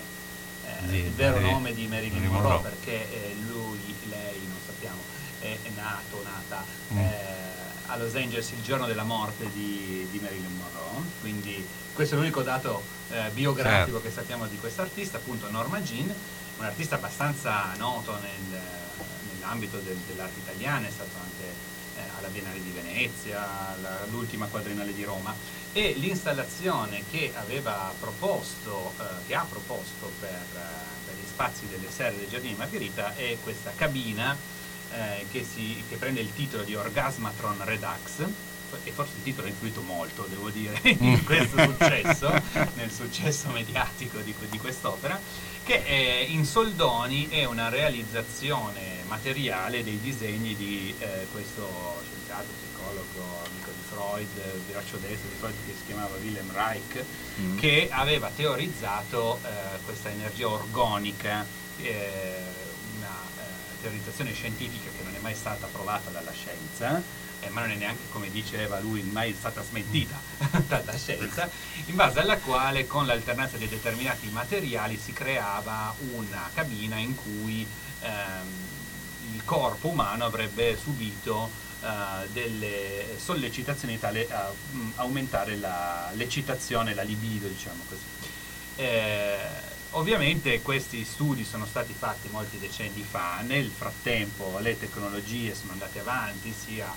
eh, 0.64 0.88
Sì, 0.88 0.96
il 1.04 1.10
vero 1.10 1.38
nome 1.38 1.74
di 1.74 1.86
Marilyn 1.86 2.24
Monroe. 2.28 2.60
perché 2.62 2.92
eh, 3.12 3.34
lui, 3.46 3.78
lei, 4.08 4.38
non 4.48 4.56
sappiamo, 4.64 5.09
è, 5.40 5.56
è 5.62 5.70
nato, 5.76 6.22
nata 6.24 6.64
Mm. 6.92 6.98
eh, 6.98 7.48
a 7.86 7.96
Los 7.96 8.14
Angeles 8.14 8.50
il 8.50 8.62
giorno 8.62 8.86
della 8.86 9.02
morte 9.04 9.50
di, 9.52 10.06
di 10.10 10.18
Marilyn 10.20 10.56
Monroe, 10.56 11.02
quindi 11.20 11.66
questo 11.92 12.14
è 12.14 12.18
l'unico 12.18 12.42
dato 12.42 12.82
eh, 13.10 13.30
biografico 13.32 13.96
Certo. 13.98 14.02
che 14.02 14.10
sappiamo 14.14 14.46
di 14.46 14.56
questa 14.58 14.82
artista, 14.82 15.16
appunto 15.18 15.50
Norma 15.50 15.80
Jean, 15.80 16.12
un 16.58 16.64
artista 16.64 16.94
abbastanza 16.96 17.72
noto 17.78 18.16
nel- 18.20 18.60
nell'ambito 19.32 19.78
del- 19.78 19.96
dell'arte 20.06 20.38
italiana, 20.40 20.86
è 20.86 20.90
stato 20.90 21.10
anche 21.22 21.68
eh, 21.96 22.02
alla 22.18 22.28
Biennale 22.28 22.62
di 22.62 22.70
Venezia, 22.70 23.72
alla- 23.72 24.02
all'ultima 24.04 24.46
quadrinale 24.46 24.94
di 24.94 25.02
Roma 25.04 25.34
e 25.72 25.94
l'installazione 25.98 27.02
che 27.10 27.32
aveva 27.36 27.92
proposto, 27.98 28.92
eh, 28.98 29.02
che 29.26 29.34
ha 29.34 29.44
proposto 29.48 30.10
per, 30.20 30.30
eh, 30.30 31.06
per 31.06 31.14
gli 31.14 31.26
spazi 31.26 31.66
delle 31.68 31.90
serre 31.90 32.18
del 32.18 32.28
Giardino 32.28 32.52
di 32.52 32.58
Margherita 32.58 33.14
è 33.16 33.36
questa 33.42 33.72
cabina 33.74 34.36
eh, 34.92 35.26
che, 35.30 35.44
si- 35.44 35.82
che 35.88 35.96
prende 35.96 36.20
il 36.20 36.32
titolo 36.34 36.62
di 36.62 36.74
Orgasmatron 36.74 37.64
Redux 37.64 38.24
e 38.84 38.92
forse 38.92 39.14
il 39.16 39.22
titolo 39.24 39.48
ha 39.48 39.50
influito 39.50 39.80
molto, 39.82 40.26
devo 40.28 40.48
dire, 40.50 40.78
in 41.00 41.24
questo 41.24 41.58
successo, 41.60 42.30
nel 42.74 42.90
successo 42.90 43.48
mediatico 43.50 44.18
di, 44.20 44.32
di 44.48 44.58
quest'opera, 44.58 45.18
che 45.64 45.84
è, 45.84 46.24
in 46.28 46.44
soldoni 46.44 47.28
è 47.28 47.44
una 47.44 47.68
realizzazione 47.68 49.02
materiale 49.08 49.82
dei 49.82 49.98
disegni 50.00 50.54
di 50.54 50.94
eh, 50.98 51.26
questo 51.32 52.00
scienziato, 52.08 52.46
psicologo, 52.62 53.44
amico 53.46 53.70
di 53.70 53.82
Freud, 53.88 54.28
eh, 54.38 54.72
braccio 54.72 54.96
destro 54.98 55.28
di 55.28 55.34
Freud 55.38 55.54
che 55.66 55.72
si 55.76 55.84
chiamava 55.86 56.14
Wilhelm 56.22 56.52
Reich, 56.52 57.04
Mm. 57.40 57.58
che 57.58 57.88
aveva 57.90 58.30
teorizzato 58.34 59.38
eh, 59.44 59.78
questa 59.84 60.10
energia 60.10 60.48
orgonica, 60.48 61.46
eh, 61.80 61.88
una 61.88 61.88
eh, 61.88 62.69
teorizzazione 63.80 64.32
scientifica 64.32 64.90
che 64.96 65.02
non 65.02 65.14
è 65.14 65.18
mai 65.18 65.34
stata 65.34 65.66
provata 65.66 66.10
dalla 66.10 66.32
scienza, 66.32 67.02
eh, 67.40 67.48
ma 67.48 67.60
non 67.60 67.70
è 67.70 67.74
neanche, 67.76 68.02
come 68.10 68.30
diceva 68.30 68.78
lui, 68.80 69.02
mai 69.02 69.34
stata 69.36 69.62
smentita 69.62 70.18
dalla 70.68 70.96
scienza, 70.96 71.48
in 71.86 71.94
base 71.94 72.20
alla 72.20 72.38
quale 72.38 72.86
con 72.86 73.06
l'alternanza 73.06 73.56
di 73.56 73.68
determinati 73.68 74.28
materiali 74.28 74.98
si 75.02 75.12
creava 75.12 75.94
una 76.14 76.50
cabina 76.54 76.96
in 76.96 77.14
cui 77.14 77.66
ehm, 78.00 78.68
il 79.34 79.44
corpo 79.44 79.88
umano 79.88 80.24
avrebbe 80.24 80.76
subito 80.76 81.50
eh, 81.82 82.28
delle 82.32 83.16
sollecitazioni 83.18 83.98
tale 83.98 84.26
a 84.30 84.52
mm, 84.74 84.90
aumentare 84.96 85.56
la- 85.56 86.10
l'eccitazione, 86.14 86.94
la 86.94 87.02
libido, 87.02 87.48
diciamo 87.48 87.82
così. 87.88 88.02
Eh, 88.76 89.38
ovviamente 89.92 90.60
questi 90.62 91.04
studi 91.04 91.44
sono 91.44 91.66
stati 91.66 91.92
fatti 91.92 92.28
molti 92.30 92.58
decenni 92.58 93.02
fa, 93.02 93.40
nel 93.40 93.68
frattempo 93.68 94.58
le 94.60 94.78
tecnologie 94.78 95.54
sono 95.54 95.72
andate 95.72 96.00
avanti, 96.00 96.52
sia 96.52 96.92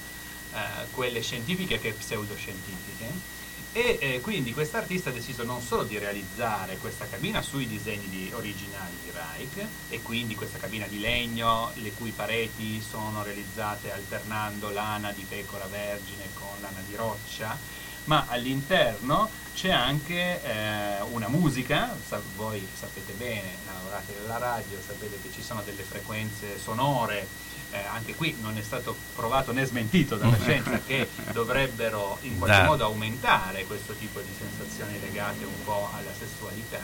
eh, 0.53 0.57
quelle 0.91 1.21
scientifiche 1.21 1.79
che 1.79 1.93
pseudoscientifiche, 1.93 3.31
e 3.75 3.97
eh, 3.99 4.21
quindi 4.21 4.53
quest'artista 4.53 5.09
ha 5.09 5.13
deciso 5.13 5.43
non 5.43 5.59
solo 5.59 5.83
di 5.83 5.97
realizzare 5.97 6.77
questa 6.77 7.07
cabina 7.07 7.41
sui 7.41 7.65
disegni 7.65 8.07
di- 8.07 8.31
originali 8.31 8.93
di 9.03 9.11
Reich, 9.11 9.65
e 9.89 10.01
quindi 10.03 10.35
questa 10.35 10.59
cabina 10.59 10.85
di 10.85 10.99
legno, 10.99 11.71
le 11.75 11.91
cui 11.93 12.11
pareti 12.11 12.79
sono 12.81 13.23
realizzate 13.23 13.91
alternando 13.91 14.69
lana 14.69 15.11
di 15.11 15.25
pecora 15.27 15.65
vergine 15.65 16.25
con 16.35 16.55
lana 16.61 16.81
di 16.87 16.95
roccia, 16.95 17.57
ma 18.06 18.26
all'interno 18.28 19.30
c'è 19.56 19.70
anche 19.70 20.41
eh, 20.43 21.01
una 21.12 21.28
musica, 21.28 21.95
sa- 22.08 22.22
voi 22.36 22.66
sapete 22.78 23.14
bene, 23.14 23.49
lavorate 23.68 24.14
nella 24.22 24.38
radio, 24.38 24.78
sapete 24.86 25.20
che 25.22 25.30
ci 25.34 25.43
sono 25.43 25.62
delle 25.64 25.84
frequenze 25.84 26.58
sonore, 26.62 27.28
eh, 27.72 27.78
anche 27.93 28.16
qui 28.16 28.36
non 28.41 28.58
è 28.58 28.62
stato 28.64 28.95
provato 29.16 29.51
né 29.51 29.64
smentito 29.66 30.16
dalla 30.16 30.38
scienza 30.41 30.80
che 30.86 31.08
dovrebbero 31.32 32.18
in 32.22 32.38
qualche 32.39 32.58
Dai. 32.58 32.66
modo 32.68 32.86
aumentare 32.86 33.66
questo 33.66 33.93
tipo 33.93 34.20
di 34.22 34.32
sensazioni 34.38 34.99
legate 34.99 35.43
un 35.45 35.64
po' 35.64 35.89
alla 35.95 36.12
sessualità 36.18 36.82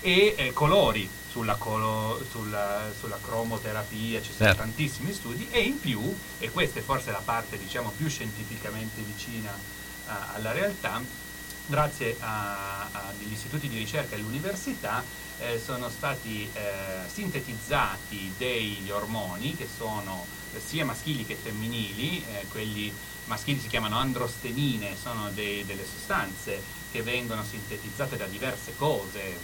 e 0.00 0.34
eh, 0.36 0.52
colori 0.52 1.08
sulla, 1.30 1.54
colo- 1.56 2.20
sulla- 2.30 2.90
sulla 2.98 3.18
cromoterapia, 3.22 4.20
ci 4.20 4.32
sono 4.34 4.48
Certo. 4.48 4.62
tantissimi 4.62 5.12
studi 5.12 5.46
e 5.50 5.60
in 5.60 5.78
più, 5.78 6.14
e 6.38 6.50
questa 6.50 6.80
è 6.80 6.82
forse 6.82 7.10
la 7.10 7.22
parte 7.24 7.58
diciamo 7.58 7.92
più 7.96 8.08
scientificamente 8.08 9.00
vicina 9.02 9.80
alla 10.34 10.52
realtà, 10.52 11.02
grazie 11.66 12.16
a, 12.20 12.88
a 12.90 13.12
degli 13.18 13.32
istituti 13.32 13.68
di 13.68 13.78
ricerca 13.78 14.14
e 14.14 14.18
all'università 14.18 15.02
eh, 15.40 15.60
sono 15.64 15.88
stati 15.88 16.48
eh, 16.52 16.60
sintetizzati 17.06 18.34
degli 18.36 18.90
ormoni 18.90 19.56
che 19.56 19.68
sono 19.76 20.26
sia 20.64 20.84
maschili 20.84 21.24
che 21.24 21.34
femminili, 21.34 22.24
eh, 22.24 22.46
quelli 22.50 22.92
maschili 23.24 23.60
si 23.60 23.68
chiamano 23.68 23.96
androstenine, 23.96 24.96
sono 25.00 25.30
dei- 25.30 25.64
delle 25.64 25.84
sostanze 25.84 26.60
che 26.90 27.02
vengono 27.02 27.42
sintetizzate 27.42 28.16
da 28.16 28.26
diverse 28.26 28.74
cose, 28.76 29.38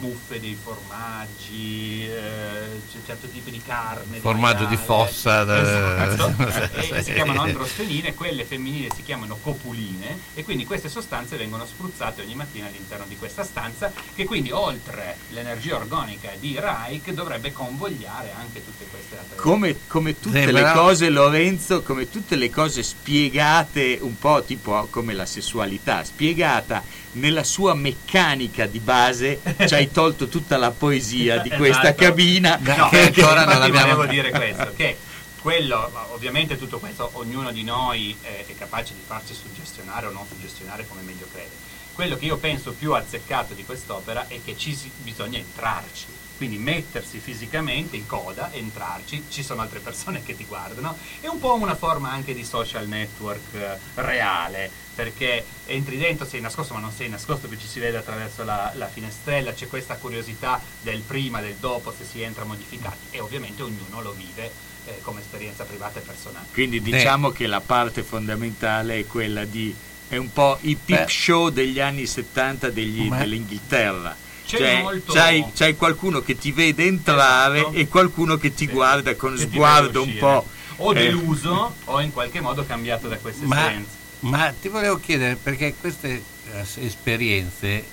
muffe 0.00 0.40
dei 0.40 0.56
formaggi, 0.60 2.04
eh, 2.04 2.80
c- 2.90 3.04
certo 3.06 3.26
tipo 3.28 3.50
di 3.50 3.60
carne. 3.64 4.18
Formaggio 4.18 4.64
di 4.66 4.76
fossa, 4.76 5.44
da- 5.44 6.06
Esatto. 6.06 6.34
e 6.94 7.02
si 7.02 7.12
chiamano 7.12 7.42
androstenine, 7.42 8.14
quelle 8.14 8.44
femminili 8.44 8.88
si 8.94 9.02
chiamano 9.02 9.38
copuline 9.40 10.18
e 10.34 10.44
quindi 10.44 10.64
queste 10.64 10.88
sostanze 10.88 11.36
vengono 11.36 11.64
spruzzate 11.66 12.22
ogni 12.22 12.34
mattina 12.34 12.66
all'interno 12.66 13.04
di 13.08 13.16
questa 13.16 13.44
stanza 13.44 13.92
che 14.14 14.24
quindi 14.24 14.50
oltre 14.50 15.16
l'energia 15.30 15.76
organica 15.76 16.30
di 16.38 16.58
Reich 16.58 17.10
dovrebbe 17.12 17.52
convogliare 17.52 18.32
anche 18.36 18.64
tutte 18.64 18.84
queste 18.90 19.18
altre 19.18 19.36
Come, 19.36 19.76
come 19.86 20.18
tutte 20.18 20.40
Sì, 20.46 20.52
le 20.52 20.60
però- 20.62 20.72
cose, 20.72 21.08
Lorenzo, 21.08 21.82
come 21.82 22.10
tutte 22.10 22.36
le 22.36 22.50
cose 22.50 22.82
spiegate 22.82 23.98
un 24.00 24.18
po' 24.18 24.42
tipo 24.44 24.86
come 24.90 25.14
la 25.14 25.26
sessualità, 25.26 26.04
spiegata 26.04 26.82
nella 27.14 27.44
sua 27.44 27.74
meccanica 27.74 28.66
di 28.66 28.78
base, 28.80 29.40
ci 29.66 29.74
hai 29.74 29.90
tolto 29.90 30.28
tutta 30.28 30.56
la 30.56 30.70
poesia 30.70 31.38
di 31.38 31.50
questa 31.50 31.82
Esatto. 31.82 32.04
cabina. 32.04 32.58
No, 32.60 32.88
che 32.90 33.00
ancora 33.06 33.44
non 33.44 33.70
volevo 33.70 34.06
dire 34.06 34.30
questo, 34.30 34.72
che 34.76 34.96
quello, 35.40 35.90
ovviamente 36.12 36.56
tutto 36.56 36.78
questo, 36.78 37.10
ognuno 37.14 37.50
di 37.52 37.64
noi 37.64 38.16
è, 38.22 38.44
è 38.46 38.54
capace 38.56 38.94
di 38.94 39.00
farsi 39.04 39.34
suggestionare 39.34 40.06
o 40.06 40.10
non 40.10 40.26
suggestionare 40.26 40.86
come 40.88 41.02
meglio 41.02 41.26
crede. 41.32 41.50
Quello 41.92 42.16
che 42.16 42.24
io 42.24 42.38
penso 42.38 42.72
più 42.72 42.92
azzeccato 42.94 43.54
di 43.54 43.64
quest'opera 43.64 44.26
è 44.26 44.40
che 44.44 44.56
ci 44.56 44.74
si- 44.74 44.90
bisogna 44.96 45.38
entrarci, 45.38 46.06
quindi 46.36 46.58
mettersi 46.58 47.18
fisicamente 47.18 47.96
in 47.96 48.06
coda, 48.06 48.50
entrarci, 48.52 49.24
ci 49.28 49.42
sono 49.42 49.62
altre 49.62 49.80
persone 49.80 50.22
che 50.22 50.36
ti 50.36 50.44
guardano, 50.44 50.96
è 51.20 51.26
un 51.26 51.38
po' 51.38 51.54
una 51.54 51.74
forma 51.74 52.10
anche 52.10 52.34
di 52.34 52.44
social 52.44 52.88
network 52.88 53.54
eh, 53.54 53.78
reale, 53.94 54.70
perché 54.94 55.44
entri 55.66 55.96
dentro, 55.96 56.26
sei 56.26 56.40
nascosto 56.40 56.74
ma 56.74 56.80
non 56.80 56.92
sei 56.92 57.08
nascosto, 57.08 57.48
che 57.48 57.58
ci 57.58 57.66
si 57.66 57.80
vede 57.80 57.96
attraverso 57.96 58.44
la, 58.44 58.72
la 58.74 58.88
finestrella, 58.88 59.52
c'è 59.52 59.68
questa 59.68 59.96
curiosità 59.96 60.60
del 60.82 61.00
prima, 61.00 61.40
del 61.40 61.56
dopo, 61.56 61.92
se 61.96 62.04
si 62.04 62.22
entra 62.22 62.44
modificati 62.44 63.06
e 63.10 63.20
ovviamente 63.20 63.62
ognuno 63.62 64.02
lo 64.02 64.12
vive 64.12 64.50
eh, 64.86 65.00
come 65.02 65.20
esperienza 65.20 65.64
privata 65.64 65.98
e 65.98 66.02
personale. 66.02 66.46
Quindi 66.52 66.80
diciamo 66.80 67.30
che 67.30 67.46
la 67.46 67.60
parte 67.60 68.02
fondamentale 68.02 68.98
è 68.98 69.06
quella 69.06 69.44
di 69.44 69.74
è 70.06 70.16
un 70.16 70.32
po' 70.32 70.58
i 70.60 70.76
peep 70.76 71.06
Beh. 71.06 71.10
show 71.10 71.48
degli 71.48 71.80
anni 71.80 72.06
70 72.06 72.70
degli- 72.70 73.10
dell'Inghilterra. 73.10 74.16
C'è 74.46 74.58
Cioè, 74.58 74.82
molto- 74.82 75.12
c'hai, 75.12 75.44
c'hai 75.54 75.74
qualcuno 75.76 76.20
che 76.20 76.36
ti 76.36 76.52
vede 76.52 76.84
entrare 76.84 77.58
Esatto. 77.60 77.76
e 77.76 77.88
qualcuno 77.88 78.36
che 78.36 78.52
ti 78.54 78.66
guarda 78.66 79.14
con 79.16 79.34
Che 79.34 79.40
sguardo 79.42 80.02
un 80.02 80.16
po' 80.18 80.46
O 80.76 80.90
eh, 80.92 80.94
deluso 80.94 81.74
o 81.84 82.00
in 82.00 82.12
qualche 82.12 82.40
modo 82.40 82.64
cambiato 82.66 83.08
da 83.08 83.16
queste 83.16 83.46
Ma, 83.46 83.56
esperienze. 83.60 83.90
ma 84.20 84.52
ti 84.60 84.68
volevo 84.68 84.98
chiedere 84.98 85.36
perché 85.36 85.74
queste 85.80 86.22
eh, 86.52 86.64
esperienze 86.84 87.84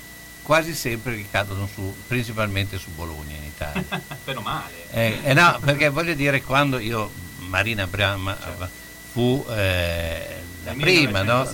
quasi 0.41 0.73
sempre 0.73 1.13
ricadono 1.13 1.69
su, 1.71 1.95
principalmente 2.07 2.77
su 2.77 2.89
Bologna 2.91 3.35
in 3.35 3.43
Italia. 3.43 3.85
Meno 4.25 4.41
male. 4.41 4.71
Eh, 4.91 5.19
eh 5.23 5.33
no, 5.33 5.59
perché 5.63 5.89
voglio 5.89 6.13
dire, 6.15 6.41
quando 6.41 6.79
io, 6.79 7.11
Marina 7.47 7.85
Brama 7.87 8.35
fu 9.11 9.45
eh, 9.49 10.25
la 10.63 10.73
prima, 10.73 11.21
no? 11.21 11.47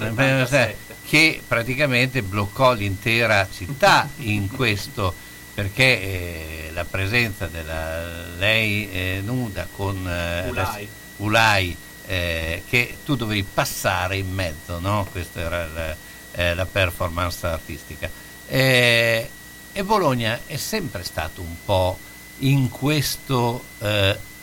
1977. 1.10 1.10
che 1.10 1.42
praticamente 1.48 2.22
bloccò 2.22 2.74
l'intera 2.74 3.48
città 3.52 4.10
in 4.18 4.50
questo, 4.50 5.14
perché 5.54 5.84
eh, 5.84 6.70
la 6.74 6.86
presenza 6.86 7.48
della 7.48 8.26
lei 8.38 8.90
eh, 8.92 9.22
nuda 9.24 9.68
con 9.76 9.98
eh, 10.08 10.52
la- 10.52 10.70
Ulai. 10.70 10.90
Ulai, 11.18 11.78
eh, 12.06 12.64
che 12.70 12.98
tu 13.04 13.16
dovevi 13.16 13.44
passare 13.44 14.18
in 14.18 14.32
mezzo, 14.34 14.80
no? 14.80 15.08
questa 15.12 15.40
era 15.40 15.68
la, 15.68 15.96
eh, 16.34 16.54
la 16.54 16.66
performance 16.66 17.48
artistica. 17.48 18.10
Eh, 18.48 19.30
e 19.74 19.84
Bologna 19.84 20.40
è 20.46 20.58
sempre 20.58 21.04
stato 21.04 21.42
un 21.42 21.56
po' 21.64 21.98
in 22.40 22.70
questo 22.70 23.64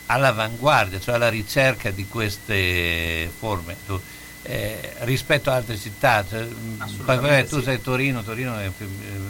all'avanguardia, 0.07 1.01
cioè 1.01 1.15
alla 1.15 1.29
ricerca 1.29 1.91
di 1.91 2.07
queste 2.07 3.31
forme. 3.37 3.77
Eh, 4.47 4.93
rispetto 5.01 5.51
a 5.51 5.55
altre 5.55 5.79
città, 5.79 6.23
cioè, 6.29 6.47
vabbè, 6.47 7.47
tu 7.47 7.59
sì. 7.59 7.65
sei 7.65 7.81
Torino, 7.81 8.23
Torino 8.23 8.59
è 8.59 8.67
eh, 8.67 8.73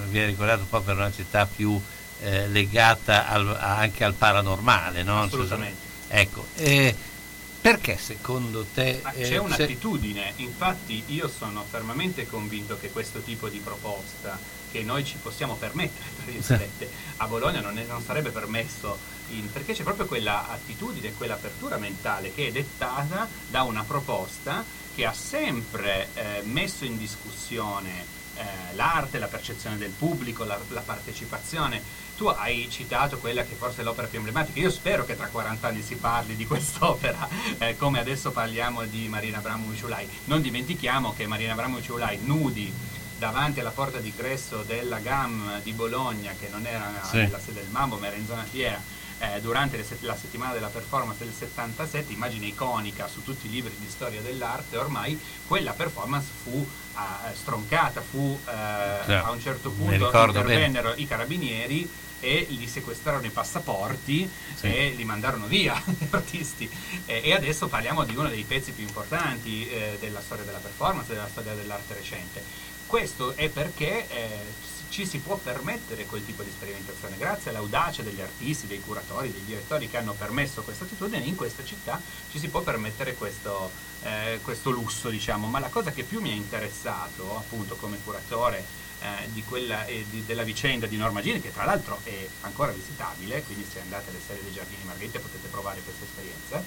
viene 0.08 0.26
ricordato 0.26 0.62
un 0.62 0.68
po' 0.68 0.80
per 0.80 0.96
una 0.96 1.12
città 1.12 1.46
più 1.46 1.80
eh, 2.20 2.48
legata 2.48 3.28
al- 3.28 3.56
anche 3.60 4.02
al 4.02 4.14
paranormale, 4.14 5.04
no? 5.04 5.22
Assolutamente. 5.22 5.76
Ecco, 6.08 6.46
eh, 6.56 6.92
perché 7.60 7.96
secondo 7.96 8.66
te... 8.74 9.00
Ma 9.04 9.12
eh, 9.12 9.20
c'è 9.20 9.26
se- 9.28 9.36
un'attitudine, 9.38 10.32
infatti 10.36 11.04
io 11.06 11.28
sono 11.28 11.64
fermamente 11.70 12.26
convinto 12.26 12.76
che 12.76 12.90
questo 12.90 13.20
tipo 13.20 13.48
di 13.48 13.58
proposta 13.58 14.36
che 14.72 14.82
noi 14.82 15.04
ci 15.04 15.16
possiamo 15.22 15.54
permettere, 15.54 16.06
tra 16.16 16.24
virgolette, 16.32 16.90
a 17.18 17.26
Bologna 17.28 17.60
non, 17.60 17.78
è- 17.78 17.84
non 17.86 18.02
sarebbe 18.02 18.30
permesso, 18.30 18.98
in- 19.30 19.48
perché 19.52 19.74
c'è 19.74 19.84
proprio 19.84 20.06
quella 20.06 20.50
attitudine, 20.50 21.12
quell'apertura 21.12 21.76
mentale 21.76 22.34
che 22.34 22.48
è 22.48 22.50
dettata 22.50 23.28
da 23.48 23.62
una 23.62 23.84
proposta 23.84 24.82
che 24.94 25.04
ha 25.06 25.12
sempre 25.12 26.08
eh, 26.14 26.42
messo 26.44 26.84
in 26.84 26.96
discussione 26.96 28.04
eh, 28.36 28.74
l'arte, 28.74 29.18
la 29.18 29.26
percezione 29.26 29.76
del 29.76 29.90
pubblico, 29.90 30.44
la, 30.44 30.58
la 30.68 30.80
partecipazione. 30.80 32.02
Tu 32.16 32.26
hai 32.26 32.68
citato 32.70 33.18
quella 33.18 33.42
che 33.44 33.54
forse 33.56 33.80
è 33.80 33.84
l'opera 33.84 34.06
più 34.06 34.18
emblematica. 34.18 34.60
Io 34.60 34.70
spero 34.70 35.04
che 35.04 35.16
tra 35.16 35.26
40 35.26 35.66
anni 35.66 35.82
si 35.82 35.96
parli 35.96 36.36
di 36.36 36.46
quest'opera, 36.46 37.28
eh, 37.58 37.76
come 37.76 37.98
adesso 37.98 38.30
parliamo 38.30 38.84
di 38.84 39.08
Marina 39.08 39.38
Abramovic 39.38 39.82
Ulai. 39.84 40.08
Non 40.24 40.40
dimentichiamo 40.40 41.12
che 41.14 41.26
Marina 41.26 41.52
Abramovic 41.52 41.90
Ulai 41.92 42.18
nudi 42.22 42.72
davanti 43.18 43.60
alla 43.60 43.70
porta 43.70 43.98
d'ingresso 43.98 44.62
della 44.62 44.98
GAM 44.98 45.60
di 45.62 45.72
Bologna, 45.72 46.34
che 46.38 46.48
non 46.50 46.66
era 46.66 46.92
Sì. 47.08 47.16
nella 47.16 47.40
sede 47.40 47.60
del 47.60 47.70
Mambo, 47.70 47.96
ma 47.96 48.06
era 48.08 48.16
in 48.16 48.26
zona 48.26 48.44
fiera, 48.44 48.80
eh, 49.18 49.40
durante 49.40 49.82
set- 49.84 50.02
la 50.02 50.16
settimana 50.16 50.52
della 50.52 50.68
performance 50.68 51.24
del 51.24 51.32
77, 51.36 52.12
immagine 52.12 52.46
iconica 52.46 53.08
su 53.08 53.22
tutti 53.22 53.46
i 53.46 53.50
libri 53.50 53.74
di 53.78 53.88
storia 53.88 54.20
dell'arte, 54.20 54.76
ormai 54.76 55.18
quella 55.46 55.72
performance 55.72 56.28
fu 56.42 56.66
eh, 56.96 57.34
stroncata, 57.34 58.00
fu 58.02 58.38
eh, 58.46 58.50
a 59.14 59.30
un 59.30 59.40
certo 59.40 59.70
punto 59.70 60.10
intervennero 60.40 60.92
i 60.96 61.06
carabinieri 61.06 61.88
e 62.20 62.46
gli 62.48 62.66
sequestrarono 62.66 63.26
i 63.26 63.30
passaporti 63.30 64.30
Sì. 64.54 64.66
e 64.66 64.94
li 64.96 65.04
mandarono 65.04 65.46
via 65.46 65.80
gli 65.84 66.06
artisti. 66.10 66.68
Eh, 67.06 67.20
e 67.22 67.34
adesso 67.34 67.68
parliamo 67.68 68.04
di 68.04 68.16
uno 68.16 68.28
dei 68.28 68.44
pezzi 68.44 68.72
più 68.72 68.84
importanti 68.84 69.68
eh, 69.68 69.96
della 70.00 70.20
storia 70.22 70.44
della 70.44 70.58
performance 70.58 71.12
della 71.12 71.28
storia 71.30 71.52
dell'arte 71.54 71.92
recente. 71.94 72.42
Questo 72.86 73.34
è 73.36 73.48
perché 73.48 74.08
eh, 74.08 74.28
ci 74.94 75.04
si 75.04 75.18
può 75.18 75.34
permettere 75.34 76.06
quel 76.06 76.24
tipo 76.24 76.44
di 76.44 76.50
sperimentazione? 76.50 77.16
Grazie 77.18 77.50
all'audacia 77.50 78.02
degli 78.02 78.20
artisti, 78.20 78.68
dei 78.68 78.80
curatori, 78.80 79.32
dei 79.32 79.44
direttori 79.44 79.90
che 79.90 79.96
hanno 79.96 80.12
permesso 80.12 80.62
questa 80.62 80.84
attitudine 80.84 81.24
in 81.24 81.34
questa 81.34 81.64
città 81.64 82.00
ci 82.30 82.38
si 82.38 82.46
può 82.46 82.60
permettere 82.60 83.14
questo, 83.14 83.72
eh, 84.04 84.38
questo 84.40 84.70
lusso 84.70 85.08
diciamo. 85.08 85.48
Ma 85.48 85.58
la 85.58 85.66
cosa 85.66 85.90
che 85.90 86.04
più 86.04 86.20
mi 86.20 86.30
ha 86.30 86.34
interessato 86.34 87.36
appunto 87.36 87.74
come 87.74 87.98
curatore 88.04 88.64
eh, 89.00 89.32
di 89.32 89.42
quella, 89.42 89.84
eh, 89.86 90.04
di- 90.08 90.24
della 90.24 90.44
vicenda 90.44 90.86
di 90.86 90.96
Norma 90.96 91.20
Gini, 91.20 91.40
che 91.40 91.52
tra 91.52 91.64
l'altro 91.64 91.98
è 92.04 92.28
ancora 92.42 92.70
visitabile, 92.70 93.42
quindi 93.42 93.66
se 93.68 93.80
andate 93.80 94.10
alle 94.10 94.20
serie 94.24 94.44
dei 94.44 94.52
Giardini 94.52 94.84
Margherita 94.84 95.18
potete 95.18 95.48
provare 95.48 95.80
questa 95.80 96.04
esperienza, 96.04 96.62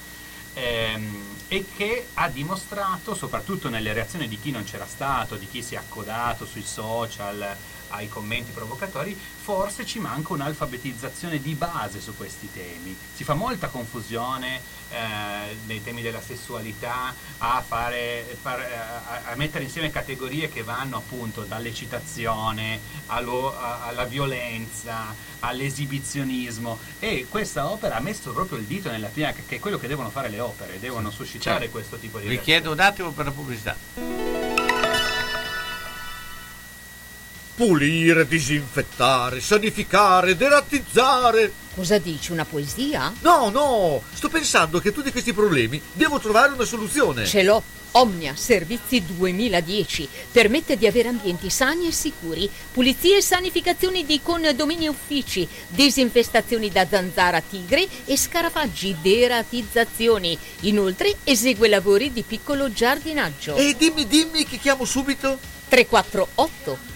ehm, 0.54 1.38
e 1.48 1.66
che 1.78 2.08
ha 2.16 2.28
dimostrato, 2.28 3.16
soprattutto 3.16 3.70
nelle 3.70 3.94
reazioni 3.94 4.28
di 4.28 4.38
chi 4.38 4.52
non 4.52 4.66
c'era 4.66 4.86
stato, 4.86 5.38
di 5.38 5.48
chi 5.48 5.64
si 5.64 5.76
è 5.76 5.78
accodato 5.78 6.46
sui 6.46 6.64
social 6.64 7.56
ai 7.90 8.10
commenti 8.10 8.52
provocatori, 8.52 9.18
forse 9.18 9.86
ci 9.86 10.00
manca 10.00 10.34
un'alfabetizzazione 10.34 11.42
di 11.42 11.54
base 11.56 12.00
su 12.02 12.16
questi 12.16 12.50
temi. 12.52 12.96
Si 13.16 13.24
fa 13.24 13.34
molta 13.34 13.68
confusione 13.68 14.60
eh, 14.90 15.56
nei 15.66 15.84
temi 15.84 16.02
della 16.02 16.22
sessualità 16.22 17.14
a, 17.40 17.64
fare, 17.66 18.38
far- 18.42 18.60
a- 18.62 19.32
a 19.32 19.36
mettere 19.36 19.64
insieme 19.66 19.90
categorie 19.92 20.48
che 20.50 20.64
vanno 20.64 20.98
appunto 20.98 21.44
dall'eccitazione 21.44 22.80
allo- 23.08 23.58
a- 23.58 23.86
alla 23.88 24.06
violenza, 24.06 25.14
all'esibizionismo 25.40 26.78
e 27.00 27.26
questa 27.30 27.70
opera 27.70 27.96
ha 27.98 28.00
messo 28.00 28.32
proprio 28.32 28.58
il 28.58 28.66
dito 28.66 28.90
nella 28.90 29.08
piaga, 29.08 29.42
che 29.46 29.58
è 29.58 29.60
quello 29.60 29.78
che 29.78 29.88
devono 29.88 30.10
fare 30.10 30.30
le 30.30 30.40
opere, 30.40 30.80
devono 30.80 31.12
suscitare 31.12 31.58
Certo. 31.60 31.72
questo 31.72 31.98
tipo 31.98 32.20
di 32.20 32.28
Richiedo 32.28 32.72
un 32.72 32.80
attimo 32.80 33.12
per 33.12 33.26
la 33.26 33.32
pubblicità. 33.32 34.57
Pulire, 37.58 38.28
disinfettare, 38.28 39.42
sanificare, 39.42 40.38
derattizzare. 40.38 41.52
Cosa 41.74 41.98
dici, 41.98 42.32
una 42.32 42.46
poesia? 42.46 43.12
No, 43.22 43.50
no, 43.50 44.04
sto 44.14 44.30
pensando 44.30 44.78
che 44.78 44.90
a 44.90 44.92
tutti 44.92 45.12
questi 45.12 45.34
problemi 45.34 45.82
devo 45.94 46.20
trovare 46.20 46.54
una 46.54 46.66
soluzione. 46.66 47.26
Ce 47.26 47.42
l'ho. 47.42 47.64
Omnia 47.94 48.36
Servizi 48.36 49.04
2010 49.04 50.08
permette 50.32 50.78
di 50.78 50.86
avere 50.86 51.08
ambienti 51.08 51.50
sani 51.50 51.88
e 51.88 51.92
sicuri, 51.92 52.48
pulizie 52.72 53.18
e 53.18 53.22
sanificazioni 53.24 54.06
di 54.06 54.20
condomini 54.22 54.86
e 54.86 54.90
uffici, 54.90 55.48
disinfestazioni 55.70 56.70
da 56.70 56.86
zanzara 56.88 57.42
tigre 57.42 57.88
e 58.06 58.16
scarafaggi, 58.18 58.98
deratizzazioni. 59.02 60.38
Inoltre 60.60 61.16
esegue 61.24 61.70
lavori 61.70 62.14
di 62.14 62.22
piccolo 62.22 62.72
giardinaggio. 62.72 63.56
E 63.56 63.76
dimmi, 63.76 64.06
dimmi 64.06 64.46
che 64.46 64.60
chiamo 64.60 64.86
subito. 64.86 65.40
348 65.70 66.96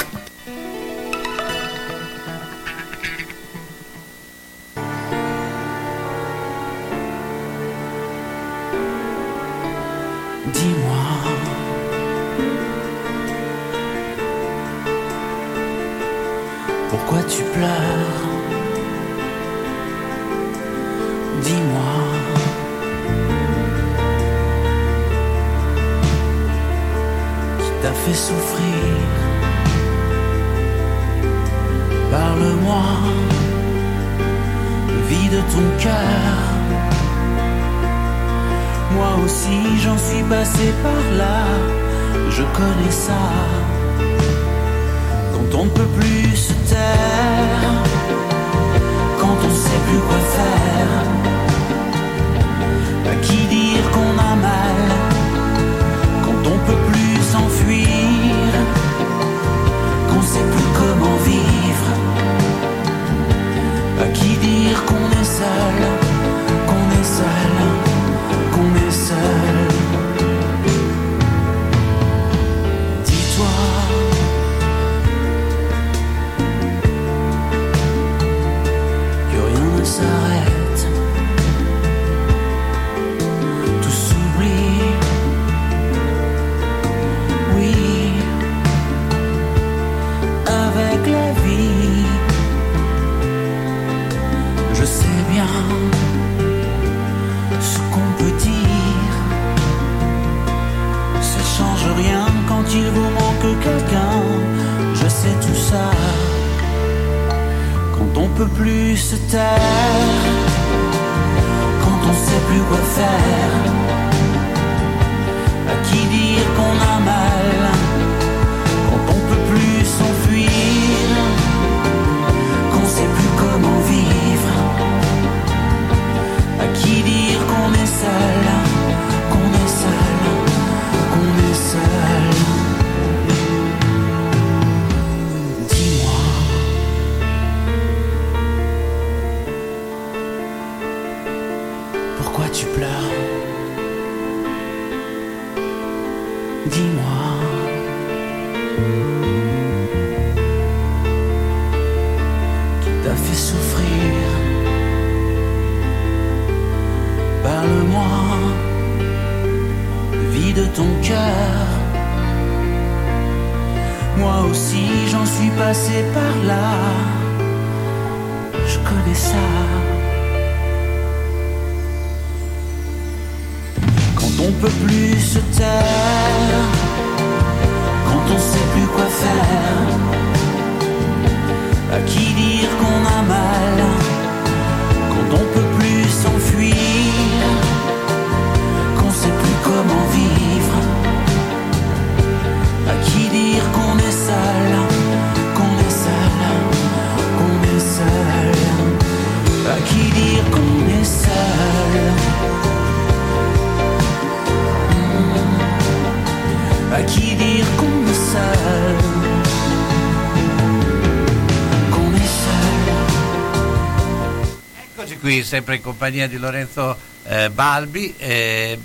sempre 215.52 215.74
in 215.74 215.82
compagnia 215.82 216.26
di 216.28 216.38
Lorenzo 216.38 216.96
eh, 217.24 217.50
Balbi, 217.50 218.14
eh, 218.16 218.78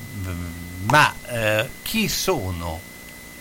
ma 0.90 1.14
eh, 1.30 1.70
chi 1.82 2.10
sono 2.10 2.82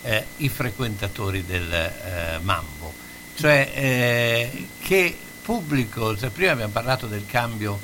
eh, 0.03 0.23
i 0.37 0.47
frequentatori 0.47 1.43
del 1.45 1.69
eh, 1.73 2.39
Mambo? 2.41 2.93
Cioè, 3.35 3.69
eh, 3.75 4.67
che 4.79 5.17
pubblico, 5.41 6.17
cioè, 6.17 6.29
prima 6.29 6.53
abbiamo 6.53 6.71
parlato 6.71 7.05
del 7.07 7.25
cambio, 7.25 7.77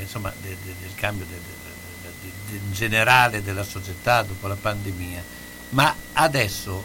insomma, 0.00 0.32
de- 0.40 0.56
de- 0.62 0.74
del 0.80 0.94
cambio 0.94 1.26
de- 1.28 2.60
generale 2.70 3.42
della 3.42 3.64
società 3.64 4.22
dopo 4.22 4.46
la 4.46 4.54
pandemia, 4.54 5.24
ma 5.70 5.92
adesso 6.12 6.84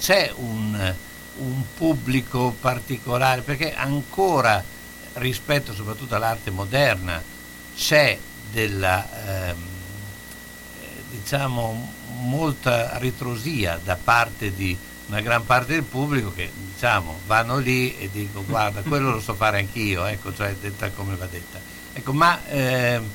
c'è 0.00 0.32
un, 0.34 0.94
un 1.36 1.62
pubblico 1.76 2.56
particolare, 2.60 3.42
perché 3.42 3.72
ancora 3.72 4.62
rispetto 5.18 5.74
soprattutto 5.74 6.14
all'arte 6.14 6.50
moderna 6.50 7.22
c'è 7.76 8.18
della 8.50 9.50
ehm, 9.50 9.56
eh, 10.80 11.02
diciamo 11.10 11.92
molta 12.20 12.96
ritrosia 12.98 13.78
da 13.82 13.96
parte 13.96 14.54
di 14.54 14.76
una 15.06 15.20
gran 15.20 15.44
parte 15.44 15.74
del 15.74 15.84
pubblico 15.84 16.32
che 16.32 16.50
diciamo 16.72 17.20
vanno 17.26 17.58
lì 17.58 17.96
e 17.96 18.10
dico 18.10 18.44
guarda 18.44 18.82
quello 18.88 19.10
lo 19.10 19.20
so 19.20 19.34
fare 19.34 19.58
anch'io 19.58 20.06
ecco 20.06 20.34
cioè 20.34 20.54
detta 20.54 20.90
come 20.90 21.14
va 21.16 21.26
detta 21.26 21.60
ecco 21.92 22.12
ma 22.12 22.38
ehm, 22.48 23.08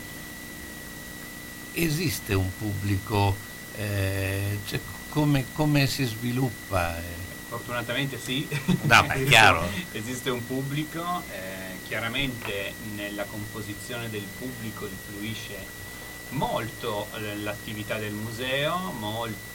esiste 1.74 2.34
un 2.34 2.50
pubblico 2.58 3.36
eh, 3.76 4.60
cioè, 4.66 4.80
come, 5.10 5.46
come 5.54 5.88
si 5.88 6.06
sviluppa 6.06 6.98
eh? 6.98 7.24
Fortunatamente 7.54 8.20
sì. 8.20 8.48
No, 8.82 9.06
è 9.06 9.24
chiaro. 9.30 9.70
Esiste 9.92 10.32
un 10.32 10.44
pubblico, 10.44 11.22
eh, 11.30 11.63
chiaramente 11.86 12.74
nella 12.96 13.24
composizione 13.26 14.10
del 14.10 14.26
pubblico 14.38 14.86
influisce 14.86 15.82
molto 16.30 17.08
l'attività 17.42 17.98
del 17.98 18.14
museo, 18.14 18.94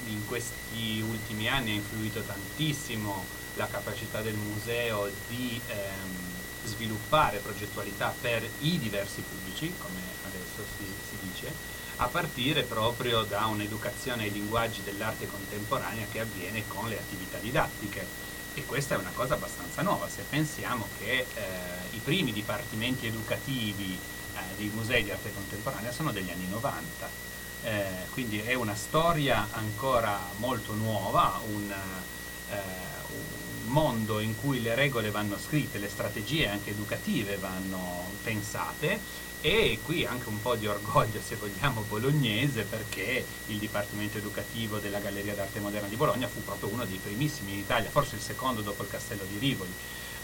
in 0.07 0.27
questi 0.27 1.01
ultimi 1.01 1.49
anni 1.49 1.73
ha 1.73 1.75
influito 1.75 2.21
tantissimo 2.21 3.25
la 3.55 3.67
capacità 3.67 4.21
del 4.21 4.35
museo 4.35 5.11
di 5.29 5.61
ehm, 5.67 6.29
sviluppare 6.65 7.39
progettualità 7.39 8.15
per 8.21 8.49
i 8.61 8.79
diversi 8.79 9.23
pubblici, 9.23 9.73
come 9.79 10.01
adesso 10.27 10.63
si, 10.77 10.85
si 10.85 11.17
dice, 11.27 11.53
a 11.97 12.07
partire 12.07 12.63
proprio 12.63 13.23
da 13.23 13.47
un'educazione 13.47 14.25
ai 14.25 14.33
linguaggi 14.33 14.83
dell'arte 14.85 15.27
contemporanea 15.27 16.07
che 16.11 16.21
avviene 16.21 16.63
con 16.69 16.89
le 16.89 16.99
attività 16.99 17.39
didattiche. 17.39 18.28
E 18.59 18.67
questa 18.67 18.97
è 18.97 18.99
una 18.99 19.13
cosa 19.15 19.35
abbastanza 19.35 19.83
nuova, 19.83 20.09
se 20.09 20.25
pensiamo 20.29 20.85
che 20.99 21.25
eh, 21.33 21.45
i 21.93 22.01
primi 22.03 22.33
dipartimenti 22.33 23.07
educativi 23.07 23.97
eh, 24.35 24.39
dei 24.57 24.69
musei 24.75 25.05
di 25.05 25.13
arte 25.13 25.33
contemporanea 25.33 25.93
sono 25.93 26.11
degli 26.11 26.29
anni 26.29 26.49
90. 26.49 27.09
Eh, 27.63 27.85
quindi 28.11 28.41
è 28.41 28.55
una 28.55 28.75
storia 28.75 29.47
ancora 29.53 30.19
molto 30.39 30.75
nuova, 30.75 31.41
un, 31.47 31.73
eh, 32.51 32.57
un 33.11 33.71
mondo 33.71 34.19
in 34.19 34.35
cui 34.41 34.61
le 34.61 34.75
regole 34.75 35.13
vanno 35.13 35.39
scritte, 35.39 35.79
le 35.79 35.89
strategie 35.89 36.49
anche 36.49 36.71
educative 36.71 37.37
vanno 37.37 38.07
pensate 38.25 38.99
e 39.41 39.79
qui 39.85 40.05
anche 40.05 40.29
un 40.29 40.41
po' 40.41 40.57
di 40.57 40.67
orgoglio, 40.67 41.21
se 41.21 41.37
vogliamo, 41.37 41.83
bolognese 41.83 42.65
perché 42.65 43.25
il 43.47 43.59
Dipartimento 43.59 44.19
Educativo 44.19 44.79
della 44.81 44.99
Galleria 44.99 45.35
d'Arte 45.35 45.61
Moderna 45.61 45.87
di 45.87 45.97
Bologna 45.97 46.27
fu 46.27 46.43
proprio 46.43 46.71
uno 46.71 46.85
dei 46.85 46.99
primissimi 46.99 47.53
in 47.53 47.59
Italia, 47.61 47.89
forse 47.89 48.17
il 48.17 48.21
secondo 48.21 48.63
dopo 48.63 48.83
il 48.83 48.89
Castello 48.89 49.25
di 49.25 49.39
Rivoli, 49.39 49.77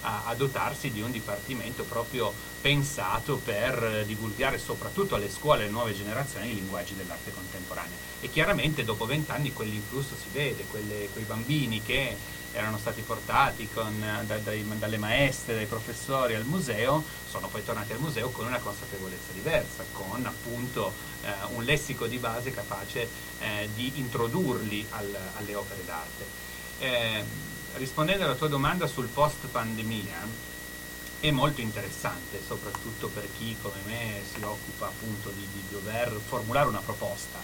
a, 0.04 0.24
a 0.24 0.34
dotarsi 0.34 0.90
di 0.90 1.00
un 1.00 1.10
dipartimento 1.10 1.84
proprio 1.84 2.32
pensato 2.60 3.38
per 3.38 3.82
eh, 3.84 4.04
divulgare 4.04 4.58
soprattutto 4.58 5.14
alle 5.14 5.28
scuole 5.28 5.64
e 5.64 5.68
nuove 5.68 5.92
generazioni 5.92 6.50
i 6.50 6.54
linguaggi 6.54 6.94
dell'arte 6.94 7.32
contemporanea. 7.32 7.98
E 8.20 8.28
chiaramente 8.28 8.84
dopo 8.84 9.06
vent'anni 9.06 9.52
quell'influsso 9.52 10.14
si 10.16 10.28
vede, 10.30 10.66
quelle- 10.66 11.08
quei 11.10 11.24
bambini 11.24 11.82
che 11.82 12.16
erano 12.50 12.78
stati 12.78 13.02
portati 13.02 13.68
con, 13.68 14.02
eh, 14.02 14.24
da- 14.24 14.38
dai- 14.38 14.64
dalle 14.78 14.98
maestre, 14.98 15.54
dai 15.54 15.66
professori 15.66 16.34
al 16.34 16.44
museo, 16.44 17.04
sono 17.24 17.48
poi 17.48 17.62
tornati 17.62 17.92
al 17.92 17.98
museo 17.98 18.30
con 18.30 18.46
una 18.46 18.60
consapevolezza 18.60 19.32
diversa, 19.32 19.88
con 19.90 20.24
appunto 20.26 20.94
eh, 21.20 21.32
un 21.48 21.64
lessico 21.64 22.06
di 22.06 22.18
base 22.18 22.50
capace 22.50 23.10
eh, 23.38 23.70
di 23.72 23.98
introdurli 23.98 24.86
al- 24.90 25.30
alle 25.34 25.54
opere 25.54 25.84
d'arte. 25.84 26.30
Eh, 26.76 27.24
rispondendo 27.76 28.24
alla 28.24 28.34
tua 28.34 28.48
domanda 28.48 28.86
sul 28.86 29.06
post 29.06 29.46
pandemia, 29.50 30.52
è 31.20 31.30
molto 31.30 31.60
interessante, 31.60 32.40
soprattutto 32.46 33.08
per 33.08 33.26
chi 33.36 33.56
come 33.60 33.80
me 33.86 34.20
si 34.30 34.42
occupa 34.42 34.86
appunto 34.86 35.30
di, 35.30 35.46
di 35.52 35.62
dover 35.70 36.20
formulare 36.24 36.68
una 36.68 36.80
proposta 36.80 37.38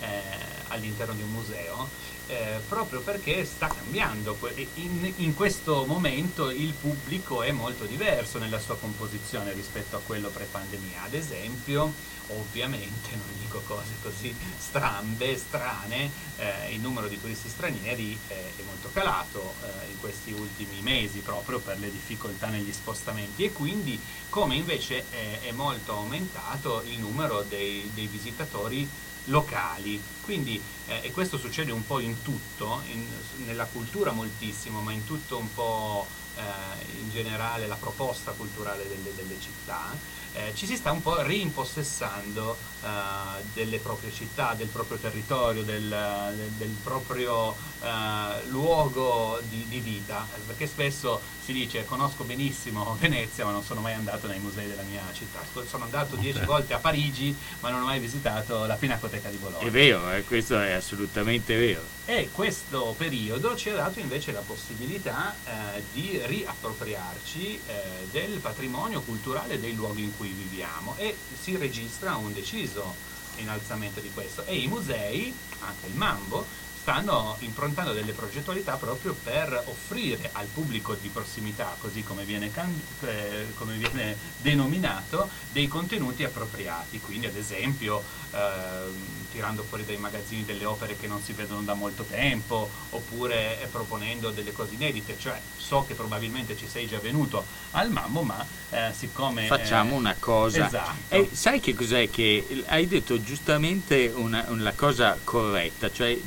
eh, 0.00 0.20
all'interno 0.68 1.14
di 1.14 1.22
un 1.22 1.30
museo, 1.30 1.88
eh, 2.32 2.60
proprio 2.66 3.00
perché 3.00 3.44
sta 3.44 3.68
cambiando. 3.68 4.38
In, 4.74 5.12
in 5.16 5.34
questo 5.34 5.84
momento 5.84 6.48
il 6.48 6.72
pubblico 6.72 7.42
è 7.42 7.52
molto 7.52 7.84
diverso 7.84 8.38
nella 8.38 8.58
sua 8.58 8.76
composizione 8.76 9.52
rispetto 9.52 9.96
a 9.96 10.00
quello 10.04 10.30
pre-pandemia. 10.30 11.02
Ad 11.02 11.12
esempio, 11.12 11.92
ovviamente, 12.28 13.10
non 13.10 13.26
dico 13.38 13.60
cose 13.66 13.92
così 14.00 14.34
strambe, 14.58 15.36
strane, 15.36 16.10
eh, 16.36 16.72
il 16.72 16.80
numero 16.80 17.06
di 17.06 17.20
turisti 17.20 17.50
stranieri 17.50 18.18
eh, 18.28 18.34
è 18.56 18.62
molto 18.64 18.88
calato 18.92 19.54
eh, 19.62 19.90
in 19.90 20.00
questi 20.00 20.32
ultimi 20.32 20.80
mesi 20.80 21.18
proprio 21.18 21.58
per 21.58 21.78
le 21.78 21.90
difficoltà 21.90 22.48
negli 22.48 22.72
spostamenti 22.72 23.44
e 23.44 23.52
quindi 23.52 24.00
come 24.30 24.54
invece 24.54 25.04
è, 25.10 25.40
è 25.42 25.52
molto 25.52 25.92
aumentato 25.92 26.82
il 26.86 26.98
numero 26.98 27.44
dei, 27.46 27.90
dei 27.92 28.06
visitatori 28.06 28.88
locali. 29.24 30.04
Quindi, 30.20 30.64
eh, 30.84 31.00
e 31.04 31.10
questo 31.10 31.36
succede 31.38 31.72
un 31.72 31.84
po' 31.84 32.00
in 32.00 32.22
tutto, 32.22 32.82
in- 32.86 33.20
nella 33.36 33.68
cultura 33.68 34.12
moltissimo, 34.12 34.80
ma 34.82 34.92
in 34.92 35.04
tutto 35.04 35.38
un 35.38 35.52
po' 35.52 36.10
eh, 36.34 36.98
in 36.98 37.08
generale 37.08 37.66
la 37.66 37.76
proposta 37.76 38.34
culturale 38.34 38.86
delle, 38.88 39.12
delle 39.14 39.38
città, 39.38 40.00
eh, 40.30 40.54
ci 40.54 40.66
si 40.66 40.76
sta 40.76 40.90
un 40.92 41.00
po' 41.00 41.20
rimpossessando 41.22 42.60
eh, 42.80 43.44
delle 43.44 43.80
proprie 43.80 44.10
città, 44.10 44.54
del 44.54 44.70
proprio 44.70 44.98
territorio, 44.98 45.62
del, 45.64 45.88
del- 46.36 46.52
del 46.54 46.76
proprio 46.76 47.56
eh, 47.80 48.44
luogo 48.46 49.40
di, 49.42 49.66
di 49.66 49.80
vita, 49.80 50.28
perché 50.44 50.66
spesso 50.66 51.22
si 51.44 51.52
dice 51.52 51.84
conosco 51.84 52.22
benissimo 52.24 52.96
Venezia 53.00 53.44
ma 53.44 53.50
non 53.50 53.64
sono 53.64 53.80
mai 53.80 53.94
andato 53.94 54.26
nei 54.28 54.38
musei 54.38 54.68
della 54.68 54.82
mia 54.82 55.02
città, 55.12 55.40
sono 55.68 55.84
andato 55.84 56.14
dieci 56.16 56.38
Ok. 56.38 56.44
volte 56.44 56.72
a 56.74 56.78
Parigi 56.78 57.36
ma 57.60 57.70
non 57.70 57.82
ho 57.82 57.84
mai 57.86 57.98
visitato 57.98 58.64
la 58.66 58.74
Pinacoteca 58.74 59.28
di 59.28 59.36
Bologna. 59.38 59.66
È 59.66 59.70
vero, 59.70 60.12
eh, 60.12 60.22
questo 60.24 60.58
è 60.60 60.70
assolutamente 60.72 61.56
vero. 61.56 61.82
E 62.04 62.28
questo 62.32 62.94
periodo 62.96 63.56
ci 63.56 63.70
ha 63.70 63.74
dato 63.74 63.98
invece 64.00 64.32
la 64.32 64.40
possibilità 64.40 65.34
eh, 65.44 65.82
di 65.92 66.20
riappropriarci 66.24 67.60
eh, 67.66 67.82
del 68.10 68.38
patrimonio 68.38 69.00
culturale 69.02 69.58
dei 69.60 69.74
luoghi 69.74 70.02
in 70.02 70.16
cui 70.16 70.28
viviamo 70.28 70.94
e 70.98 71.16
si 71.40 71.56
registra 71.56 72.14
un 72.16 72.32
deciso 72.32 72.94
innalzamento 73.36 74.00
di 74.00 74.10
questo 74.12 74.44
e 74.44 74.56
i 74.56 74.66
musei, 74.68 75.34
anche 75.60 75.86
il 75.86 75.94
Mambo, 75.94 76.44
stanno 76.82 77.36
improntando 77.38 77.92
delle 77.92 78.10
progettualità 78.10 78.74
proprio 78.74 79.14
per 79.14 79.62
offrire 79.66 80.30
al 80.32 80.46
pubblico 80.46 80.94
di 81.00 81.08
prossimità, 81.08 81.76
così 81.78 82.02
come 82.02 82.24
viene, 82.24 82.50
can- 82.50 82.80
eh, 83.02 83.46
come 83.56 83.76
viene 83.76 84.16
denominato, 84.38 85.28
dei 85.52 85.68
contenuti 85.68 86.24
appropriati. 86.24 86.98
Quindi 86.98 87.26
ad 87.26 87.36
esempio 87.36 88.02
ehm, 88.32 89.30
tirando 89.30 89.62
fuori 89.62 89.84
dai 89.84 89.96
magazzini 89.96 90.44
delle 90.44 90.64
opere 90.64 90.96
che 90.96 91.06
non 91.06 91.22
si 91.22 91.32
vedono 91.32 91.62
da 91.62 91.74
molto 91.74 92.02
tempo, 92.02 92.68
oppure 92.90 93.62
eh, 93.62 93.66
proponendo 93.66 94.30
delle 94.30 94.52
cose 94.52 94.74
inedite. 94.74 95.16
Cioè 95.16 95.40
so 95.56 95.84
che 95.86 95.94
probabilmente 95.94 96.56
ci 96.56 96.66
sei 96.68 96.88
già 96.88 96.98
venuto 96.98 97.44
al 97.72 97.90
Mammo, 97.90 98.22
ma 98.22 98.44
eh, 98.70 98.92
siccome... 98.92 99.46
Facciamo 99.46 99.94
eh, 99.94 99.98
una 99.98 100.16
cosa. 100.18 100.66
Esatto. 100.66 101.14
E 101.14 101.28
sai 101.32 101.60
che 101.60 101.74
cos'è 101.74 102.10
che 102.10 102.64
hai 102.66 102.88
detto 102.88 103.22
giustamente 103.22 104.12
una, 104.14 104.46
una 104.48 104.72
cosa 104.72 105.16
corretta, 105.22 105.92
cioè 105.92 106.10
è 106.10 106.18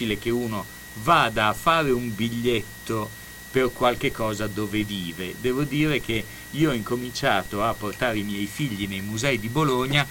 difficile 0.00 0.18
che 0.18 0.30
uno 0.30 0.64
vada 1.02 1.48
a 1.48 1.54
fare 1.54 1.90
un 1.90 2.14
biglietto 2.14 3.08
per 3.50 3.72
qualche 3.72 4.12
cosa 4.12 4.46
dove 4.46 4.84
vive. 4.84 5.34
Devo 5.40 5.62
dire 5.62 6.00
che 6.00 6.24
io 6.52 6.70
ho 6.70 6.74
incominciato 6.74 7.64
a 7.64 7.74
portare 7.74 8.18
i 8.18 8.22
miei 8.22 8.46
figli 8.46 8.86
nei 8.88 9.00
musei 9.00 9.38
di 9.38 9.48
Bologna 9.48 10.06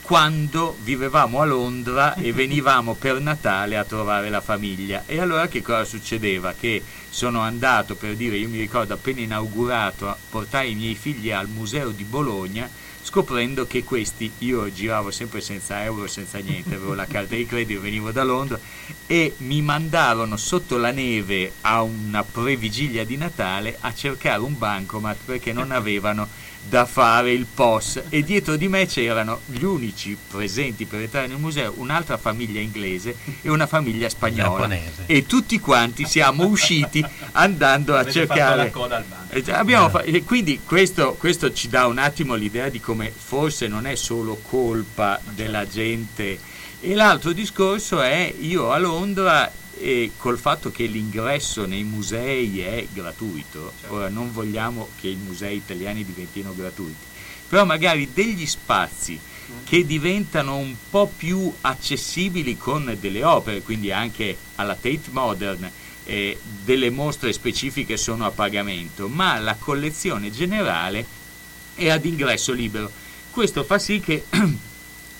quando 0.00 0.76
vivevamo 0.82 1.40
a 1.40 1.44
Londra 1.44 2.14
e 2.14 2.32
venivamo 2.34 2.94
per 2.94 3.20
Natale 3.20 3.76
a 3.76 3.84
trovare 3.84 4.28
la 4.28 4.40
famiglia. 4.40 5.04
E 5.06 5.20
allora 5.20 5.48
che 5.48 5.62
cosa 5.62 5.84
succedeva? 5.84 6.54
Che 6.58 6.82
sono 7.08 7.40
andato 7.40 7.94
per 7.94 8.14
dire, 8.14 8.36
io 8.36 8.48
mi 8.48 8.58
ricordo 8.58 8.94
appena 8.94 9.20
inaugurato, 9.20 10.08
a 10.08 10.16
portare 10.30 10.68
i 10.68 10.74
miei 10.74 10.94
figli 10.94 11.30
al 11.30 11.48
museo 11.48 11.90
di 11.90 12.04
Bologna 12.04 12.68
scoprendo 13.02 13.66
che 13.66 13.84
questi, 13.84 14.30
io 14.38 14.72
giravo 14.72 15.10
sempre 15.10 15.40
senza 15.40 15.82
euro, 15.84 16.06
senza 16.06 16.38
niente, 16.38 16.76
avevo 16.76 16.94
la 16.94 17.06
carta 17.06 17.34
di 17.34 17.46
credito, 17.46 17.80
venivo 17.80 18.10
da 18.10 18.22
Londra 18.22 18.58
e 19.06 19.34
mi 19.38 19.60
mandarono 19.60 20.36
sotto 20.36 20.76
la 20.76 20.90
neve 20.90 21.52
a 21.62 21.82
una 21.82 22.22
previgilia 22.22 23.04
di 23.04 23.16
Natale 23.16 23.76
a 23.80 23.92
cercare 23.92 24.40
un 24.40 24.56
bancomat 24.56 25.18
perché 25.24 25.52
non 25.52 25.70
avevano 25.72 26.28
da 26.68 26.86
fare 26.86 27.32
il 27.32 27.46
POS. 27.52 28.02
E 28.08 28.22
dietro 28.22 28.56
di 28.56 28.68
me 28.68 28.86
c'erano 28.86 29.40
gli 29.46 29.62
unici 29.62 30.16
presenti 30.28 30.86
per 30.86 31.00
entrare 31.00 31.26
nel 31.26 31.38
museo, 31.38 31.74
un'altra 31.76 32.16
famiglia 32.16 32.60
inglese 32.60 33.16
e 33.42 33.50
una 33.50 33.66
famiglia 33.66 34.08
spagnola. 34.08 34.42
Giapponese. 34.42 35.02
e 35.06 35.26
tutti 35.26 35.58
quanti 35.60 36.06
siamo 36.06 36.44
usciti 36.44 37.04
andando 37.32 37.94
a 37.94 38.00
Avete 38.00 38.26
fatto 38.26 38.34
cercare 38.34 38.56
la 38.64 38.70
coda 38.70 38.96
al 38.96 39.04
eh, 39.34 39.42
abbiamo 39.52 39.88
fa- 39.88 40.02
e 40.02 40.24
quindi 40.24 40.60
questo, 40.64 41.14
questo 41.18 41.52
ci 41.52 41.68
dà 41.68 41.86
un 41.86 41.96
attimo 41.96 42.34
l'idea 42.34 42.68
di 42.68 42.80
come 42.80 43.10
forse 43.10 43.66
non 43.66 43.86
è 43.86 43.94
solo 43.94 44.38
colpa 44.42 45.20
della 45.30 45.66
gente. 45.66 46.38
E 46.80 46.94
l'altro 46.94 47.32
discorso 47.32 48.02
è 48.02 48.34
io 48.40 48.72
a 48.72 48.78
Londra 48.78 49.50
e 49.82 50.12
col 50.16 50.38
fatto 50.38 50.70
che 50.70 50.86
l'ingresso 50.86 51.66
nei 51.66 51.82
musei 51.82 52.60
è 52.60 52.86
gratuito, 52.92 53.72
ora 53.88 54.08
non 54.08 54.32
vogliamo 54.32 54.88
che 55.00 55.08
i 55.08 55.16
musei 55.16 55.56
italiani 55.56 56.04
diventino 56.04 56.54
gratuiti, 56.54 57.04
però 57.48 57.64
magari 57.64 58.08
degli 58.12 58.46
spazi 58.46 59.18
che 59.64 59.84
diventano 59.84 60.56
un 60.56 60.72
po' 60.88 61.10
più 61.14 61.52
accessibili 61.62 62.56
con 62.56 62.96
delle 63.00 63.24
opere, 63.24 63.60
quindi 63.62 63.90
anche 63.90 64.36
alla 64.54 64.76
Tate 64.76 65.10
Modern 65.10 65.68
eh, 66.04 66.38
delle 66.62 66.90
mostre 66.90 67.32
specifiche 67.32 67.96
sono 67.96 68.24
a 68.24 68.30
pagamento, 68.30 69.08
ma 69.08 69.36
la 69.40 69.56
collezione 69.58 70.30
generale 70.30 71.04
è 71.74 71.88
ad 71.88 72.04
ingresso 72.04 72.52
libero. 72.52 72.88
Questo 73.32 73.64
fa 73.64 73.80
sì 73.80 73.98
che 73.98 74.26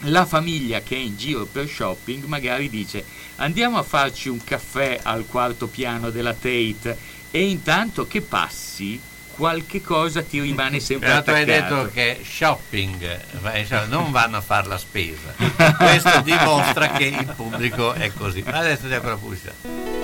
la 0.07 0.26
famiglia 0.26 0.80
che 0.80 0.96
è 0.96 0.98
in 0.98 1.16
giro 1.16 1.46
per 1.46 1.68
shopping 1.68 2.24
magari 2.24 2.68
dice 2.68 3.05
andiamo 3.36 3.78
a 3.78 3.82
farci 3.82 4.28
un 4.28 4.42
caffè 4.42 4.98
al 5.03 5.26
quarto 5.26 5.66
piano 5.68 6.11
della 6.11 6.32
Tate 6.34 6.96
e 7.30 7.48
intanto 7.48 8.07
che 8.07 8.20
passi 8.20 9.00
qualche 9.34 9.80
cosa 9.80 10.22
ti 10.22 10.40
rimane 10.40 10.78
sempre 10.80 11.09
Però 11.09 11.22
tu 11.22 11.30
hai 11.30 11.42
attaccato. 11.42 11.74
detto 11.74 11.90
che 11.92 12.20
shopping 12.22 13.20
cioè, 13.66 13.86
non 13.86 14.11
vanno 14.11 14.36
a 14.36 14.40
fare 14.42 14.68
la 14.68 14.78
spesa. 14.78 15.34
Questo 15.78 16.20
dimostra 16.20 16.90
che 16.90 17.05
il 17.05 17.32
pubblico 17.34 17.92
è 17.94 18.12
così. 18.12 18.44
Adesso 18.46 18.88
c'è 18.88 18.96
ancora 18.96 19.16
pubblicità. 19.16 20.01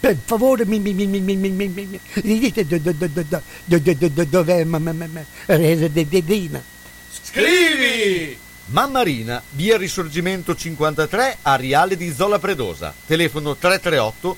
Per 0.00 0.16
favore 0.24 0.64
mi, 0.64 0.80
dite 2.38 2.66
do- 2.66 2.78
do- 2.78 2.92
do- 2.92 3.08
do- 3.08 3.22
do- 3.22 3.42
do- 3.64 3.78
do- 3.78 3.94
do- 3.94 4.08
do- 4.08 4.24
dov'è 4.24 4.64
Dedina? 6.08 6.62
Scrivi! 7.22 8.38
Mammarina, 8.66 9.42
via 9.50 9.76
Risorgimento 9.76 10.54
53, 10.56 11.38
Ariale 11.42 11.96
di 11.96 12.12
Zola 12.12 12.38
Predosa. 12.38 12.94
Telefono 13.06 13.56
338 13.56 14.36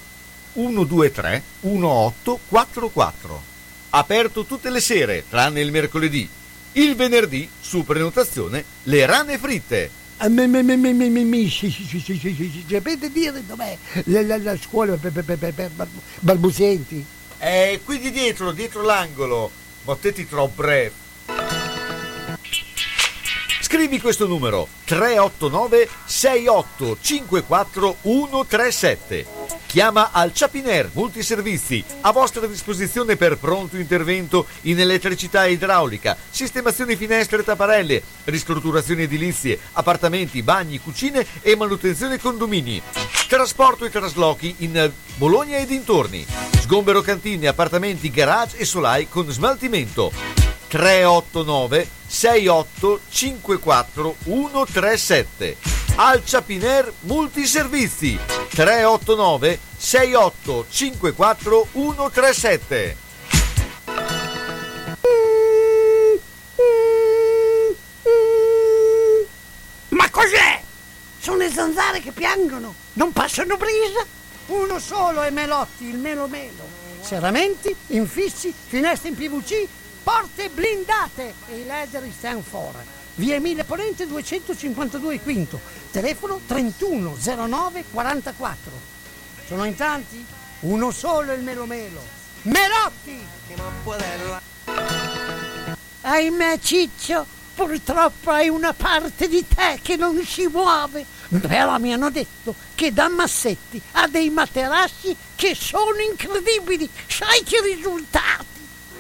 123 0.55 1.43
1844. 1.61 3.43
Aperto 3.91 4.45
tutte 4.45 4.71
le 4.71 4.81
sere, 4.81 5.25
tranne 5.29 5.61
il 5.61 5.71
mercoledì. 5.71 6.29
Il 6.73 6.97
venerdì, 6.97 7.49
su 7.61 7.85
prenotazione, 7.85 8.65
le 8.85 9.07
rane 9.07 9.39
fritte. 9.39 9.91
Sapete 12.69 13.13
dire 13.13 13.45
dov'è 13.47 13.77
la, 14.05 14.57
scuola 14.57 14.97
per, 14.97 15.13
balbuzienti? 16.21 17.05
Eh, 17.39 17.81
qui 17.85 17.99
di 17.99 18.11
dietro, 18.11 18.53
dietro 18.53 18.83
l'angolo, 18.83 19.51
Mottetti 19.85 20.27
Trobref. 20.27 21.06
Scrivi 23.77 24.01
questo 24.01 24.27
numero 24.27 24.69
389 24.87 25.87
6854 26.07 27.97
137. 28.01 29.27
Chiama 29.67 30.13
al 30.13 30.33
Ciapiner 30.33 30.89
Multiservizi 30.95 31.85
a 32.01 32.11
vostra 32.11 32.47
disposizione 32.47 33.17
per 33.17 33.37
pronto 33.37 33.77
intervento 33.77 34.47
in 34.63 34.81
elettricità 34.81 35.45
e 35.45 35.53
idraulica, 35.53 36.17
sistemazioni 36.31 36.97
finestre 36.97 37.43
e 37.43 37.45
tapparelle, 37.45 38.03
ristrutturazioni 38.25 39.03
edilizie, 39.03 39.59
appartamenti, 39.73 40.43
bagni, 40.43 40.81
cucine 40.81 41.27
e 41.43 41.55
manutenzione 41.55 42.19
condomini. 42.19 42.81
Trasporto 43.29 43.85
e 43.85 43.91
traslochi 43.91 44.55
in 44.61 44.91
Bologna 45.17 45.59
e 45.59 45.67
dintorni. 45.67 46.25
Sgombero 46.61 47.03
cantine, 47.03 47.47
appartamenti, 47.47 48.11
garage 48.11 48.57
e 48.57 48.65
solai 48.65 49.07
con 49.07 49.31
smaltimento. 49.31 50.47
389 50.69 51.89
6854 52.07 54.17
137 54.25 55.57
Al 55.97 56.25
Ciapiner 56.25 56.93
Multiservizi 57.01 58.19
389 58.49 59.59
6854 59.77 61.69
137 61.73 62.97
Ma 69.89 70.09
cos'è? 70.11 70.61
Sono 71.19 71.39
le 71.39 71.51
zanzare 71.51 72.01
che 72.01 72.13
piangono, 72.13 72.75
non 72.95 73.13
passano 73.13 73.57
brisa. 73.57 74.05
Uno 74.47 74.79
solo 74.79 75.23
è 75.23 75.31
Melotti, 75.31 75.87
il 75.87 75.99
Melo 75.99 76.29
Melo. 76.29 76.69
Serramenti, 77.01 77.75
infissi, 77.89 78.55
finestre 78.67 79.09
in 79.09 79.17
PVC, 79.17 79.67
porte 80.07 80.49
blindate 80.51 81.35
e 81.49 81.57
i 81.57 81.67
leder 81.67 82.09
stand 82.17 82.45
for. 82.45 82.73
Via 83.17 83.35
Emile 83.35 83.65
Ponente 83.65 84.07
252 84.07 85.19
Quinto, 85.19 85.59
telefono 85.91 86.41
3109 86.47 87.85
44. 87.91 88.71
Sono 89.49 89.65
in 89.65 89.75
tanti? 89.75 90.25
Uno 90.61 90.93
solo 90.93 91.33
il 91.33 91.43
Melo 91.43 91.67
Melo. 91.67 92.01
Melotti! 92.43 93.19
Ahimè 96.03 96.59
Ciccio, 96.61 97.27
purtroppo 97.57 98.31
hai 98.31 98.49
una 98.49 98.73
parte 98.75 99.27
di 99.27 99.45
te 99.45 99.81
che 99.83 99.97
non 99.97 100.25
si 100.25 100.47
muove. 100.47 101.05
Però 101.41 101.79
mi 101.79 101.93
hanno 101.93 102.11
detto 102.11 102.55
che 102.77 102.93
da 102.93 103.09
Massetti 103.09 103.83
ha 103.93 104.07
dei 104.07 104.31
materassi 104.31 105.17
che 105.35 105.57
sono 105.57 105.99
incredibili. 105.99 106.89
Sai 107.09 107.43
che 107.43 107.61
risultati? 107.61 108.56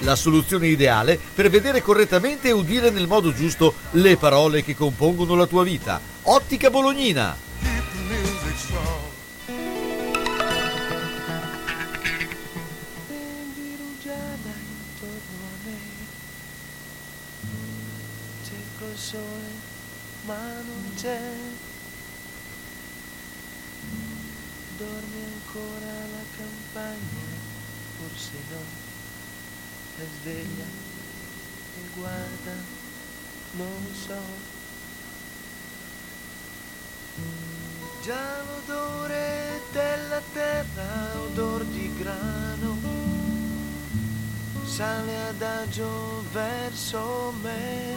La 0.00 0.16
soluzione 0.16 0.66
ideale 0.68 1.18
per 1.34 1.48
vedere 1.48 1.80
correttamente 1.80 2.48
e 2.48 2.52
udire 2.52 2.90
nel 2.90 3.06
modo 3.06 3.32
giusto 3.32 3.74
le 3.92 4.16
parole 4.16 4.62
che 4.62 4.74
compongono 4.74 5.34
la 5.34 5.46
tua 5.46 5.62
vita. 5.62 6.00
Ottica 6.22 6.70
Bolognina. 6.70 7.36
Dorme 24.76 25.24
ancora 25.24 25.92
la 26.10 26.24
campagna, 26.36 27.26
forse 27.98 28.32
no. 28.50 28.83
È 29.96 30.02
sveglia 30.20 30.64
e 31.76 31.80
guarda, 31.94 32.52
non 33.52 33.94
so. 33.94 34.52
Già 38.02 38.42
l'odore 38.42 39.60
della 39.72 40.20
terra, 40.32 41.20
odor 41.20 41.64
di 41.64 41.94
grano, 41.96 42.76
sale 44.64 45.16
adagio 45.28 46.24
verso 46.32 47.32
me. 47.40 47.94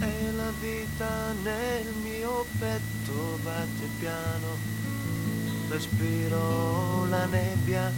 E 0.00 0.32
la 0.36 0.52
vita 0.60 1.32
nel 1.42 1.92
mio 2.02 2.46
petto 2.58 3.38
batte 3.42 3.88
piano, 3.98 4.56
respiro 5.68 7.06
la 7.06 7.26
nebbia, 7.26 7.92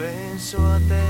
penso 0.00 0.56
a 0.64 0.80
te. 0.88 1.08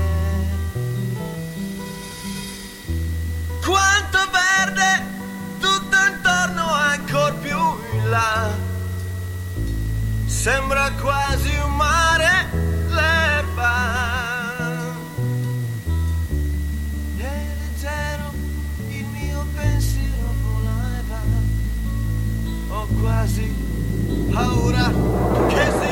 Quanto 3.65 4.19
verde 4.39 4.89
tutto 5.59 5.97
intorno 6.13 6.73
ancor 6.73 7.33
più 7.35 7.57
in 7.93 8.09
là. 8.09 8.49
Sembra 10.25 10.91
quasi 10.99 11.55
un 11.63 11.75
mare 11.77 12.49
l'erba. 12.89 13.73
E 17.17 17.47
leggero 17.59 18.33
il 18.89 19.05
mio 19.05 19.45
pensiero 19.55 20.33
volava. 20.43 21.21
Ho 22.71 22.87
quasi 22.99 23.55
paura 24.33 24.91
che 25.47 25.71
si 25.79 25.90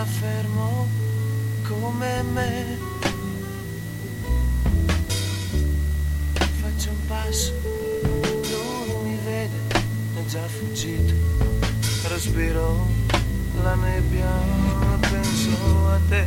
e 0.00 0.04
sta 0.04 0.04
fermo 0.04 0.88
come 1.68 2.22
me. 2.22 2.78
Faccio 6.60 6.90
un 6.90 7.06
passo, 7.06 7.52
lui 8.02 9.10
mi 9.10 9.18
vede, 9.24 9.84
è 10.16 10.24
già 10.26 10.46
fuggito. 10.46 11.14
Respiro 12.08 12.86
la 13.62 13.74
nebbia, 13.74 14.30
penso 15.00 15.88
a 15.88 16.00
te. 16.08 16.26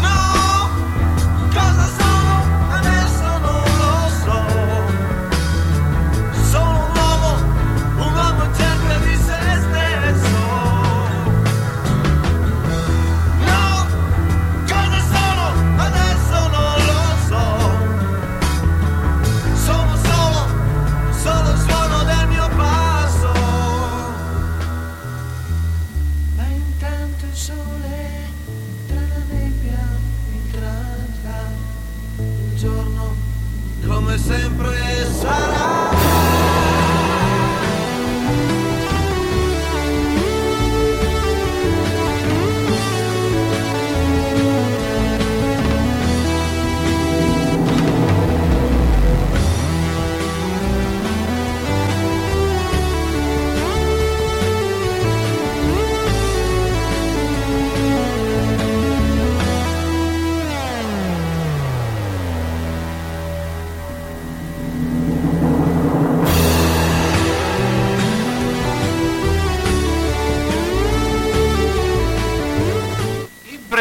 No! 0.00 0.68
Cosa 1.52 1.86
sono? 1.98 2.07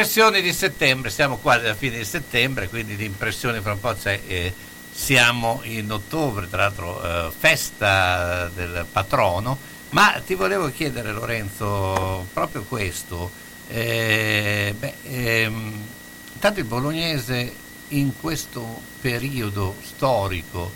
Impressioni 0.08 0.42
di 0.42 0.54
settembre, 0.54 1.10
siamo 1.10 1.36
quasi 1.36 1.66
alla 1.66 1.76
fine 1.76 1.98
di 1.98 2.06
settembre, 2.06 2.70
quindi 2.70 2.96
di 2.96 3.04
impressioni 3.04 3.60
fra 3.60 3.74
un 3.74 3.82
po' 3.82 3.94
c'è. 3.94 4.22
eh, 4.26 4.54
siamo 4.90 5.60
in 5.64 5.92
ottobre, 5.92 6.50
tra 6.50 6.62
l'altro 6.62 7.28
eh, 7.28 7.32
festa 7.38 8.50
del 8.56 8.86
patrono, 8.90 9.58
ma 9.90 10.22
ti 10.26 10.34
volevo 10.34 10.72
chiedere 10.72 11.12
Lorenzo 11.12 12.26
proprio 12.32 12.64
questo. 12.64 13.30
eh, 13.68 14.74
beh, 14.80 14.94
ehm, 15.04 15.86
intanto 16.36 16.60
il 16.62 16.66
bolognese 16.66 17.54
in 17.90 18.18
questo 18.18 18.80
periodo 19.02 19.76
storico, 19.84 20.72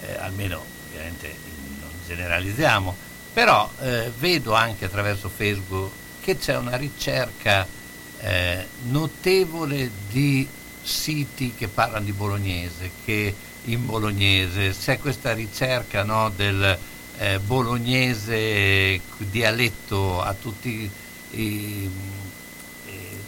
eh, 0.00 0.16
almeno 0.18 0.60
ovviamente 0.88 1.32
non 1.78 1.90
generalizziamo, 2.08 2.96
però 3.32 3.70
eh, 3.82 4.10
vedo 4.18 4.52
anche 4.52 4.86
attraverso 4.86 5.28
Facebook 5.28 5.92
che 6.20 6.36
c'è 6.38 6.56
una 6.56 6.76
ricerca 6.76 7.82
eh, 8.24 8.66
notevole 8.84 9.90
di 10.10 10.48
siti 10.82 11.54
che 11.54 11.68
parlano 11.68 12.04
di 12.04 12.12
bolognese, 12.12 12.90
che 13.04 13.34
in 13.64 13.84
bolognese 13.84 14.74
c'è 14.78 14.98
questa 14.98 15.32
ricerca 15.32 16.02
no, 16.04 16.30
del 16.34 16.78
eh, 17.18 17.38
bolognese 17.38 19.00
dialetto 19.18 20.22
a 20.22 20.34
tutti 20.34 20.90
i, 21.30 21.40
i 21.40 21.90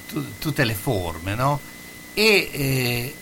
tu- 0.08 0.38
tutte 0.38 0.64
le 0.64 0.74
forme, 0.74 1.34
no? 1.34 1.60
E 2.14 2.48
eh, 2.52 3.14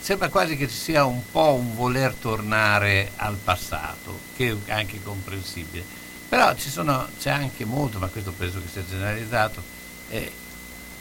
sembra 0.00 0.28
quasi 0.28 0.56
che 0.56 0.68
ci 0.68 0.76
sia 0.76 1.04
un 1.04 1.22
po' 1.30 1.54
un 1.54 1.74
voler 1.74 2.14
tornare 2.14 3.10
al 3.16 3.36
passato, 3.36 4.18
che 4.36 4.56
è 4.64 4.72
anche 4.72 5.02
comprensibile. 5.02 5.84
Però 6.28 6.54
sono, 6.56 7.08
c'è 7.18 7.30
anche 7.30 7.64
molto, 7.64 7.98
ma 7.98 8.06
questo 8.06 8.30
penso 8.30 8.60
che 8.60 8.68
sia 8.68 8.84
generalizzato, 8.88 9.60
eh, 10.10 10.30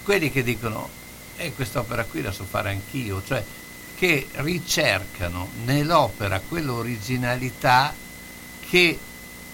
quelli 0.09 0.31
che 0.31 0.41
dicono, 0.41 0.89
e 1.37 1.53
quest'opera 1.53 2.03
qui 2.03 2.23
la 2.23 2.31
so 2.31 2.43
fare 2.43 2.71
anch'io, 2.71 3.21
cioè 3.27 3.43
che 3.95 4.27
ricercano 4.37 5.49
nell'opera 5.65 6.39
quell'originalità 6.39 7.93
che 8.67 8.97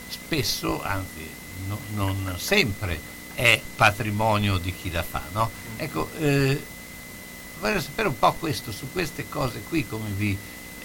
spesso, 0.07 0.81
anzi 0.81 1.29
no- 1.67 1.81
non 1.93 2.35
sempre, 2.37 2.97
è 3.33 3.59
patrimonio 3.75 4.57
di 4.57 4.73
chi 4.73 4.89
la 4.91 5.03
fa. 5.03 5.23
No? 5.33 5.51
Ecco, 5.75 6.09
eh, 6.19 6.63
voglio 7.59 7.81
sapere 7.81 8.07
un 8.07 8.17
po' 8.17 8.31
questo, 8.35 8.71
su 8.71 8.89
queste 8.93 9.27
cose 9.27 9.61
qui, 9.67 9.85
come 9.85 10.07
vi 10.15 10.37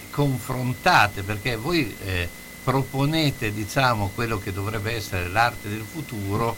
confrontate, 0.09 1.21
perché 1.21 1.55
voi 1.55 1.95
eh, 2.03 2.27
proponete 2.61 3.53
diciamo, 3.53 4.11
quello 4.13 4.37
che 4.37 4.51
dovrebbe 4.51 4.93
essere 4.93 5.29
l'arte 5.29 5.69
del 5.69 5.85
futuro 5.89 6.57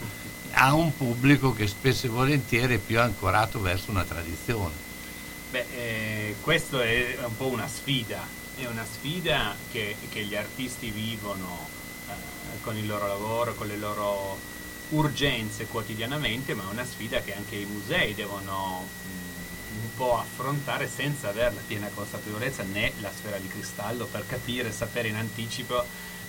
a 0.53 0.73
un 0.73 0.95
pubblico 0.95 1.53
che 1.53 1.67
spesso 1.67 2.05
e 2.05 2.09
volentieri 2.09 2.75
è 2.75 2.79
più 2.79 2.99
ancorato 2.99 3.61
verso 3.61 3.91
una 3.91 4.03
tradizione. 4.03 4.73
Beh, 5.51 5.65
eh, 5.75 6.35
questo 6.41 6.81
è 6.81 7.17
un 7.23 7.35
po' 7.37 7.47
una 7.47 7.67
sfida, 7.67 8.25
è 8.55 8.65
una 8.65 8.85
sfida 8.85 9.55
che, 9.71 9.95
che 10.09 10.23
gli 10.23 10.35
artisti 10.35 10.89
vivono 10.89 11.67
eh, 12.07 12.61
con 12.61 12.75
il 12.77 12.87
loro 12.87 13.07
lavoro, 13.07 13.53
con 13.55 13.67
le 13.67 13.77
loro 13.77 14.39
urgenze 14.89 15.65
quotidianamente, 15.65 16.53
ma 16.53 16.63
è 16.63 16.71
una 16.71 16.85
sfida 16.85 17.21
che 17.21 17.35
anche 17.35 17.55
i 17.55 17.65
musei 17.65 18.13
devono 18.13 18.85
mh, 18.85 19.81
un 19.81 19.95
po' 19.95 20.19
affrontare 20.19 20.87
senza 20.87 21.29
avere 21.29 21.53
la 21.53 21.61
piena 21.65 21.89
consapevolezza 21.93 22.63
né 22.63 22.91
la 22.99 23.11
sfera 23.15 23.37
di 23.37 23.47
cristallo 23.47 24.05
per 24.05 24.25
capire, 24.27 24.71
sapere 24.71 25.07
in 25.07 25.15
anticipo 25.15 25.85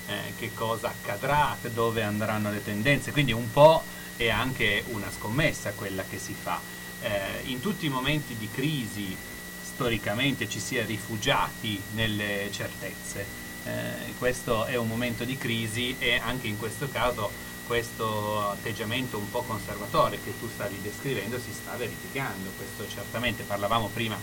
eh, 0.06 0.32
che 0.36 0.52
cosa 0.54 0.88
accadrà, 0.88 1.56
dove 1.72 2.02
andranno 2.02 2.50
le 2.50 2.62
tendenze. 2.62 3.12
Quindi 3.12 3.32
un 3.32 3.50
po' 3.50 3.82
è 4.16 4.28
anche 4.28 4.84
una 4.88 5.10
scommessa 5.10 5.72
quella 5.72 6.04
che 6.08 6.18
si 6.18 6.34
fa. 6.40 6.60
Eh, 7.00 7.42
in 7.44 7.60
tutti 7.60 7.86
i 7.86 7.90
momenti 7.90 8.36
di 8.36 8.48
crisi 8.50 9.16
storicamente 9.62 10.48
ci 10.48 10.60
si 10.60 10.76
è 10.76 10.84
rifugiati 10.84 11.80
nelle 11.94 12.48
certezze. 12.52 13.42
Eh, 13.64 14.14
questo 14.18 14.66
è 14.66 14.76
un 14.76 14.86
momento 14.86 15.24
di 15.24 15.36
crisi 15.36 15.96
e 15.98 16.20
anche 16.22 16.46
in 16.46 16.58
questo 16.58 16.88
caso 16.90 17.52
questo 17.66 18.50
atteggiamento 18.50 19.16
un 19.16 19.30
po' 19.30 19.42
conservatore 19.42 20.18
che 20.22 20.38
tu 20.38 20.48
stavi 20.52 20.78
descrivendo 20.82 21.38
si 21.38 21.52
sta 21.52 21.74
verificando. 21.76 22.50
Questo 22.56 22.86
certamente 22.88 23.42
parlavamo 23.42 23.88
prima 23.92 24.16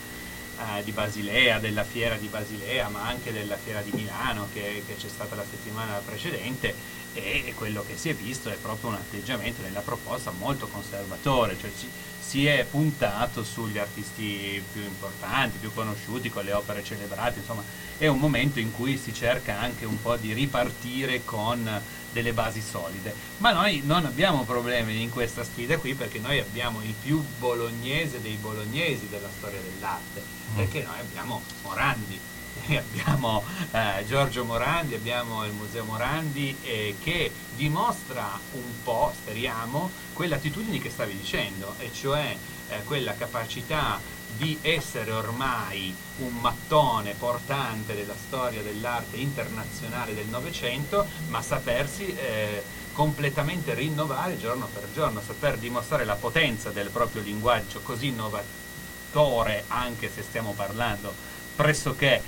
eh, 0.77 0.83
di 0.83 0.91
Basilea, 0.91 1.59
della 1.59 1.83
fiera 1.83 2.15
di 2.15 2.27
Basilea, 2.27 2.87
ma 2.89 3.07
anche 3.07 3.31
della 3.31 3.57
fiera 3.57 3.81
di 3.81 3.91
Milano 3.93 4.47
che, 4.53 4.83
che 4.85 4.95
c'è 4.95 5.07
stata 5.07 5.35
la 5.35 5.45
settimana 5.49 6.01
precedente 6.05 6.99
e 7.13 7.53
quello 7.55 7.83
che 7.85 7.97
si 7.97 8.09
è 8.09 8.13
visto 8.13 8.49
è 8.49 8.55
proprio 8.55 8.89
un 8.89 8.95
atteggiamento 8.95 9.61
nella 9.61 9.81
proposta 9.81 10.31
molto 10.31 10.67
conservatore, 10.67 11.57
cioè 11.59 11.71
ci- 11.77 11.89
si 12.21 12.45
è 12.45 12.65
puntato 12.69 13.43
sugli 13.43 13.77
artisti 13.77 14.63
più 14.71 14.81
importanti, 14.81 15.57
più 15.57 15.73
conosciuti, 15.73 16.29
con 16.29 16.45
le 16.45 16.53
opere 16.53 16.83
celebrate, 16.83 17.39
insomma 17.39 17.63
è 17.97 18.07
un 18.07 18.19
momento 18.19 18.59
in 18.59 18.71
cui 18.71 18.97
si 18.97 19.13
cerca 19.13 19.59
anche 19.59 19.85
un 19.85 20.01
po' 20.01 20.15
di 20.15 20.31
ripartire 20.31 21.25
con 21.25 21.69
delle 22.11 22.33
basi 22.33 22.61
solide. 22.61 23.13
Ma 23.37 23.51
noi 23.51 23.81
non 23.85 24.05
abbiamo 24.05 24.43
problemi 24.43 25.01
in 25.01 25.09
questa 25.09 25.43
sfida 25.43 25.77
qui 25.77 25.93
perché 25.93 26.19
noi 26.19 26.39
abbiamo 26.39 26.81
il 26.81 26.93
più 27.01 27.23
bolognese 27.39 28.21
dei 28.21 28.35
bolognesi 28.35 29.07
della 29.09 29.29
storia 29.35 29.59
dell'arte, 29.59 30.23
perché 30.55 30.83
noi 30.83 30.99
abbiamo 30.99 31.41
Morandi, 31.63 32.19
abbiamo 32.77 33.43
eh, 33.71 34.05
Giorgio 34.07 34.43
Morandi, 34.43 34.95
abbiamo 34.95 35.45
il 35.45 35.53
Museo 35.53 35.83
Morandi 35.85 36.55
eh, 36.63 36.95
che 37.01 37.31
dimostra 37.55 38.39
un 38.53 38.83
po', 38.83 39.13
speriamo, 39.15 39.89
quell'attitudine 40.13 40.79
che 40.79 40.89
stavi 40.89 41.15
dicendo, 41.15 41.75
e 41.79 41.91
cioè 41.93 42.35
eh, 42.69 42.83
quella 42.83 43.15
capacità 43.15 43.99
di 44.37 44.57
essere 44.61 45.11
ormai 45.11 45.95
un 46.17 46.33
mattone 46.39 47.13
portante 47.17 47.95
della 47.95 48.15
storia 48.15 48.61
dell'arte 48.61 49.17
internazionale 49.17 50.13
del 50.13 50.27
Novecento, 50.27 51.05
ma 51.29 51.41
sapersi 51.41 52.13
eh, 52.15 52.63
completamente 52.93 53.73
rinnovare 53.73 54.37
giorno 54.37 54.67
per 54.73 54.87
giorno, 54.93 55.21
saper 55.25 55.57
dimostrare 55.57 56.05
la 56.05 56.15
potenza 56.15 56.69
del 56.69 56.89
proprio 56.89 57.21
linguaggio 57.21 57.79
così 57.81 58.07
innovatore, 58.07 59.63
anche 59.67 60.09
se 60.13 60.21
stiamo 60.21 60.53
parlando 60.53 61.13
pressoché 61.55 62.21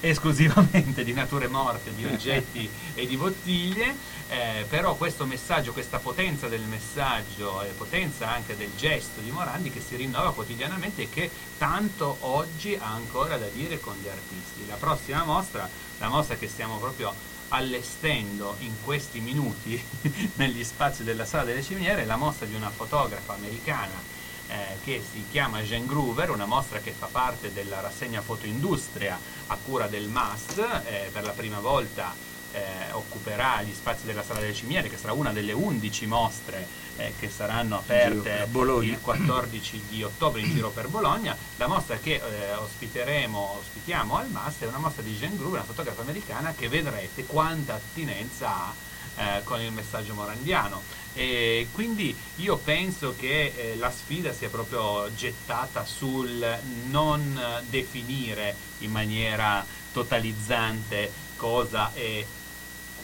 esclusivamente 0.00 1.02
di 1.04 1.12
nature 1.12 1.48
morte, 1.48 1.94
di 1.94 2.04
oggetti 2.06 2.68
e 2.94 3.06
di 3.06 3.16
bottiglie, 3.16 3.94
eh, 4.28 4.66
però 4.68 4.94
questo 4.94 5.24
messaggio, 5.24 5.72
questa 5.72 5.98
potenza 5.98 6.48
del 6.48 6.60
messaggio 6.60 7.62
e 7.62 7.68
potenza 7.68 8.28
anche 8.28 8.56
del 8.56 8.70
gesto 8.76 9.20
di 9.20 9.30
Morandi 9.30 9.70
che 9.70 9.80
si 9.80 9.96
rinnova 9.96 10.34
quotidianamente 10.34 11.02
e 11.02 11.08
che 11.08 11.30
tanto 11.56 12.18
oggi 12.20 12.74
ha 12.74 12.92
ancora 12.92 13.38
da 13.38 13.46
dire 13.46 13.80
con 13.80 13.96
gli 13.96 14.08
artisti. 14.08 14.66
La 14.66 14.74
prossima 14.74 15.24
mostra, 15.24 15.68
la 15.98 16.08
mostra 16.08 16.36
che 16.36 16.46
stiamo 16.46 16.76
proprio 16.76 17.12
allestendo 17.48 18.56
in 18.58 18.74
questi 18.84 19.20
minuti 19.20 19.82
negli 20.36 20.62
spazi 20.62 21.04
della 21.04 21.24
sala 21.24 21.44
delle 21.44 21.62
ciminiere, 21.62 22.02
è 22.02 22.04
la 22.04 22.16
mostra 22.16 22.44
di 22.44 22.54
una 22.54 22.68
fotografa 22.68 23.32
americana 23.32 24.16
eh, 24.48 24.78
che 24.84 25.02
si 25.10 25.24
chiama 25.30 25.62
Jean 25.62 25.86
Groover, 25.86 26.30
una 26.30 26.44
mostra 26.44 26.80
che 26.80 26.92
fa 26.92 27.06
parte 27.06 27.52
della 27.52 27.80
rassegna 27.80 28.20
Fotoindustria 28.20 29.18
a 29.46 29.56
cura 29.64 29.86
del 29.86 30.08
MAST, 30.08 30.82
eh, 30.84 31.08
per 31.10 31.24
la 31.24 31.32
prima 31.32 31.60
volta 31.60 32.27
eh, 32.52 32.92
occuperà 32.92 33.62
gli 33.62 33.72
spazi 33.72 34.04
della 34.06 34.22
Sala 34.22 34.40
delle 34.40 34.54
Cimiere, 34.54 34.88
che 34.88 34.96
sarà 34.96 35.12
una 35.12 35.32
delle 35.32 35.52
11 35.52 36.06
mostre 36.06 36.66
eh, 36.96 37.14
che 37.18 37.28
saranno 37.28 37.76
aperte 37.76 38.48
il 38.50 38.98
14 39.00 39.82
di 39.88 40.02
ottobre 40.02 40.40
in 40.40 40.52
giro 40.52 40.70
per 40.70 40.88
Bologna. 40.88 41.36
La 41.56 41.66
mostra 41.66 41.96
che 41.96 42.14
eh, 42.14 42.54
ospiteremo, 42.54 43.58
ospitiamo 43.60 44.16
al 44.16 44.28
MAST 44.28 44.62
è 44.62 44.66
una 44.66 44.78
mostra 44.78 45.02
di 45.02 45.16
Jean 45.16 45.36
Groover, 45.36 45.60
una 45.60 45.64
fotografa 45.64 46.02
americana 46.02 46.54
che 46.56 46.68
vedrete 46.68 47.24
quanta 47.24 47.74
attinenza 47.74 48.48
ha 48.48 48.74
eh, 49.18 49.42
con 49.44 49.60
il 49.60 49.72
messaggio 49.72 50.14
morandiano. 50.14 50.82
E 51.14 51.68
quindi 51.72 52.14
io 52.36 52.56
penso 52.56 53.14
che 53.18 53.52
eh, 53.56 53.76
la 53.76 53.90
sfida 53.90 54.32
sia 54.32 54.48
proprio 54.48 55.12
gettata 55.14 55.84
sul 55.84 56.58
non 56.88 57.40
definire 57.68 58.54
in 58.78 58.92
maniera 58.92 59.64
totalizzante 59.92 61.10
cosa 61.38 61.92
è 61.94 62.24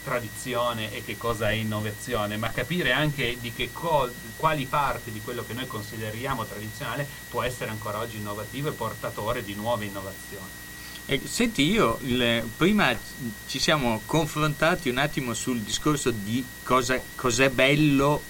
tradizione 0.02 0.92
e 0.92 1.02
che 1.02 1.16
cosa 1.16 1.48
è 1.50 1.54
innovazione, 1.54 2.36
ma 2.36 2.50
capire 2.50 2.92
anche 2.92 3.38
di 3.40 3.52
che 3.54 3.70
co- 3.72 4.10
quali 4.36 4.66
parti 4.66 5.10
di 5.10 5.20
quello 5.24 5.44
che 5.46 5.54
noi 5.54 5.66
consideriamo 5.66 6.44
tradizionale 6.44 7.06
può 7.30 7.42
essere 7.42 7.70
ancora 7.70 7.98
oggi 8.00 8.16
innovativo 8.18 8.68
e 8.68 8.72
portatore 8.72 9.42
di 9.42 9.54
nuove 9.54 9.86
innovazioni. 9.86 10.62
Eh, 11.06 11.20
senti, 11.24 11.62
io 11.70 11.98
il- 12.02 12.42
prima 12.56 12.94
ci 13.46 13.58
siamo 13.58 14.02
confrontati 14.04 14.88
un 14.90 14.98
attimo 14.98 15.32
sul 15.32 15.60
discorso 15.60 16.10
di 16.10 16.44
cosa, 16.62 17.00
cos'è 17.14 17.48
bello 17.50 18.22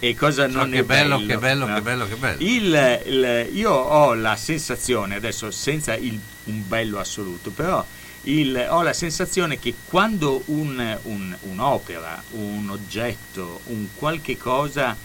e 0.00 0.14
cosa 0.16 0.48
So, 0.48 0.56
non 0.58 0.74
è 0.74 0.82
bello, 0.82 1.16
bello. 1.18 1.26
che 1.26 1.38
bello, 1.38 1.66
no? 1.66 1.74
che 1.74 1.82
bello, 1.82 2.08
che 2.08 2.14
bello. 2.16 2.42
Il- 2.42 3.02
il- 3.06 3.48
io 3.56 3.70
ho 3.72 4.14
la 4.14 4.34
sensazione, 4.36 5.14
adesso 5.16 5.50
senza 5.52 5.94
il- 5.94 6.18
un 6.44 6.66
bello 6.66 6.98
assoluto, 6.98 7.50
però 7.50 7.84
il- 8.22 8.66
ho 8.70 8.82
la 8.82 8.92
sensazione 8.92 9.58
che 9.58 9.74
quando 9.86 10.42
un- 10.46 10.98
un- 11.04 11.36
un'opera, 11.42 12.22
un 12.32 12.68
oggetto, 12.70 13.60
un 13.66 13.86
qualche 13.94 14.36
cosa 14.36 14.96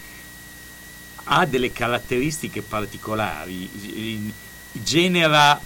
ha 1.27 1.45
delle 1.45 1.71
caratteristiche 1.71 2.61
particolari, 2.61 3.69
genera 4.71 5.59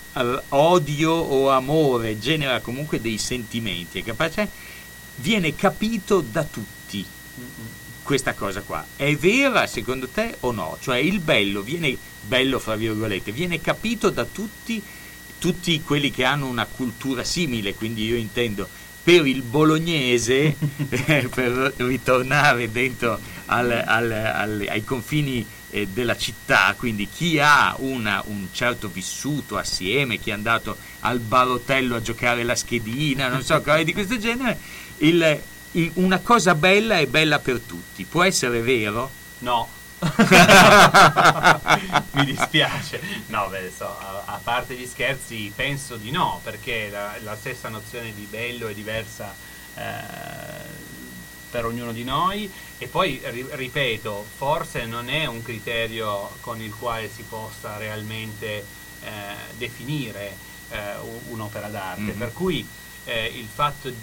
odio 0.50 1.12
o 1.12 1.50
amore, 1.50 2.20
genera 2.20 2.60
comunque 2.62 3.02
dei 3.02 3.18
sentimenti, 3.18 4.00
è 4.00 4.04
capace, 4.04 4.48
viene 5.16 5.56
capito 5.56 6.22
da 6.22 6.44
tutti 6.44 7.06
questa 8.04 8.34
cosa 8.34 8.62
qua. 8.62 8.86
È 8.96 9.16
vera 9.16 9.68
secondo 9.68 10.08
te 10.08 10.36
o 10.42 10.52
no? 10.52 10.78
Cioè 10.80 10.98
il 10.98 11.20
bello 11.20 11.62
viene, 11.62 11.98
bello 12.22 12.60
fra 12.60 12.76
virgolette, 12.76 13.32
viene 13.32 13.60
capito 13.60 14.10
da 14.10 14.26
tutti, 14.26 14.82
tutti 15.40 15.82
quelli 15.82 16.12
che 16.12 16.24
hanno 16.26 16.48
una 16.48 16.66
cultura 16.66 17.24
simile, 17.24 17.74
quindi 17.74 18.06
io 18.06 18.16
intendo 18.16 18.68
per 19.02 19.26
il 19.26 19.42
bolognese, 19.42 20.56
eh, 20.90 21.30
per 21.34 21.74
ritornare 21.78 22.72
dentro 22.72 23.20
al- 23.46 23.72
al- 23.86 24.12
al- 24.12 24.66
ai 24.70 24.84
confini 24.84 25.46
eh, 25.72 25.88
della 25.88 26.18
città, 26.18 26.74
quindi 26.78 27.08
chi 27.08 27.40
ha 27.40 27.76
una- 27.80 28.22
un 28.28 28.48
certo 28.52 28.90
vissuto 28.92 29.56
assieme, 29.58 30.18
chi 30.18 30.32
è 30.32 30.34
andato 30.34 30.76
al 31.02 31.20
barotello 31.20 31.96
a 31.96 32.02
giocare 32.02 32.44
la 32.44 32.56
schedina, 32.56 33.28
non 33.28 33.44
so, 33.44 33.62
cose 33.62 33.84
di 33.84 33.94
questo 33.94 34.18
genere, 34.18 34.58
il- 34.98 35.40
il- 35.74 35.92
una 35.96 36.20
cosa 36.20 36.56
bella 36.56 36.98
è 37.00 37.06
bella 37.06 37.40
per 37.40 37.60
tutti. 37.60 38.04
Può 38.04 38.24
essere 38.24 38.62
vero? 38.62 39.10
No, 39.40 39.70
Mi 42.12 42.26
dispiace. 42.26 43.02
No, 43.28 43.48
beh, 43.50 43.72
so, 43.76 43.86
a, 43.98 44.24
a 44.26 44.40
parte 44.44 44.76
gli 44.76 44.86
scherzi, 44.86 45.52
penso 45.56 45.96
di 45.98 46.12
no, 46.12 46.40
perché 46.44 46.90
la, 46.90 47.16
la 47.22 47.36
stessa 47.36 47.70
nozione 47.70 48.14
di 48.14 48.26
bello 48.26 48.68
è 48.68 48.74
diversa 48.74 49.34
eh, 49.76 49.82
per 51.50 51.66
ognuno 51.66 51.92
di 51.92 52.04
noi 52.04 52.50
e 52.78 52.88
poi, 52.88 53.20
ri- 53.26 53.48
ripeto, 53.50 54.26
forse 54.38 54.86
non 54.86 55.10
è 55.10 55.26
un 55.26 55.42
criterio 55.42 56.30
con 56.42 56.62
il 56.62 56.74
quale 56.76 57.10
si 57.10 57.24
possa 57.24 57.78
realmente 57.78 58.64
eh, 59.02 59.10
definire 59.58 60.36
eh, 60.70 60.94
un'opera 61.30 61.68
d'arte, 61.68 62.02
Mhm. 62.14 62.18
per 62.18 62.34
cui 62.34 62.66
eh, 63.06 63.26
il 63.36 63.48
fatto 63.48 63.88
eh, 63.88 63.94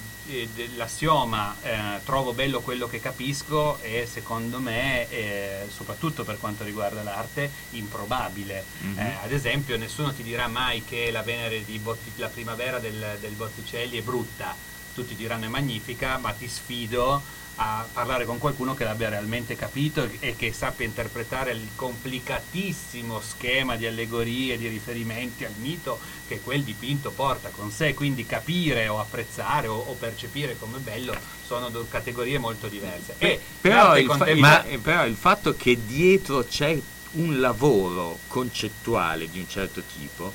dell'assioma 0.54 1.54
eh, 1.62 2.00
trovo 2.04 2.32
bello 2.32 2.60
quello 2.60 2.86
che 2.86 3.00
capisco 3.00 3.78
è 3.80 4.06
secondo 4.10 4.58
me, 4.58 5.08
eh, 5.10 5.66
soprattutto 5.68 6.24
per 6.24 6.38
quanto 6.38 6.64
riguarda 6.64 7.02
l'arte, 7.02 7.50
improbabile. 7.70 8.64
Mhm. 8.78 8.98
Eh, 8.98 9.16
ad 9.22 9.32
esempio 9.32 9.76
nessuno 9.76 10.12
ti 10.12 10.22
dirà 10.22 10.48
mai 10.48 10.84
che 10.84 11.10
la 11.10 11.22
Venere 11.22 11.64
di 11.64 11.78
Botti- 11.78 12.12
la 12.16 12.28
primavera 12.28 12.78
del, 12.78 13.18
del 13.20 13.32
Botticelli 13.32 13.98
è 13.98 14.02
brutta, 14.02 14.54
tutti 14.94 15.14
diranno 15.14 15.44
è 15.44 15.48
magnifica, 15.48 16.18
ma 16.18 16.32
ti 16.32 16.48
sfido 16.48 17.22
a 17.58 17.86
parlare 17.90 18.26
con 18.26 18.38
qualcuno 18.38 18.74
che 18.74 18.84
l'abbia 18.84 19.08
realmente 19.08 19.56
capito 19.56 20.06
e- 20.20 20.36
che 20.36 20.52
sappia 20.52 20.84
interpretare 20.84 21.52
il 21.52 21.66
complicatissimo 21.74 23.20
schema 23.20 23.76
di 23.76 23.86
allegorie, 23.86 24.58
di 24.58 24.68
riferimenti 24.68 25.44
al 25.44 25.54
mito 25.58 25.98
che 26.28 26.40
quel 26.40 26.62
dipinto 26.62 27.10
porta 27.12 27.48
con 27.48 27.70
sé, 27.70 27.94
quindi 27.94 28.26
capire 28.26 28.88
o 28.88 28.98
apprezzare 29.00 29.68
o, 29.68 29.74
o 29.76 29.94
percepire 29.94 30.56
come 30.58 30.78
bello 30.78 31.14
sono 31.46 31.70
due 31.70 31.88
categorie 31.88 32.38
molto 32.38 32.66
diverse. 32.68 33.14
E 33.18 33.40
Però 33.60 33.96
il, 33.96 34.06
fa- 34.06 34.16
contempora- 34.18 34.64
il- 34.68 34.78
però 34.80 35.06
il 35.06 35.16
fatto 35.16 35.54
che 35.56 35.78
dietro 35.86 36.44
c'è 36.44 36.78
un 37.12 37.40
lavoro 37.40 38.18
concettuale 38.26 39.30
di 39.30 39.38
un 39.38 39.48
certo 39.48 39.82
tipo, 39.96 40.30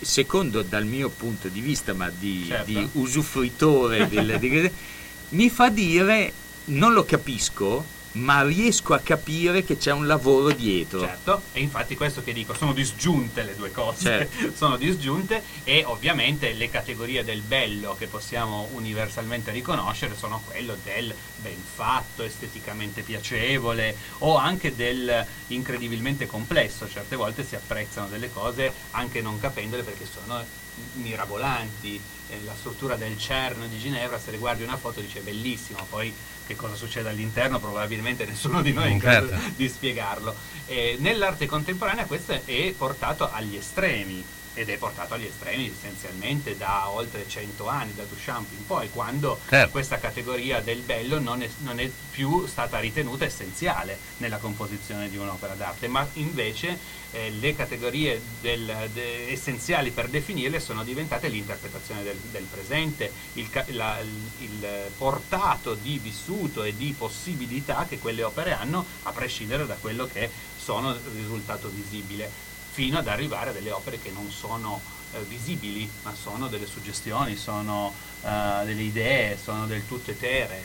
secondo 0.00 0.62
dal 0.62 0.84
mio 0.84 1.08
punto 1.08 1.48
di 1.48 1.60
vista, 1.60 1.94
ma 1.94 2.10
di, 2.10 2.44
Certo. 2.46 2.64
di 2.66 2.88
usufruitore, 2.92 4.08
del, 4.08 4.36
di- 4.38 4.70
mi 5.30 5.48
fa 5.48 5.70
dire 5.70 6.32
non 6.66 6.92
lo 6.92 7.04
capisco, 7.04 7.84
ma 8.12 8.42
riesco 8.42 8.92
a 8.92 8.98
capire 8.98 9.64
che 9.64 9.78
c'è 9.78 9.90
un 9.90 10.06
lavoro 10.06 10.50
dietro. 10.52 11.00
Certo, 11.00 11.42
e 11.52 11.60
infatti 11.60 11.96
questo 11.96 12.22
che 12.22 12.32
dico, 12.32 12.54
sono 12.54 12.72
disgiunte 12.72 13.42
le 13.42 13.56
due 13.56 13.70
cose, 13.70 14.28
Certo. 14.28 14.52
sono 14.56 14.76
disgiunte 14.76 15.42
e 15.64 15.82
ovviamente 15.86 16.52
le 16.52 16.68
categorie 16.68 17.24
del 17.24 17.40
bello 17.40 17.94
che 17.98 18.06
possiamo 18.06 18.68
universalmente 18.72 19.50
riconoscere 19.50 20.14
sono 20.16 20.42
quello 20.46 20.76
del 20.82 21.14
ben 21.36 21.62
fatto, 21.74 22.22
esteticamente 22.22 23.02
piacevole 23.02 23.96
o 24.18 24.36
anche 24.36 24.74
del 24.74 25.24
incredibilmente 25.48 26.26
complesso, 26.26 26.88
certe 26.88 27.16
volte 27.16 27.46
si 27.46 27.54
apprezzano 27.54 28.08
delle 28.08 28.30
cose 28.30 28.72
anche 28.90 29.22
non 29.22 29.40
capendole 29.40 29.82
perché 29.82 30.06
sono 30.06 30.44
mirabolanti, 30.94 32.00
Eh, 32.32 32.40
la 32.44 32.54
struttura 32.56 32.96
del 32.96 33.18
CERN 33.18 33.68
di 33.68 33.78
Ginevra, 33.78 34.18
se 34.18 34.30
riguardi 34.30 34.62
una 34.62 34.78
foto 34.78 35.02
dice 35.02 35.20
bellissimo, 35.20 35.84
poi 35.90 36.10
che 36.46 36.56
cosa 36.56 36.74
succede 36.76 37.10
all'interno 37.10 37.58
probabilmente 37.60 38.24
nessuno 38.26 38.62
di 38.62 38.72
noi 38.72 38.86
è 38.88 38.90
in 38.92 38.96
grado 38.98 39.28
Certo. 39.28 39.50
di 39.54 39.68
spiegarlo. 39.68 40.34
Eh, 40.64 40.96
nell'arte 41.00 41.44
contemporanea 41.44 42.06
questo 42.06 42.40
è 42.46 42.72
portato 42.74 43.30
agli 43.30 43.56
estremi 43.56 44.24
ed 44.54 44.68
è 44.68 44.76
portato 44.76 45.14
agli 45.14 45.24
estremi 45.24 45.72
essenzialmente 45.74 46.56
da 46.56 46.88
oltre 46.90 47.26
100 47.26 47.68
anni, 47.68 47.94
da 47.94 48.04
Duchamp 48.04 48.50
in 48.52 48.66
poi, 48.66 48.90
quando 48.90 49.38
Certo. 49.48 49.70
questa 49.70 49.98
categoria 49.98 50.60
del 50.60 50.80
bello 50.80 51.18
non 51.18 51.42
è, 51.42 51.48
non 51.58 51.78
è 51.80 51.90
più 52.10 52.46
stata 52.46 52.78
ritenuta 52.78 53.24
essenziale 53.24 53.98
nella 54.18 54.36
composizione 54.38 55.08
di 55.08 55.16
un'opera 55.16 55.54
d'arte, 55.54 55.88
ma 55.88 56.06
invece 56.14 57.00
eh, 57.14 57.30
le 57.30 57.54
categorie 57.54 58.20
del- 58.40 58.88
de- 58.92 59.30
essenziali 59.30 59.90
per 59.90 60.08
definirle 60.08 60.60
sono 60.60 60.82
diventate 60.82 61.28
l'interpretazione 61.28 62.02
del, 62.02 62.16
del 62.30 62.44
presente, 62.44 63.10
il, 63.34 63.48
la- 63.68 63.98
il 64.00 64.66
portato 64.96 65.74
di 65.74 65.98
vissuto 65.98 66.62
e 66.62 66.74
di 66.76 66.94
possibilità 66.96 67.86
che 67.88 67.98
quelle 67.98 68.22
opere 68.22 68.52
hanno, 68.52 68.84
a 69.04 69.12
prescindere 69.12 69.66
da 69.66 69.74
quello 69.74 70.06
che 70.06 70.30
sono 70.58 70.90
il 70.92 71.00
risultato 71.14 71.68
visibile, 71.68 72.30
fino 72.72 72.98
ad 72.98 73.06
arrivare 73.06 73.50
a 73.50 73.52
delle 73.52 73.70
opere 73.70 74.00
che 74.00 74.10
non 74.10 74.30
sono 74.30 74.80
eh, 75.12 75.20
visibili, 75.28 75.88
ma 76.02 76.14
sono 76.14 76.48
delle 76.48 76.66
suggestioni, 76.66 77.36
sono 77.36 77.92
eh, 78.22 78.62
delle 78.64 78.82
idee, 78.82 79.38
sono 79.42 79.66
del 79.66 79.86
tutto 79.86 80.10
eteree. 80.10 80.64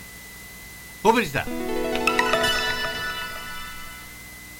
Pubblicità. 1.01 1.45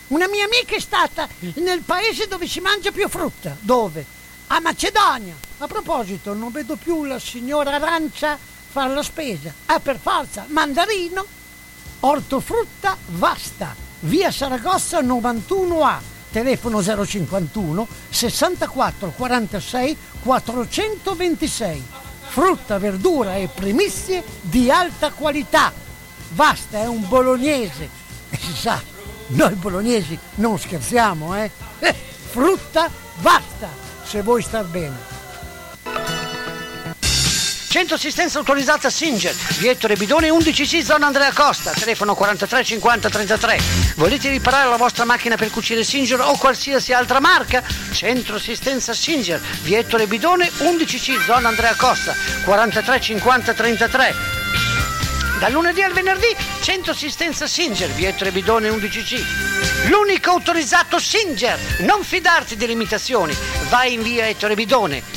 Una 0.08 0.28
mia 0.28 0.46
amica 0.46 0.76
è 0.76 0.80
stata 0.80 1.28
nel 1.56 1.82
paese 1.82 2.28
dove 2.28 2.48
si 2.48 2.60
mangia 2.60 2.92
più 2.92 3.08
frutta. 3.08 3.56
Dove? 3.60 4.06
A 4.48 4.60
Macedonia. 4.60 5.36
A 5.60 5.68
proposito, 5.68 6.34
non 6.34 6.52
vedo 6.52 6.76
più 6.76 7.06
la 7.06 7.20
signora 7.20 7.76
Arancia 7.76 8.38
fare 8.70 8.94
la 8.94 9.04
spesa. 9.04 9.54
Ah, 9.66 9.80
per 9.80 10.00
forza, 10.00 10.46
mandarino, 10.50 11.26
ortofrutta 12.02 12.96
vasta, 13.08 13.76
via 14.02 14.32
Saragossa 14.32 15.02
91A, 15.02 16.00
telefono 16.32 16.82
051 16.82 17.88
64 18.10 19.14
46 19.16 19.98
426. 20.22 21.84
Frutta, 22.28 22.78
verdura 22.78 23.36
e 23.36 23.48
primizie 23.48 24.24
di 24.42 24.70
alta 24.70 25.12
qualità. 25.12 25.72
Vasta 26.30 26.80
è 26.80 26.88
un 26.88 27.08
bolognese. 27.08 27.90
E 28.30 28.38
si 28.40 28.54
sa, 28.54 28.82
noi 29.28 29.54
bolognesi 29.56 30.18
non 30.36 30.60
scherziamo, 30.60 31.36
eh? 31.36 31.50
Eh, 31.80 31.94
frutta, 31.94 32.90
basta, 33.22 33.70
se 34.04 34.22
vuoi 34.22 34.42
star 34.42 34.66
bene. 34.66 35.17
Centro 37.78 37.94
assistenza 37.94 38.40
autorizzata 38.40 38.90
Singer, 38.90 39.36
via 39.60 39.70
Ettore 39.70 39.96
Bidone 39.96 40.30
11C 40.30 40.82
zona 40.82 41.06
Andrea 41.06 41.32
Costa, 41.32 41.74
telefono 41.74 42.16
43 42.16 42.64
50 42.64 43.08
33. 43.08 43.62
Volete 43.98 44.32
riparare 44.32 44.68
la 44.68 44.78
vostra 44.78 45.06
macchina 45.06 45.36
per 45.36 45.52
cucire 45.52 45.84
Singer 45.84 46.20
o 46.22 46.36
qualsiasi 46.38 46.92
altra 46.92 47.20
marca? 47.20 47.62
Centro 47.92 48.38
assistenza 48.38 48.96
Singer, 48.96 49.40
via 49.62 49.78
Ettore 49.78 50.08
Bidone 50.08 50.50
11C 50.58 51.24
zona 51.24 51.50
Andrea 51.50 51.76
Costa, 51.76 52.16
43 52.46 53.00
50 53.00 53.54
33. 53.54 54.16
Dal 55.38 55.52
lunedì 55.52 55.84
al 55.84 55.94
venerdì, 55.94 56.36
centro 56.62 56.94
assistenza 56.94 57.46
Singer, 57.46 57.92
via 57.92 58.10
Ettore 58.10 58.32
Bidone 58.32 58.70
11C. 58.70 59.90
L'unico 59.90 60.32
autorizzato 60.32 60.98
Singer. 60.98 61.60
Non 61.82 62.04
fidarti 62.04 62.56
delle 62.56 62.72
imitazioni. 62.72 63.38
Vai 63.70 63.94
in 63.94 64.02
via 64.02 64.28
Ettore 64.28 64.56
Bidone. 64.56 65.17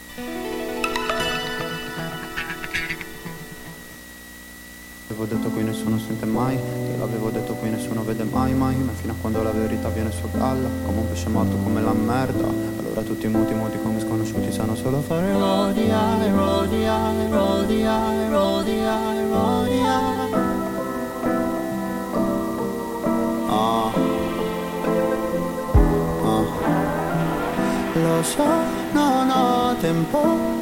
L'avevo 5.21 5.37
detto 5.37 5.53
qui 5.53 5.63
nessuno 5.63 5.99
sente 5.99 6.25
mai, 6.25 6.57
te 6.57 6.97
l'avevo 6.97 7.29
detto 7.29 7.53
qui 7.53 7.69
nessuno 7.69 8.01
vede 8.01 8.23
mai 8.23 8.55
mai, 8.55 8.75
ma 8.77 8.91
fino 8.91 9.11
a 9.11 9.15
quando 9.21 9.43
la 9.43 9.51
verità 9.51 9.87
viene 9.89 10.09
su 10.09 10.23
galla, 10.31 10.67
come 10.83 10.97
un 10.97 11.07
pesce 11.09 11.29
morto 11.29 11.57
come 11.57 11.79
la 11.79 11.93
merda, 11.93 12.47
allora 12.79 13.01
tutti 13.01 13.27
muti 13.27 13.53
muti 13.53 13.77
come 13.83 13.99
sconosciuti 13.99 14.51
sanno 14.51 14.75
solo 14.75 14.99
fare 15.01 15.31
rodia, 15.31 16.27
rodia, 16.27 17.11
rodia, 17.29 18.29
rodia, 18.29 18.97
rodia. 19.29 19.99
Ah. 23.47 24.10
Lo 28.01 28.23
so, 28.23 28.43
non 28.93 29.29
ho 29.29 29.75
tempo, 29.79 30.19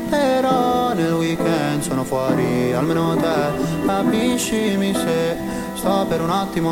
però 0.09 0.93
nel 0.93 1.13
weekend 1.13 1.81
sono 1.81 2.03
fuori, 2.03 2.73
almeno 2.73 3.15
te 3.15 3.85
capiscimi 3.85 4.93
se 4.93 5.37
sto 5.73 6.05
per 6.09 6.21
un 6.21 6.31
attimo 6.31 6.71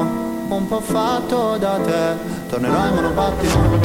un 0.49 0.67
po' 0.67 0.81
fatto 0.81 1.55
da 1.57 1.77
te. 1.77 2.35
Tornerò 2.49 2.87
in 2.87 2.95
monopattino, 2.95 3.79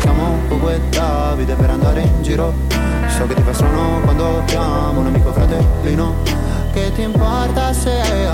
siamo 0.00 0.38
Coco 0.48 0.68
e 0.68 0.80
Davide 0.90 1.54
per 1.54 1.70
andare 1.70 2.02
in 2.02 2.22
giro. 2.22 2.52
So 3.08 3.26
che 3.26 3.34
ti 3.34 3.42
fa 3.42 3.52
strano 3.54 4.00
quando 4.02 4.42
chiamo 4.46 5.00
un 5.00 5.06
amico 5.06 5.32
fratellino. 5.32 6.14
Che 6.72 6.92
ti 6.92 7.02
importa 7.02 7.72
se 7.72 8.27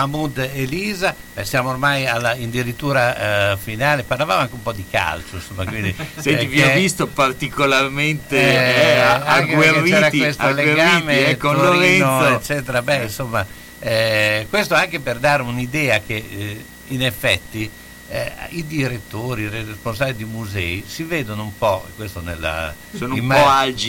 Mahmoud 0.00 0.38
Elisa, 0.54 1.14
eh, 1.34 1.44
siamo 1.44 1.68
ormai 1.68 2.06
alla 2.06 2.30
addirittura 2.30 3.52
eh, 3.52 3.56
finale, 3.58 4.02
parlavamo 4.02 4.40
anche 4.40 4.54
un 4.54 4.62
po' 4.62 4.72
di 4.72 4.84
calcio, 4.88 5.36
insomma, 5.36 5.66
quindi, 5.66 5.94
Senti, 6.16 6.44
eh, 6.44 6.46
vi 6.46 6.62
ho 6.62 6.72
visto 6.72 7.06
particolarmente 7.06 8.36
eh, 8.36 8.44
eh, 8.44 8.94
c'era 8.94 9.24
agguerriti, 9.24 10.18
questo 10.18 10.42
agguerriti, 10.42 10.68
legame 10.68 11.28
eh, 11.28 11.36
con 11.36 11.56
Torino, 11.56 12.20
Lorenzo. 12.20 12.34
eccetera. 12.34 12.82
Beh, 12.82 13.02
insomma, 13.02 13.46
eh, 13.78 14.46
questo 14.48 14.74
anche 14.74 15.00
per 15.00 15.18
dare 15.18 15.42
un'idea 15.42 16.00
che 16.00 16.64
in 16.88 17.02
effetti 17.02 17.70
eh, 18.12 18.32
i 18.50 18.66
direttori, 18.66 19.42
i 19.42 19.48
responsabili 19.48 20.16
di 20.16 20.24
musei 20.24 20.82
si 20.86 21.04
vedono 21.04 21.44
un 21.44 21.56
po', 21.56 21.86
questo 21.94 22.20
nella 22.20 22.74
Sono 22.96 23.14
un 23.14 23.20
po' 23.20 23.34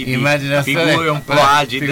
immaginazione- 0.06 0.62
figure 0.92 1.10
un 1.10 1.24
po' 1.24 1.34
là, 1.34 1.58
agide 1.58 1.88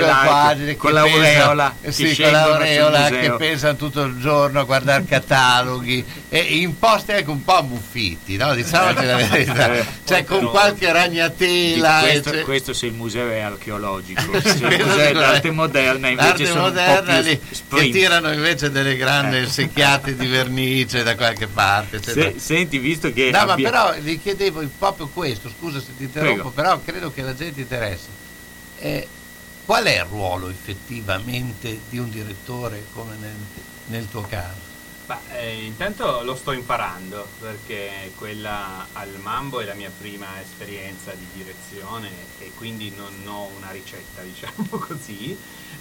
con 0.75 0.91
che 0.91 0.91
l'aureola, 0.93 1.75
che 1.81 1.91
sì, 1.91 2.15
con 2.15 2.31
l'aureola 2.31 3.09
che 3.09 3.31
pensano 3.37 3.75
tutto 3.75 4.03
il 4.03 4.19
giorno 4.19 4.59
a 4.59 4.63
guardare 4.63 5.05
cataloghi 5.05 6.05
e 6.29 6.37
in 6.39 6.77
posti 6.77 7.13
anche 7.13 7.29
un 7.31 7.43
po' 7.43 7.57
ammuffiti, 7.57 8.37
no? 8.37 8.53
diciamoci 8.53 9.05
la 9.05 9.15
verità, 9.15 9.73
Eh, 9.73 9.85
cioè 10.05 10.23
con 10.23 10.45
qualche 10.49 10.91
ragnatela. 10.91 11.99
questo, 12.01 12.29
c'è- 12.31 12.43
questo 12.43 12.73
se 12.73 12.85
il 12.85 12.93
museo 12.93 13.29
è 13.31 13.39
archeologico, 13.39 14.21
se 14.39 14.49
il 14.67 14.85
museo 14.85 14.99
è 14.99 15.13
d'arte 15.13 15.49
moderna 15.51 16.09
invece 16.09 16.27
L'arte 16.27 16.45
sono 16.45 16.61
moderna 16.61 17.17
un 17.17 17.23
po' 17.23 17.27
lì, 17.29 17.37
più 17.37 17.47
che 17.49 17.55
sprint. 17.55 17.93
tirano 17.93 18.31
invece 18.31 18.69
delle 18.69 18.95
grandi 18.95 19.37
Eh. 19.37 19.45
secchiate 19.47 20.15
di 20.15 20.27
vernice 20.27 21.01
da 21.03 21.15
qualche 21.15 21.47
parte. 21.47 21.95
eccetera. 21.97 22.18
Se- 22.21 22.39
senti, 22.39 22.77
visto 22.77 23.11
che 23.13 23.29
No, 23.31 23.45
ma 23.45 23.53
abbia- 23.53 23.69
però 23.69 23.95
gli 23.95 24.19
chiedevo 24.21 24.67
proprio 24.77 25.07
questo, 25.07 25.49
scusa 25.49 25.79
se 25.79 25.95
ti 25.97 26.03
interrompo, 26.03 26.49
Prego. 26.49 26.51
però 26.51 26.79
credo 26.83 27.11
che 27.11 27.21
la 27.21 27.35
gente 27.35 27.61
interessa. 27.61 28.07
Eh, 28.79 29.07
qual 29.65 29.83
è 29.85 29.97
il 29.97 30.05
ruolo 30.05 30.49
effettivamente 30.49 31.79
di 31.89 31.97
un 31.99 32.09
direttore 32.09 32.85
come 32.93 33.15
nel, 33.19 33.35
nel 33.87 34.09
tuo 34.09 34.21
caso? 34.21 34.67
Ma, 35.07 35.19
eh, 35.39 35.63
intanto 35.65 36.21
lo 36.23 36.35
sto 36.35 36.51
imparando 36.51 37.27
perché 37.39 38.11
quella 38.15 38.85
al 38.93 39.09
Mambo 39.21 39.59
è 39.59 39.65
la 39.65 39.73
mia 39.73 39.91
prima 39.97 40.27
esperienza 40.39 41.11
di 41.13 41.25
direzione 41.33 42.09
e 42.39 42.51
quindi 42.55 42.93
non 42.95 43.11
ho 43.25 43.49
una 43.57 43.71
ricetta, 43.71 44.21
diciamo 44.25 44.67
così. 44.77 45.35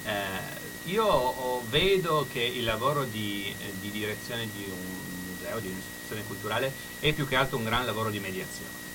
Eh, 0.05 0.67
io 0.91 1.05
ho- 1.05 1.63
vedo 1.69 2.27
che 2.33 2.41
il 2.41 2.65
lavoro 2.65 3.05
di, 3.05 3.55
di 3.81 3.91
direzione 3.91 4.49
di 4.55 4.65
un 4.65 5.18
museo, 5.49 5.61
di 5.61 5.69
un'istituzione 5.69 6.23
culturale, 6.27 6.73
è 7.01 7.13
più 7.13 7.27
che 7.27 7.37
altro 7.37 7.57
un 7.57 7.65
gran 7.65 7.85
lavoro 7.85 8.11
di 8.11 8.21
mediazione. 8.21 8.87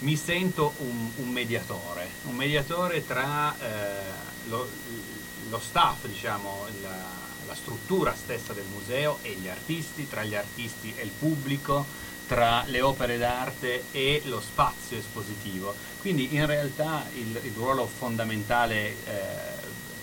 Mi 0.00 0.16
sento 0.16 0.72
un, 0.78 1.10
un 1.16 1.28
mediatore, 1.28 2.08
un 2.24 2.34
mediatore 2.36 3.04
tra 3.06 3.54
eh, 3.58 4.48
lo, 4.48 4.66
lo 5.50 5.60
staff, 5.60 6.06
diciamo, 6.06 6.66
la, 6.82 6.96
la 7.46 7.54
struttura 7.54 8.14
stessa 8.14 8.52
del 8.52 8.64
museo 8.72 9.18
e 9.22 9.36
gli 9.40 9.48
artisti, 9.48 10.08
tra 10.08 10.24
gli 10.24 10.34
artisti 10.34 10.94
e 10.96 11.02
il 11.02 11.10
pubblico, 11.10 11.84
tra 12.26 12.62
le 12.66 12.80
opere 12.80 13.18
d'arte 13.18 13.84
e 13.90 14.22
lo 14.24 14.40
spazio 14.40 14.96
espositivo. 14.96 15.74
Quindi 15.98 16.34
in 16.34 16.46
realtà 16.46 17.04
il, 17.14 17.38
il 17.42 17.52
ruolo 17.54 17.86
fondamentale 17.86 18.88
eh, 19.04 19.58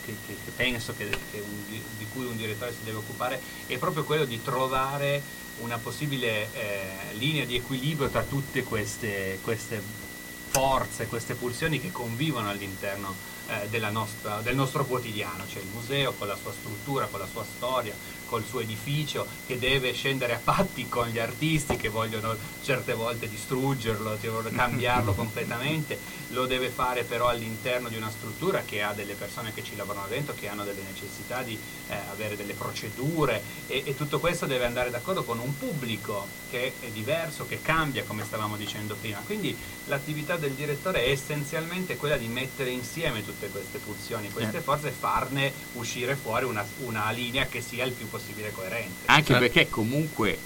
che, 0.05 0.15
che- 0.27 0.37
che 0.43 0.51
penso 0.55 0.93
che, 0.95 1.05
un 1.05 1.65
di 1.97 2.05
cui 2.13 2.25
un 2.25 2.37
direttore 2.37 2.71
si 2.71 2.83
deve 2.83 2.97
occupare 2.97 3.41
è 3.65 3.77
proprio 3.77 4.03
quello 4.03 4.25
di 4.25 4.41
trovare 4.43 5.21
una 5.59 5.77
possibile 5.77 6.49
eh, 6.53 7.13
linea 7.13 7.45
di 7.45 7.55
equilibrio 7.55 8.09
tra 8.09 8.23
tutte 8.23 8.63
queste, 8.63 9.39
queste 9.41 9.81
forze, 10.49 11.07
queste 11.07 11.35
pulsioni 11.35 11.79
che 11.79 11.91
convivono 11.91 12.49
all'interno 12.49 13.13
eh, 13.47 13.89
nostra- 13.89 14.41
del 14.41 14.55
nostro 14.55 14.85
quotidiano, 14.85 15.45
cioè 15.47 15.61
il 15.61 15.69
museo 15.73 16.13
con 16.13 16.27
la 16.27 16.37
sua 16.41 16.51
struttura, 16.51 17.05
con 17.05 17.19
la 17.19 17.27
sua 17.31 17.43
storia, 17.43 17.93
col 18.27 18.45
suo 18.45 18.59
edificio 18.59 19.25
che 19.47 19.57
deve 19.57 19.93
scendere 19.93 20.33
a 20.35 20.41
patti 20.43 20.87
con 20.87 21.07
gli 21.07 21.17
artisti 21.17 21.75
che 21.77 21.89
vogliono 21.89 22.35
certe 22.61 22.93
volte 22.93 23.27
distruggerlo, 23.27 24.17
cambiarlo 24.53 25.13
completamente, 25.15 25.97
lo 26.29 26.45
deve 26.45 26.67
fare 26.69 27.03
però 27.03 27.29
all'interno 27.29 27.89
di 27.89 27.95
una 27.95 28.11
struttura 28.11 28.61
che 28.65 28.81
ha 28.83 28.93
delle 28.93 29.13
persone 29.13 29.53
che 29.53 29.63
ci 29.63 29.75
lavorano 29.75 30.07
dentro, 30.07 30.35
che 30.37 30.47
hanno 30.47 30.63
delle 30.63 30.81
necessità 30.81 31.41
di 31.41 31.57
eh, 31.89 31.95
avere 32.11 32.35
delle 32.35 32.53
procedure 32.53 33.41
e, 33.67 33.83
e 33.85 33.95
tutto 33.95 34.19
questo 34.19 34.45
deve 34.45 34.65
andare 34.65 34.89
d'accordo 34.89 35.23
con 35.23 35.39
un 35.39 35.57
pubblico 35.57 36.27
che 36.49 36.73
è 36.81 36.87
diverso, 36.87 37.47
che 37.47 37.61
cambia 37.61 38.03
come 38.03 38.23
stavamo 38.23 38.57
dicendo 38.57 38.95
prima. 38.95 39.21
Quindi 39.25 39.55
l'attività 39.85 40.35
del 40.35 40.51
direttore 40.51 41.05
è 41.05 41.09
essenzialmente 41.09 41.95
quella 41.95 42.17
di 42.17 42.27
mettere 42.27 42.69
insieme 42.69 43.23
tutte 43.23 43.47
queste 43.47 43.77
pulsioni, 43.79 44.29
queste 44.31 44.57
Eh. 44.57 44.61
forze 44.61 44.89
e 44.89 44.91
farne 44.91 45.51
uscire 45.73 46.15
fuori 46.15 46.45
una, 46.45 46.65
una 46.79 47.09
linea 47.11 47.45
che 47.45 47.61
sia 47.61 47.85
il 47.85 47.91
più 47.91 48.03
possibile 48.03 48.16
coerente. 48.51 49.05
Anche 49.05 49.31
Cioè, 49.33 49.39
perché 49.39 49.69
comunque, 49.69 50.37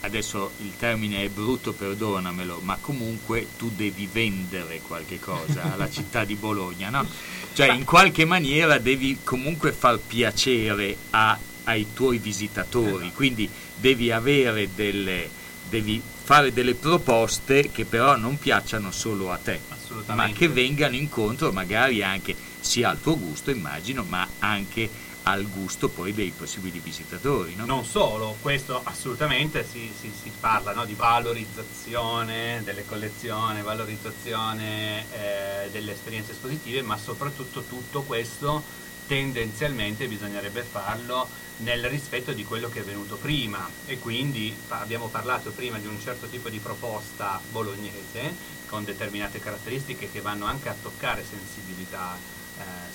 adesso 0.00 0.52
il 0.58 0.72
termine 0.76 1.24
è 1.24 1.28
brutto, 1.28 1.72
perdonamelo, 1.72 2.60
ma 2.62 2.76
comunque 2.80 3.46
tu 3.56 3.70
devi 3.74 4.08
vendere 4.10 4.80
qualche 4.80 5.18
cosa 5.18 5.62
alla 5.72 5.90
città 5.90 6.24
di 6.24 6.34
Bologna, 6.34 6.90
no? 6.90 7.06
Cioè 7.52 7.72
in 7.72 7.84
qualche 7.84 8.24
maniera 8.24 8.78
devi 8.78 9.18
comunque 9.22 9.72
far 9.72 9.98
piacere 9.98 10.96
a- 11.10 11.38
ai 11.64 11.88
tuoi 11.94 12.18
visitatori, 12.18 13.12
quindi 13.12 13.48
devi 13.76 14.10
avere 14.10 14.68
delle, 14.74 15.28
devi 15.68 16.02
fare 16.24 16.52
delle 16.52 16.74
proposte 16.74 17.70
che 17.70 17.84
però 17.84 18.16
non 18.16 18.38
piacciono 18.38 18.90
solo 18.90 19.30
a 19.30 19.36
te, 19.36 19.60
ma 20.06 20.28
che 20.30 20.48
vengano 20.48 20.96
incontro 20.96 21.52
magari 21.52 22.02
anche 22.02 22.34
sia 22.60 22.90
al 22.90 23.00
tuo 23.00 23.18
gusto, 23.18 23.50
immagino, 23.50 24.04
ma 24.08 24.26
anche 24.38 24.88
al 25.24 25.48
gusto 25.48 25.88
poi 25.88 26.12
dei 26.12 26.32
possibili 26.36 26.80
visitatori. 26.80 27.54
No? 27.54 27.64
Non 27.64 27.84
solo, 27.84 28.36
questo 28.40 28.80
assolutamente 28.82 29.64
si, 29.64 29.92
si- 29.98 30.12
si 30.20 30.32
parla 30.38 30.72
no, 30.72 30.84
di 30.84 30.94
valorizzazione 30.94 32.62
delle 32.64 32.84
collezioni, 32.84 33.62
valorizzazione 33.62 35.04
eh, 35.12 35.70
delle 35.70 35.92
esperienze 35.92 36.32
espositive, 36.32 36.82
ma 36.82 36.96
soprattutto 36.96 37.62
tutto 37.62 38.02
questo 38.02 38.80
tendenzialmente 39.06 40.08
bisognerebbe 40.08 40.62
farlo 40.62 41.28
nel 41.58 41.84
rispetto 41.88 42.32
di 42.32 42.44
quello 42.44 42.68
che 42.68 42.80
è 42.80 42.82
venuto 42.82 43.16
prima 43.16 43.68
e 43.86 43.98
quindi 43.98 44.54
abbiamo 44.68 45.08
parlato 45.08 45.50
prima 45.50 45.78
di 45.78 45.86
un 45.86 46.00
certo 46.00 46.26
tipo 46.26 46.48
di 46.48 46.58
proposta 46.58 47.40
bolognese 47.50 48.34
con 48.66 48.84
determinate 48.84 49.38
caratteristiche 49.38 50.10
che 50.10 50.20
vanno 50.20 50.46
anche 50.46 50.68
a 50.68 50.74
toccare 50.80 51.24
sensibilità 51.28 52.16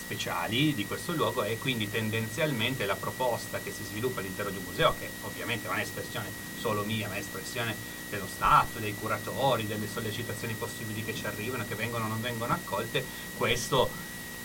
speciali 0.07 0.73
di 0.73 0.85
questo 0.85 1.11
luogo 1.11 1.43
e 1.43 1.57
quindi 1.57 1.89
tendenzialmente 1.89 2.85
la 2.85 2.95
proposta 2.95 3.59
che 3.59 3.73
si 3.73 3.83
sviluppa 3.83 4.21
all'interno 4.21 4.51
di 4.51 4.57
un 4.57 4.63
museo, 4.63 4.95
che 4.97 5.09
ovviamente 5.23 5.67
non 5.67 5.77
è 5.79 5.81
espressione 5.81 6.31
solo 6.57 6.83
mia, 6.83 7.09
ma 7.09 7.15
è 7.15 7.19
espressione 7.19 7.75
dello 8.09 8.27
staff, 8.33 8.77
dei 8.77 8.95
curatori, 8.95 9.67
delle 9.67 9.87
sollecitazioni 9.91 10.53
possibili 10.53 11.03
che 11.03 11.13
ci 11.13 11.25
arrivano, 11.25 11.65
che 11.67 11.75
vengono 11.75 12.05
o 12.05 12.07
non 12.07 12.21
vengono 12.21 12.53
accolte, 12.53 13.03
questo 13.35 13.89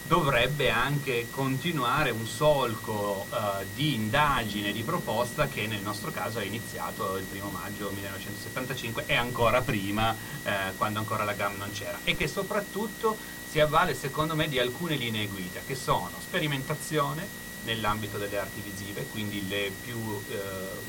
dovrebbe 0.05 0.69
anche 0.69 1.29
continuare 1.31 2.11
un 2.11 2.27
solco 2.27 3.27
eh, 3.31 3.65
di 3.75 3.95
indagine, 3.95 4.73
di 4.73 4.83
proposta 4.83 5.47
che 5.47 5.67
nel 5.69 5.81
nostro 5.81 6.11
caso 6.11 6.41
è 6.41 6.45
iniziato 6.45 7.17
il 7.17 7.25
primo 7.25 7.51
maggio 7.51 7.91
1975 7.91 9.05
e 9.07 9.15
ancora 9.15 9.63
prima, 9.63 10.15
eh, 10.43 10.73
quando 10.77 10.99
ancora 10.99 11.23
la 11.25 11.35
GAM 11.35 11.57
non 11.57 11.71
c'era, 11.71 12.01
e 12.03 12.17
che 12.17 12.27
soprattutto 12.27 13.17
si 13.53 13.61
avvale 13.61 13.95
secondo 13.95 14.35
me 14.35 14.49
di 14.49 14.59
alcune 14.59 14.97
linee 14.97 15.27
guida, 15.27 15.61
che 15.67 15.75
sono 15.75 16.11
sperimentazione 16.19 17.29
nell'ambito 17.65 18.17
delle 18.17 18.39
arti 18.39 18.63
visive, 18.63 19.05
quindi 19.13 19.47
le 19.47 19.71
più 19.79 19.95
eh, 20.31 20.37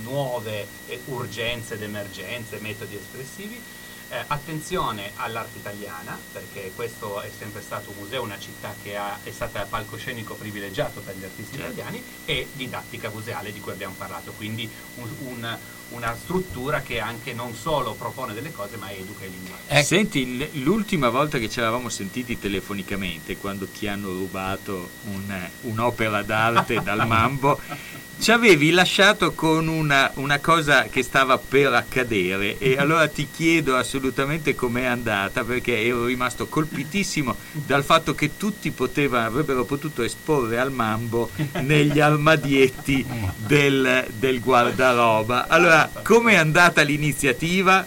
nuove 0.02 0.65
urgenze 1.07 1.73
ed 1.73 1.81
emergenze, 1.81 2.60
metodi 2.61 2.95
espressivi, 2.95 3.61
eh, 4.14 4.23
attenzione 4.27 5.11
all'arte 5.15 5.57
italiana, 5.57 6.18
perché 6.31 6.72
questo 6.76 7.22
è 7.22 7.31
sempre 7.35 7.61
stato 7.61 7.90
un 7.90 7.95
museo, 8.03 8.22
una 8.22 8.38
città 8.38 8.76
che 8.81 8.95
ha- 8.95 9.18
è 9.23 9.31
stata 9.31 9.65
palcoscenico 9.68 10.35
privilegiato 10.35 10.99
per 11.02 11.15
gli 11.18 11.23
artisti 11.23 11.56
italiani, 11.56 12.02
e 12.26 12.48
didattica 12.53 13.10
museale 13.10 13.52
di 13.52 13.60
cui 13.60 13.72
abbiamo 13.72 13.95
parlato, 13.98 14.31
quindi 14.34 14.69
un- 14.95 15.10
un- 15.26 15.57
una 15.90 16.15
struttura 16.15 16.81
che 16.81 16.99
anche 16.99 17.34
non 17.34 17.53
solo 17.56 17.94
propone 17.94 18.34
delle 18.34 18.52
cose 18.52 18.77
ma 18.77 18.91
educa 18.91 19.26
i 19.26 19.30
linguaggi. 19.31 19.85
Senti, 19.85 20.38
l- 20.38 20.49
l'ultima 20.64 21.10
volta 21.10 21.38
che 21.40 21.49
ci 21.49 21.60
eravamo 21.60 21.90
sentiti 21.90 22.38
telefonicamente, 22.40 23.38
quando 23.38 23.65
ti 23.68 23.88
hanno 23.88 24.10
rubato 24.10 24.90
un- 25.06 25.49
un'opera 25.61 26.22
d'arte 26.23 26.81
dal 26.81 27.06
Mambo, 27.07 27.60
ci 28.19 28.31
avevi 28.31 28.72
lasciato 28.72 29.34
con 29.34 29.68
una, 29.68 30.10
una 30.15 30.40
cosa 30.40 30.84
che 30.84 31.03
stava 31.03 31.38
per 31.38 31.73
accadere 31.73 32.57
e 32.57 32.77
allora 32.77 33.07
ti 33.07 33.27
chiedo 33.30 33.76
assolutamente 33.76 34.56
com'è 34.56 34.85
andata 34.85 35.44
perché 35.44 35.84
ero 35.84 36.06
rimasto 36.06 36.48
colpitissimo 36.48 37.35
dal 37.52 37.84
fatto 37.84 38.15
che 38.15 38.38
tutti 38.38 38.72
potevano, 38.72 39.27
avrebbero 39.27 39.65
potuto 39.65 40.03
esporre 40.03 40.57
al 40.57 40.72
Mambo 40.72 41.31
negli 41.61 41.99
armadietti 41.99 43.06
del, 43.35 44.07
del 44.18 44.40
guardaroba. 44.40 45.48
Allora, 45.48 45.90
com'è 46.02 46.35
andata 46.35 46.81
l'iniziativa? 46.81 47.85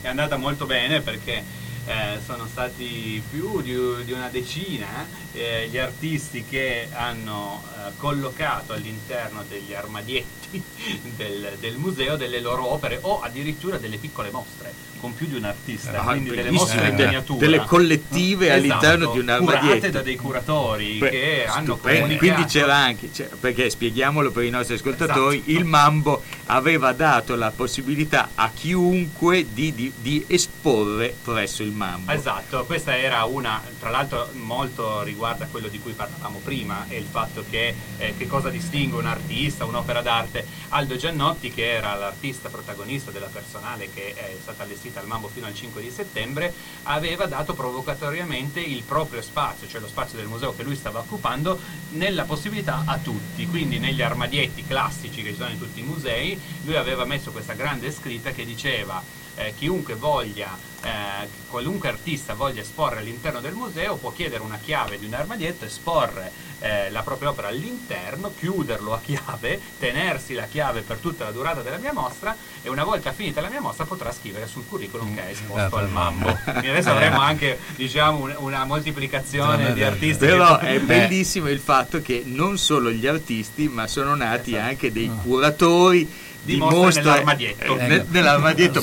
È 0.00 0.08
andata 0.08 0.36
molto 0.36 0.66
bene 0.66 1.00
perché 1.00 1.61
eh, 1.92 2.18
sono 2.24 2.46
stati 2.50 3.22
più 3.30 3.60
di, 3.62 3.74
di 4.04 4.12
una 4.12 4.28
decina 4.28 5.06
eh, 5.32 5.68
gli 5.70 5.78
artisti 5.78 6.44
che 6.48 6.88
hanno 6.92 7.62
eh, 7.76 7.92
collocato 7.98 8.72
all'interno 8.72 9.44
degli 9.48 9.72
armadietti 9.74 10.62
del, 11.16 11.56
del 11.60 11.76
museo 11.76 12.16
delle 12.16 12.40
loro 12.40 12.72
opere 12.72 12.98
o 13.02 13.20
addirittura 13.22 13.76
delle 13.78 13.96
piccole 13.98 14.30
mostre 14.30 14.90
con 15.02 15.14
più 15.16 15.26
di 15.26 15.34
un 15.34 15.42
artista, 15.42 16.00
Ah, 16.00 16.12
quindi 16.12 16.30
delle 16.30 16.52
mostre 16.52 16.86
in 16.86 16.94
Eh, 16.94 17.04
miniatura. 17.04 17.40
delle 17.40 17.64
collettive 17.64 18.46
Esatto, 18.54 18.60
all'interno 18.60 19.10
di 19.10 19.18
un 19.18 19.28
armadietto. 19.30 19.66
Curate 19.66 19.90
da 19.90 20.00
dei 20.02 20.14
curatori 20.14 20.98
Beh, 20.98 21.10
che 21.10 21.44
hanno 21.44 21.64
stupendo. 21.74 22.00
comunicato. 22.02 22.32
Quindi 22.34 22.44
c'era 22.52 22.76
anche, 22.76 23.10
cioè, 23.12 23.26
perché 23.40 23.68
spieghiamolo 23.68 24.30
per 24.30 24.44
i 24.44 24.50
nostri 24.50 24.76
ascoltatori, 24.76 25.38
Esatto. 25.38 25.50
il 25.50 25.64
Mambo 25.64 26.22
aveva 26.46 26.92
dato 26.92 27.34
la 27.34 27.50
possibilità 27.50 28.30
a 28.36 28.48
chiunque 28.54 29.44
di, 29.52 29.74
di- 29.74 29.92
di 30.00 30.24
esporre 30.28 31.12
presso 31.24 31.64
il 31.64 31.72
Mambo. 31.72 31.80
Esatto, 32.06 32.64
questa 32.64 32.96
era 32.96 33.24
una, 33.24 33.60
tra 33.78 33.90
l'altro 33.90 34.28
molto 34.34 35.02
riguarda 35.02 35.46
quello 35.46 35.68
di 35.68 35.78
cui 35.80 35.92
parlavamo 35.92 36.38
prima, 36.38 36.86
e 36.88 36.98
il 36.98 37.06
fatto 37.08 37.44
che, 37.48 37.74
eh, 37.98 38.14
che 38.16 38.26
cosa 38.26 38.50
distingue 38.50 38.98
un 38.98 39.06
artista, 39.06 39.64
un'opera 39.64 40.02
d'arte. 40.02 40.46
Aldo 40.68 40.96
Giannotti, 40.96 41.50
che 41.50 41.72
era 41.72 41.94
l'artista 41.94 42.48
protagonista 42.48 43.10
della 43.10 43.26
personale 43.26 43.90
che 43.92 44.14
è 44.14 44.36
stata 44.40 44.62
allestita 44.62 45.00
al 45.00 45.06
Mambo 45.06 45.28
fino 45.28 45.46
al 45.46 45.54
5 45.54 45.80
di 45.80 45.90
settembre, 45.90 46.52
aveva 46.84 47.26
dato 47.26 47.54
provocatoriamente 47.54 48.60
il 48.60 48.82
proprio 48.82 49.20
spazio, 49.22 49.68
cioè 49.68 49.80
lo 49.80 49.88
spazio 49.88 50.18
del 50.18 50.28
museo 50.28 50.54
che 50.54 50.62
lui 50.62 50.76
stava 50.76 51.00
occupando, 51.00 51.58
nella 51.90 52.24
possibilità 52.24 52.82
a 52.86 52.98
tutti, 52.98 53.46
quindi 53.46 53.78
negli 53.78 54.02
armadietti 54.02 54.64
classici 54.64 55.22
che 55.22 55.30
ci 55.30 55.36
sono 55.36 55.50
in 55.50 55.58
tutti 55.58 55.80
i 55.80 55.84
musei, 55.84 56.40
lui 56.64 56.76
aveva 56.76 57.04
messo 57.04 57.32
questa 57.32 57.54
grande 57.54 57.90
scritta 57.90 58.30
che 58.30 58.44
diceva 58.44 59.20
eh, 59.36 59.54
chiunque 59.56 59.94
voglia, 59.94 60.56
eh, 60.82 61.28
qualunque 61.48 61.88
artista 61.88 62.34
voglia 62.34 62.60
esporre 62.60 62.98
all'interno 62.98 63.40
del 63.40 63.54
museo 63.54 63.96
può 63.96 64.12
chiedere 64.12 64.42
una 64.42 64.58
chiave 64.62 64.98
di 64.98 65.06
un 65.06 65.14
armadietto, 65.14 65.64
esporre 65.64 66.30
eh, 66.60 66.90
la 66.90 67.02
propria 67.02 67.30
opera 67.30 67.48
all'interno, 67.48 68.32
chiuderlo 68.38 68.92
a 68.92 69.00
chiave, 69.04 69.60
tenersi 69.78 70.34
la 70.34 70.44
chiave 70.44 70.82
per 70.82 70.98
tutta 70.98 71.24
la 71.24 71.30
durata 71.32 71.60
della 71.60 71.78
mia 71.78 71.92
mostra 71.92 72.36
e 72.62 72.68
una 72.68 72.84
volta 72.84 73.12
finita 73.12 73.40
la 73.40 73.48
mia 73.48 73.60
mostra 73.60 73.84
potrà 73.84 74.12
scrivere 74.12 74.46
sul 74.46 74.64
curriculum 74.68 75.12
che 75.14 75.20
ha 75.22 75.28
esposto 75.28 75.76
al 75.76 75.88
Mambo. 75.90 76.38
Quindi 76.44 76.68
adesso 76.68 76.90
avremo 76.90 77.20
anche 77.20 77.58
diciamo, 77.74 78.18
un- 78.18 78.34
una 78.38 78.64
moltiplicazione 78.64 79.72
di 79.72 79.82
artisti. 79.82 80.24
Però 80.24 80.58
che- 80.58 80.66
è 80.68 80.78
bellissimo 80.80 81.48
il 81.48 81.58
fatto 81.60 82.00
che 82.00 82.22
non 82.26 82.58
solo 82.58 82.90
gli 82.92 83.06
artisti, 83.08 83.66
ma 83.68 83.86
sono 83.88 84.14
nati 84.14 84.56
anche 84.56 84.92
dei 84.92 85.10
curatori 85.22 86.30
di, 86.42 86.56
mostre 86.56 86.78
mostre 86.78 87.02
nell'armadietto. 87.02 87.78
eh, 87.78 87.86
ne- 87.86 88.06
nell'armadietto, 88.08 88.82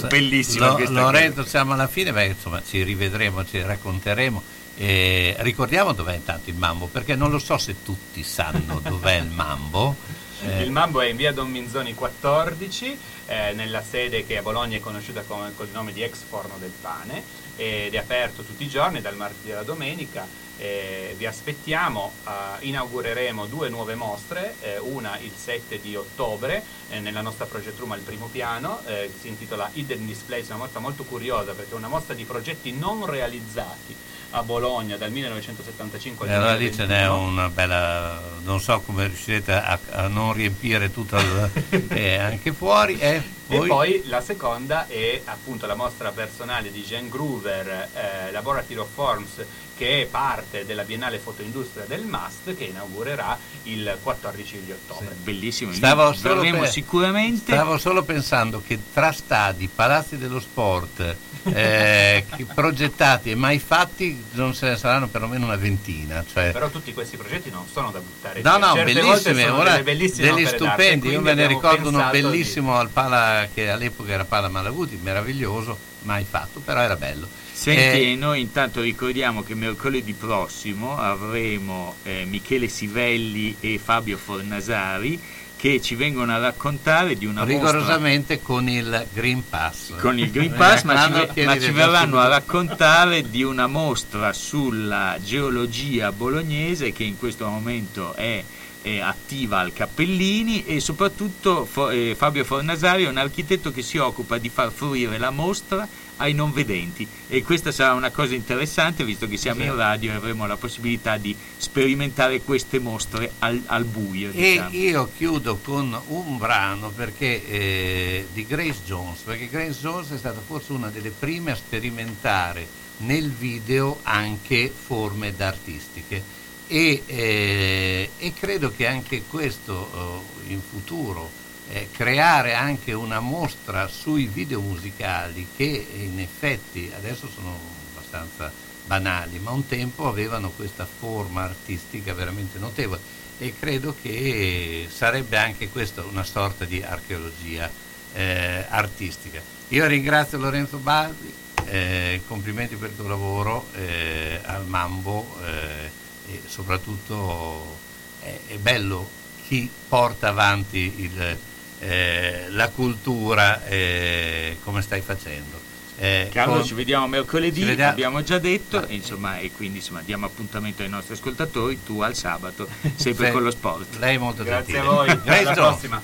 Lo- 0.65 0.73
questa 0.75 0.93
cosa. 0.93 1.05
Lorenzo, 1.05 1.45
siamo 1.45 1.73
alla 1.73 1.87
fine, 1.87 2.11
beh, 2.13 2.25
insomma, 2.25 2.61
ci 2.67 2.83
rivedremo, 2.83 3.45
ci 3.45 3.61
racconteremo. 3.61 4.41
Eh, 4.77 5.35
ricordiamo 5.39 5.91
dov'è 5.91 6.15
intanto 6.15 6.49
il 6.49 6.55
Mambo, 6.55 6.87
perché 6.87 7.15
non 7.15 7.29
lo 7.31 7.39
so 7.39 7.57
se 7.57 7.83
tutti 7.83 8.23
sanno 8.23 8.79
dov'è 8.81 9.15
il 9.17 9.27
Mambo. 9.29 9.95
Eh, 10.41 10.61
Il 10.63 10.71
Mambo 10.71 11.01
è 11.01 11.07
in 11.07 11.17
via 11.17 11.33
Don 11.33 11.49
Minzoni 11.49 11.93
14, 11.93 12.97
eh, 13.27 13.51
nella 13.53 13.83
sede 13.83 14.25
che 14.25 14.37
a 14.37 14.41
Bologna 14.41 14.77
è 14.77 14.79
conosciuta 14.79 15.21
come, 15.21 15.51
col 15.55 15.67
nome 15.73 15.91
di 15.91 16.01
Ex 16.01 16.19
Forno 16.27 16.55
del 16.59 16.71
Pane 16.81 17.21
ed 17.55 17.93
è 17.93 17.97
aperto 17.97 18.43
tutti 18.43 18.63
i 18.63 18.69
giorni, 18.69 19.01
dal 19.01 19.15
martedì 19.17 19.51
alla 19.51 19.63
domenica. 19.63 20.25
Eh, 20.57 21.13
vi 21.17 21.25
aspettiamo, 21.25 22.11
eh, 22.25 22.29
inaugureremo 22.67 23.45
due 23.45 23.69
nuove 23.69 23.95
mostre, 23.95 24.55
eh, 24.61 24.77
una 24.79 25.17
il 25.19 25.31
7 25.35 25.79
di 25.81 25.95
ottobre 25.95 26.63
eh, 26.89 26.99
nella 26.99 27.21
nostra 27.21 27.45
Project 27.45 27.77
Room 27.79 27.93
al 27.93 27.99
primo 27.99 28.27
piano, 28.27 28.81
si 29.21 29.27
intitola 29.27 29.69
Hidden 29.73 30.05
Displays, 30.05 30.47
una 30.47 30.57
mostra 30.57 30.79
molto 30.79 31.03
curiosa 31.03 31.51
perché 31.53 31.71
è 31.71 31.75
una 31.75 31.87
mostra 31.87 32.13
di 32.13 32.23
progetti 32.23 32.73
non 32.73 33.05
realizzati 33.05 33.95
a 34.31 34.43
Bologna 34.43 34.95
dal 34.95 35.11
1975 35.11 36.27
al 36.27 36.31
E 36.31 36.35
allora 36.35 36.55
lì 36.55 36.69
2021. 36.69 36.87
ce 36.87 37.01
n'è 37.01 37.09
una 37.09 37.49
bella, 37.49 38.21
non 38.43 38.59
so 38.61 38.79
come 38.81 39.07
riuscirete 39.07 39.53
a, 39.53 39.79
a 39.91 40.07
non 40.07 40.28
riempire 40.31 40.91
tutto 40.91 41.17
il, 41.17 41.87
e 41.89 42.17
anche 42.17 42.51
fuori. 42.53 42.97
E 42.99 43.37
E 43.51 43.57
poi, 43.57 43.67
poi 43.67 44.01
la 44.05 44.21
seconda 44.21 44.85
è 44.87 45.21
appunto 45.25 45.65
la 45.65 45.73
mostra 45.73 46.11
personale 46.11 46.71
di 46.71 46.83
Jean 46.83 47.09
Groover, 47.09 47.89
eh, 47.93 48.31
Laboratory 48.31 48.75
of 48.75 48.87
Forms, 48.93 49.43
che 49.75 50.03
è 50.03 50.05
parte 50.05 50.65
della 50.65 50.83
Biennale 50.83 51.17
Fotoindustria 51.17 51.85
del 51.85 52.03
MAST, 52.03 52.55
che 52.55 52.65
inaugurerà 52.65 53.35
il 53.63 53.97
14 54.03 54.61
di 54.65 54.71
ottobre. 54.71 55.15
Bellissimo, 55.23 55.73
stavo 55.73 56.13
solo, 56.13 56.41
pe- 56.41 56.67
sicuramente. 56.67 57.53
stavo 57.53 57.79
solo 57.79 58.03
pensando 58.03 58.61
che 58.65 58.77
tra 58.93 59.11
stadi, 59.11 59.67
palazzi 59.73 60.17
dello 60.17 60.39
sport, 60.39 61.15
eh, 61.43 62.25
progettati 62.53 63.31
e 63.31 63.35
mai 63.35 63.59
fatti 63.59 64.23
non 64.31 64.53
ce 64.53 64.69
ne 64.69 64.75
saranno 64.77 65.07
perlomeno 65.07 65.45
una 65.45 65.55
ventina. 65.55 66.23
Cioè, 66.31 66.51
Però 66.51 66.69
tutti 66.69 66.93
questi 66.93 67.17
progetti 67.17 67.49
non 67.49 67.65
sono 67.71 67.91
da 67.91 67.99
buttare 67.99 68.41
No, 68.41 68.57
no, 68.57 68.73
Certe 68.73 68.83
bellissime, 68.93 69.05
volte 69.07 69.41
sono 69.43 69.57
ora 69.57 69.71
delle 69.71 69.83
bellissime 69.83 70.33
degli 70.33 70.45
stupendi. 70.45 71.09
Io 71.09 71.21
me 71.21 71.33
ne 71.33 71.47
ricordo 71.47 71.89
uno 71.89 71.97
pensato 71.97 72.15
di- 72.15 72.21
bellissimo 72.21 72.75
al 72.77 72.89
Pala 72.89 73.47
che 73.53 73.69
all'epoca 73.69 74.11
era 74.11 74.25
Pala 74.25 74.49
Malaguti, 74.49 74.99
meraviglioso, 75.01 75.77
mai 76.01 76.25
fatto, 76.29 76.59
però 76.59 76.81
era 76.81 76.95
bello. 76.95 77.27
Senti, 77.51 78.11
Eh, 78.11 78.15
noi 78.15 78.39
intanto 78.39 78.79
ricordiamo 78.81 79.43
che 79.43 79.53
mercoledì 79.53 80.13
prossimo 80.13 80.97
avremo 80.97 81.95
eh, 82.03 82.23
Michele 82.25 82.69
Sivelli 82.69 83.57
e 83.59 83.77
Fabio 83.83 84.17
Fornasari 84.17 85.19
che 85.59 85.81
ci 85.81 85.95
vengono 85.95 86.31
a 86.31 86.37
raccontare 86.37 87.17
di 87.17 87.25
una 87.25 87.41
mostra 87.43 87.57
rigorosamente 87.57 88.41
con 88.41 88.69
il 88.69 89.07
Green 89.11 89.43
Pass. 89.49 89.93
con 89.99 90.17
il 90.17 90.31
Green 90.31 90.53
Pass, 90.53 90.83
ma, 90.83 91.27
ci, 91.33 91.43
ma 91.43 91.59
ci 91.59 91.71
verranno 91.71 92.17
a 92.17 92.29
raccontare 92.29 93.29
di 93.29 93.43
una 93.43 93.67
mostra 93.67 94.31
sulla 94.31 95.17
geologia 95.21 96.13
bolognese 96.13 96.93
che 96.93 97.03
in 97.03 97.17
questo 97.17 97.45
momento 97.49 98.13
è, 98.13 98.41
è 98.81 98.99
attiva 98.99 99.59
al 99.59 99.73
Cappellini 99.73 100.63
e 100.65 100.79
soprattutto 100.79 101.67
eh, 101.91 102.15
Fabio 102.17 102.45
Fornasari 102.45 103.03
è 103.03 103.09
un 103.09 103.17
architetto 103.17 103.73
che 103.73 103.81
si 103.81 103.97
occupa 103.97 104.37
di 104.37 104.47
far 104.47 104.71
fruire 104.71 105.17
la 105.17 105.29
mostra 105.29 105.85
ai 106.19 106.33
non 106.33 106.51
vedenti 106.53 107.07
e 107.27 107.43
questa 107.43 107.71
sarà 107.71 107.93
una 107.93 108.11
cosa 108.11 108.35
interessante 108.35 109.03
visto 109.03 109.27
che 109.27 109.37
siamo 109.37 109.61
Sì. 109.61 109.67
in 109.67 109.75
radio 109.75 110.11
e 110.11 110.15
avremo 110.15 110.47
la 110.47 110.57
possibilità 110.57 111.17
di 111.17 111.35
sperimentare 111.57 112.41
queste 112.41 112.79
mostre 112.79 113.31
al, 113.39 113.61
al 113.65 113.83
buio. 113.85 114.29
E 114.29 114.33
diciamo. 114.33 114.69
io 114.71 115.11
chiudo 115.15 115.57
con 115.57 115.99
un 116.07 116.37
brano 116.37 116.89
perché, 116.89 117.47
eh, 117.47 118.27
di 118.33 118.45
Grace 118.45 118.79
Jones, 118.85 119.19
perché 119.21 119.49
Grace 119.49 119.79
Jones 119.79 120.11
è 120.11 120.17
stata 120.17 120.41
forse 120.45 120.71
una 120.71 120.89
delle 120.89 121.11
prime 121.11 121.51
a 121.51 121.55
sperimentare 121.55 122.67
nel 122.97 123.29
video 123.31 123.99
anche 124.03 124.71
forme 124.75 125.33
d'artistiche 125.33 126.21
e, 126.67 127.03
eh, 127.05 128.09
e 128.17 128.33
credo 128.33 128.71
che 128.75 128.85
anche 128.85 129.23
questo 129.27 130.23
eh, 130.47 130.51
in 130.51 130.61
futuro 130.61 131.47
eh, 131.71 131.89
creare 131.91 132.53
anche 132.53 132.93
una 132.93 133.19
mostra 133.19 133.87
sui 133.87 134.25
video 134.25 134.59
musicali 134.59 135.47
che 135.55 135.87
in 135.93 136.19
effetti 136.19 136.91
adesso 136.95 137.27
sono 137.27 137.57
abbastanza 137.91 138.51
banali, 138.85 139.37
ma 139.39 139.51
un 139.51 139.67
tempo 139.67 140.07
avevano 140.07 140.49
questa 140.49 140.85
forma 140.85 141.43
artistica 141.43 142.13
veramente 142.13 142.57
notevole 142.57 143.17
e 143.37 143.53
credo 143.57 143.95
che 144.01 144.87
sarebbe 144.91 145.37
anche 145.37 145.69
questa 145.69 146.03
una 146.03 146.23
sorta 146.23 146.65
di 146.65 146.81
archeologia 146.81 147.69
eh, 148.13 148.65
artistica. 148.67 149.39
Io 149.69 149.85
ringrazio 149.85 150.39
Lorenzo 150.39 150.77
Baldi, 150.77 151.31
eh, 151.65 152.21
complimenti 152.27 152.75
per 152.75 152.89
il 152.89 152.95
tuo 152.95 153.07
lavoro 153.07 153.67
eh, 153.75 154.39
al 154.43 154.65
Mambo 154.65 155.37
eh, 155.45 156.33
e 156.33 156.41
soprattutto 156.47 157.77
è, 158.21 158.39
è 158.47 158.57
bello 158.57 159.07
chi 159.47 159.69
porta 159.87 160.29
avanti 160.29 160.93
il, 160.97 161.37
eh, 161.79 162.45
la 162.49 162.69
cultura 162.69 163.65
eh, 163.65 164.57
come 164.63 164.81
stai 164.81 165.01
facendo. 165.01 165.67
Eh, 166.01 166.29
Carlo, 166.31 166.53
con- 166.55 166.65
ci 166.65 166.73
vediamo 166.75 167.07
mercoledì, 167.07 167.59
Ci 167.59 167.65
vediamo- 167.65 167.91
abbiamo 167.91 168.23
già 168.23 168.39
detto, 168.39 168.87
e, 168.87 168.93
insomma, 168.95 169.39
e 169.39 169.51
quindi 169.51 169.79
insomma, 169.79 170.01
diamo 170.01 170.25
appuntamento 170.27 170.81
ai 170.81 170.87
nostri 170.89 171.13
ascoltatori, 171.13 171.79
tu 171.83 171.99
al 172.01 172.15
sabato, 172.15 172.67
sempre 172.95 173.31
con 173.31 173.43
lo 173.43 173.51
sport. 173.51 173.97
Lei 173.97 174.15
è 174.15 174.17
molto 174.17 174.43
Grazie 174.43 174.73
gentile. 174.75 174.79
a 174.91 174.95
voi, 174.95 175.09
alla 175.39 175.51
prossima. 175.51 176.01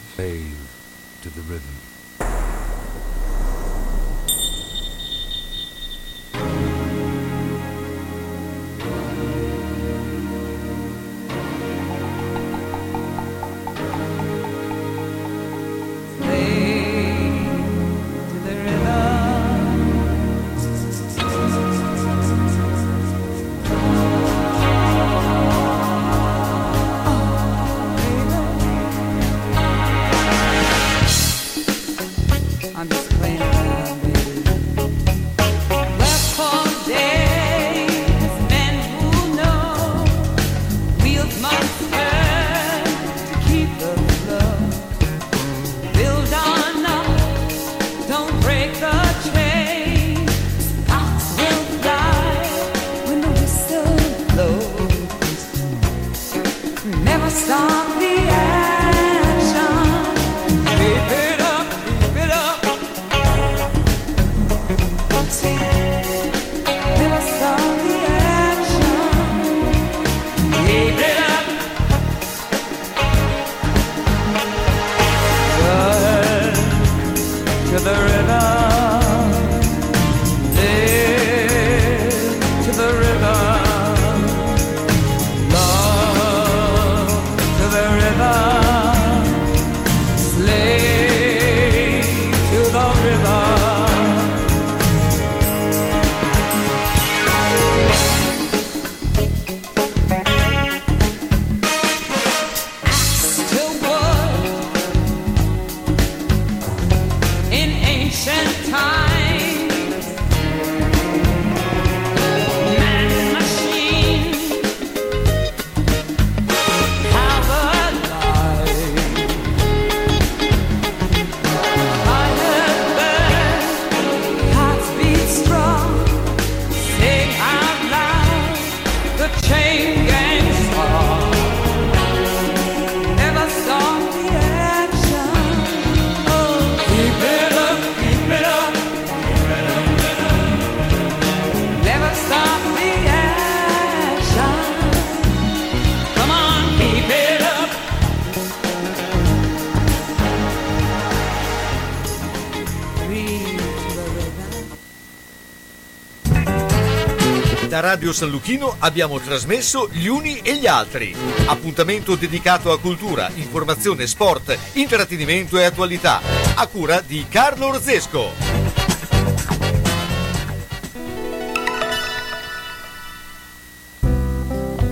Radio 157.85 158.11
San 158.13 158.31
Luchino 158.31 158.77
abbiamo 158.79 159.19
trasmesso 159.19 159.89
Gli 159.91 160.07
Uni 160.07 160.39
e 160.39 160.57
gli 160.57 160.65
Altri. 160.65 161.15
Appuntamento 161.45 162.15
dedicato 162.15 162.71
a 162.71 162.79
cultura, 162.79 163.29
informazione, 163.35 164.07
sport, 164.07 164.57
intrattenimento 164.73 165.59
e 165.59 165.65
attualità. 165.65 166.19
A 166.55 166.65
cura 166.65 166.99
di 167.01 167.27
Carlo 167.29 167.67
Orzesco. 167.67 168.65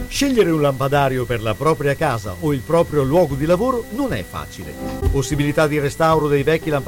Scegliere 0.07 0.51
un 0.51 0.61
lampadario 0.61 1.25
per 1.25 1.41
la 1.41 1.55
propria 1.55 1.95
casa 1.95 2.35
o 2.39 2.53
il 2.53 2.59
proprio 2.59 3.01
luogo 3.01 3.33
di 3.33 3.47
lavoro 3.47 3.85
non 3.93 4.13
è 4.13 4.23
facile. 4.23 4.71
Possibilità 5.11 5.65
di 5.65 5.79
restauro 5.79 6.27
dei 6.27 6.43
vecchi 6.43 6.69
lampadari 6.69 6.81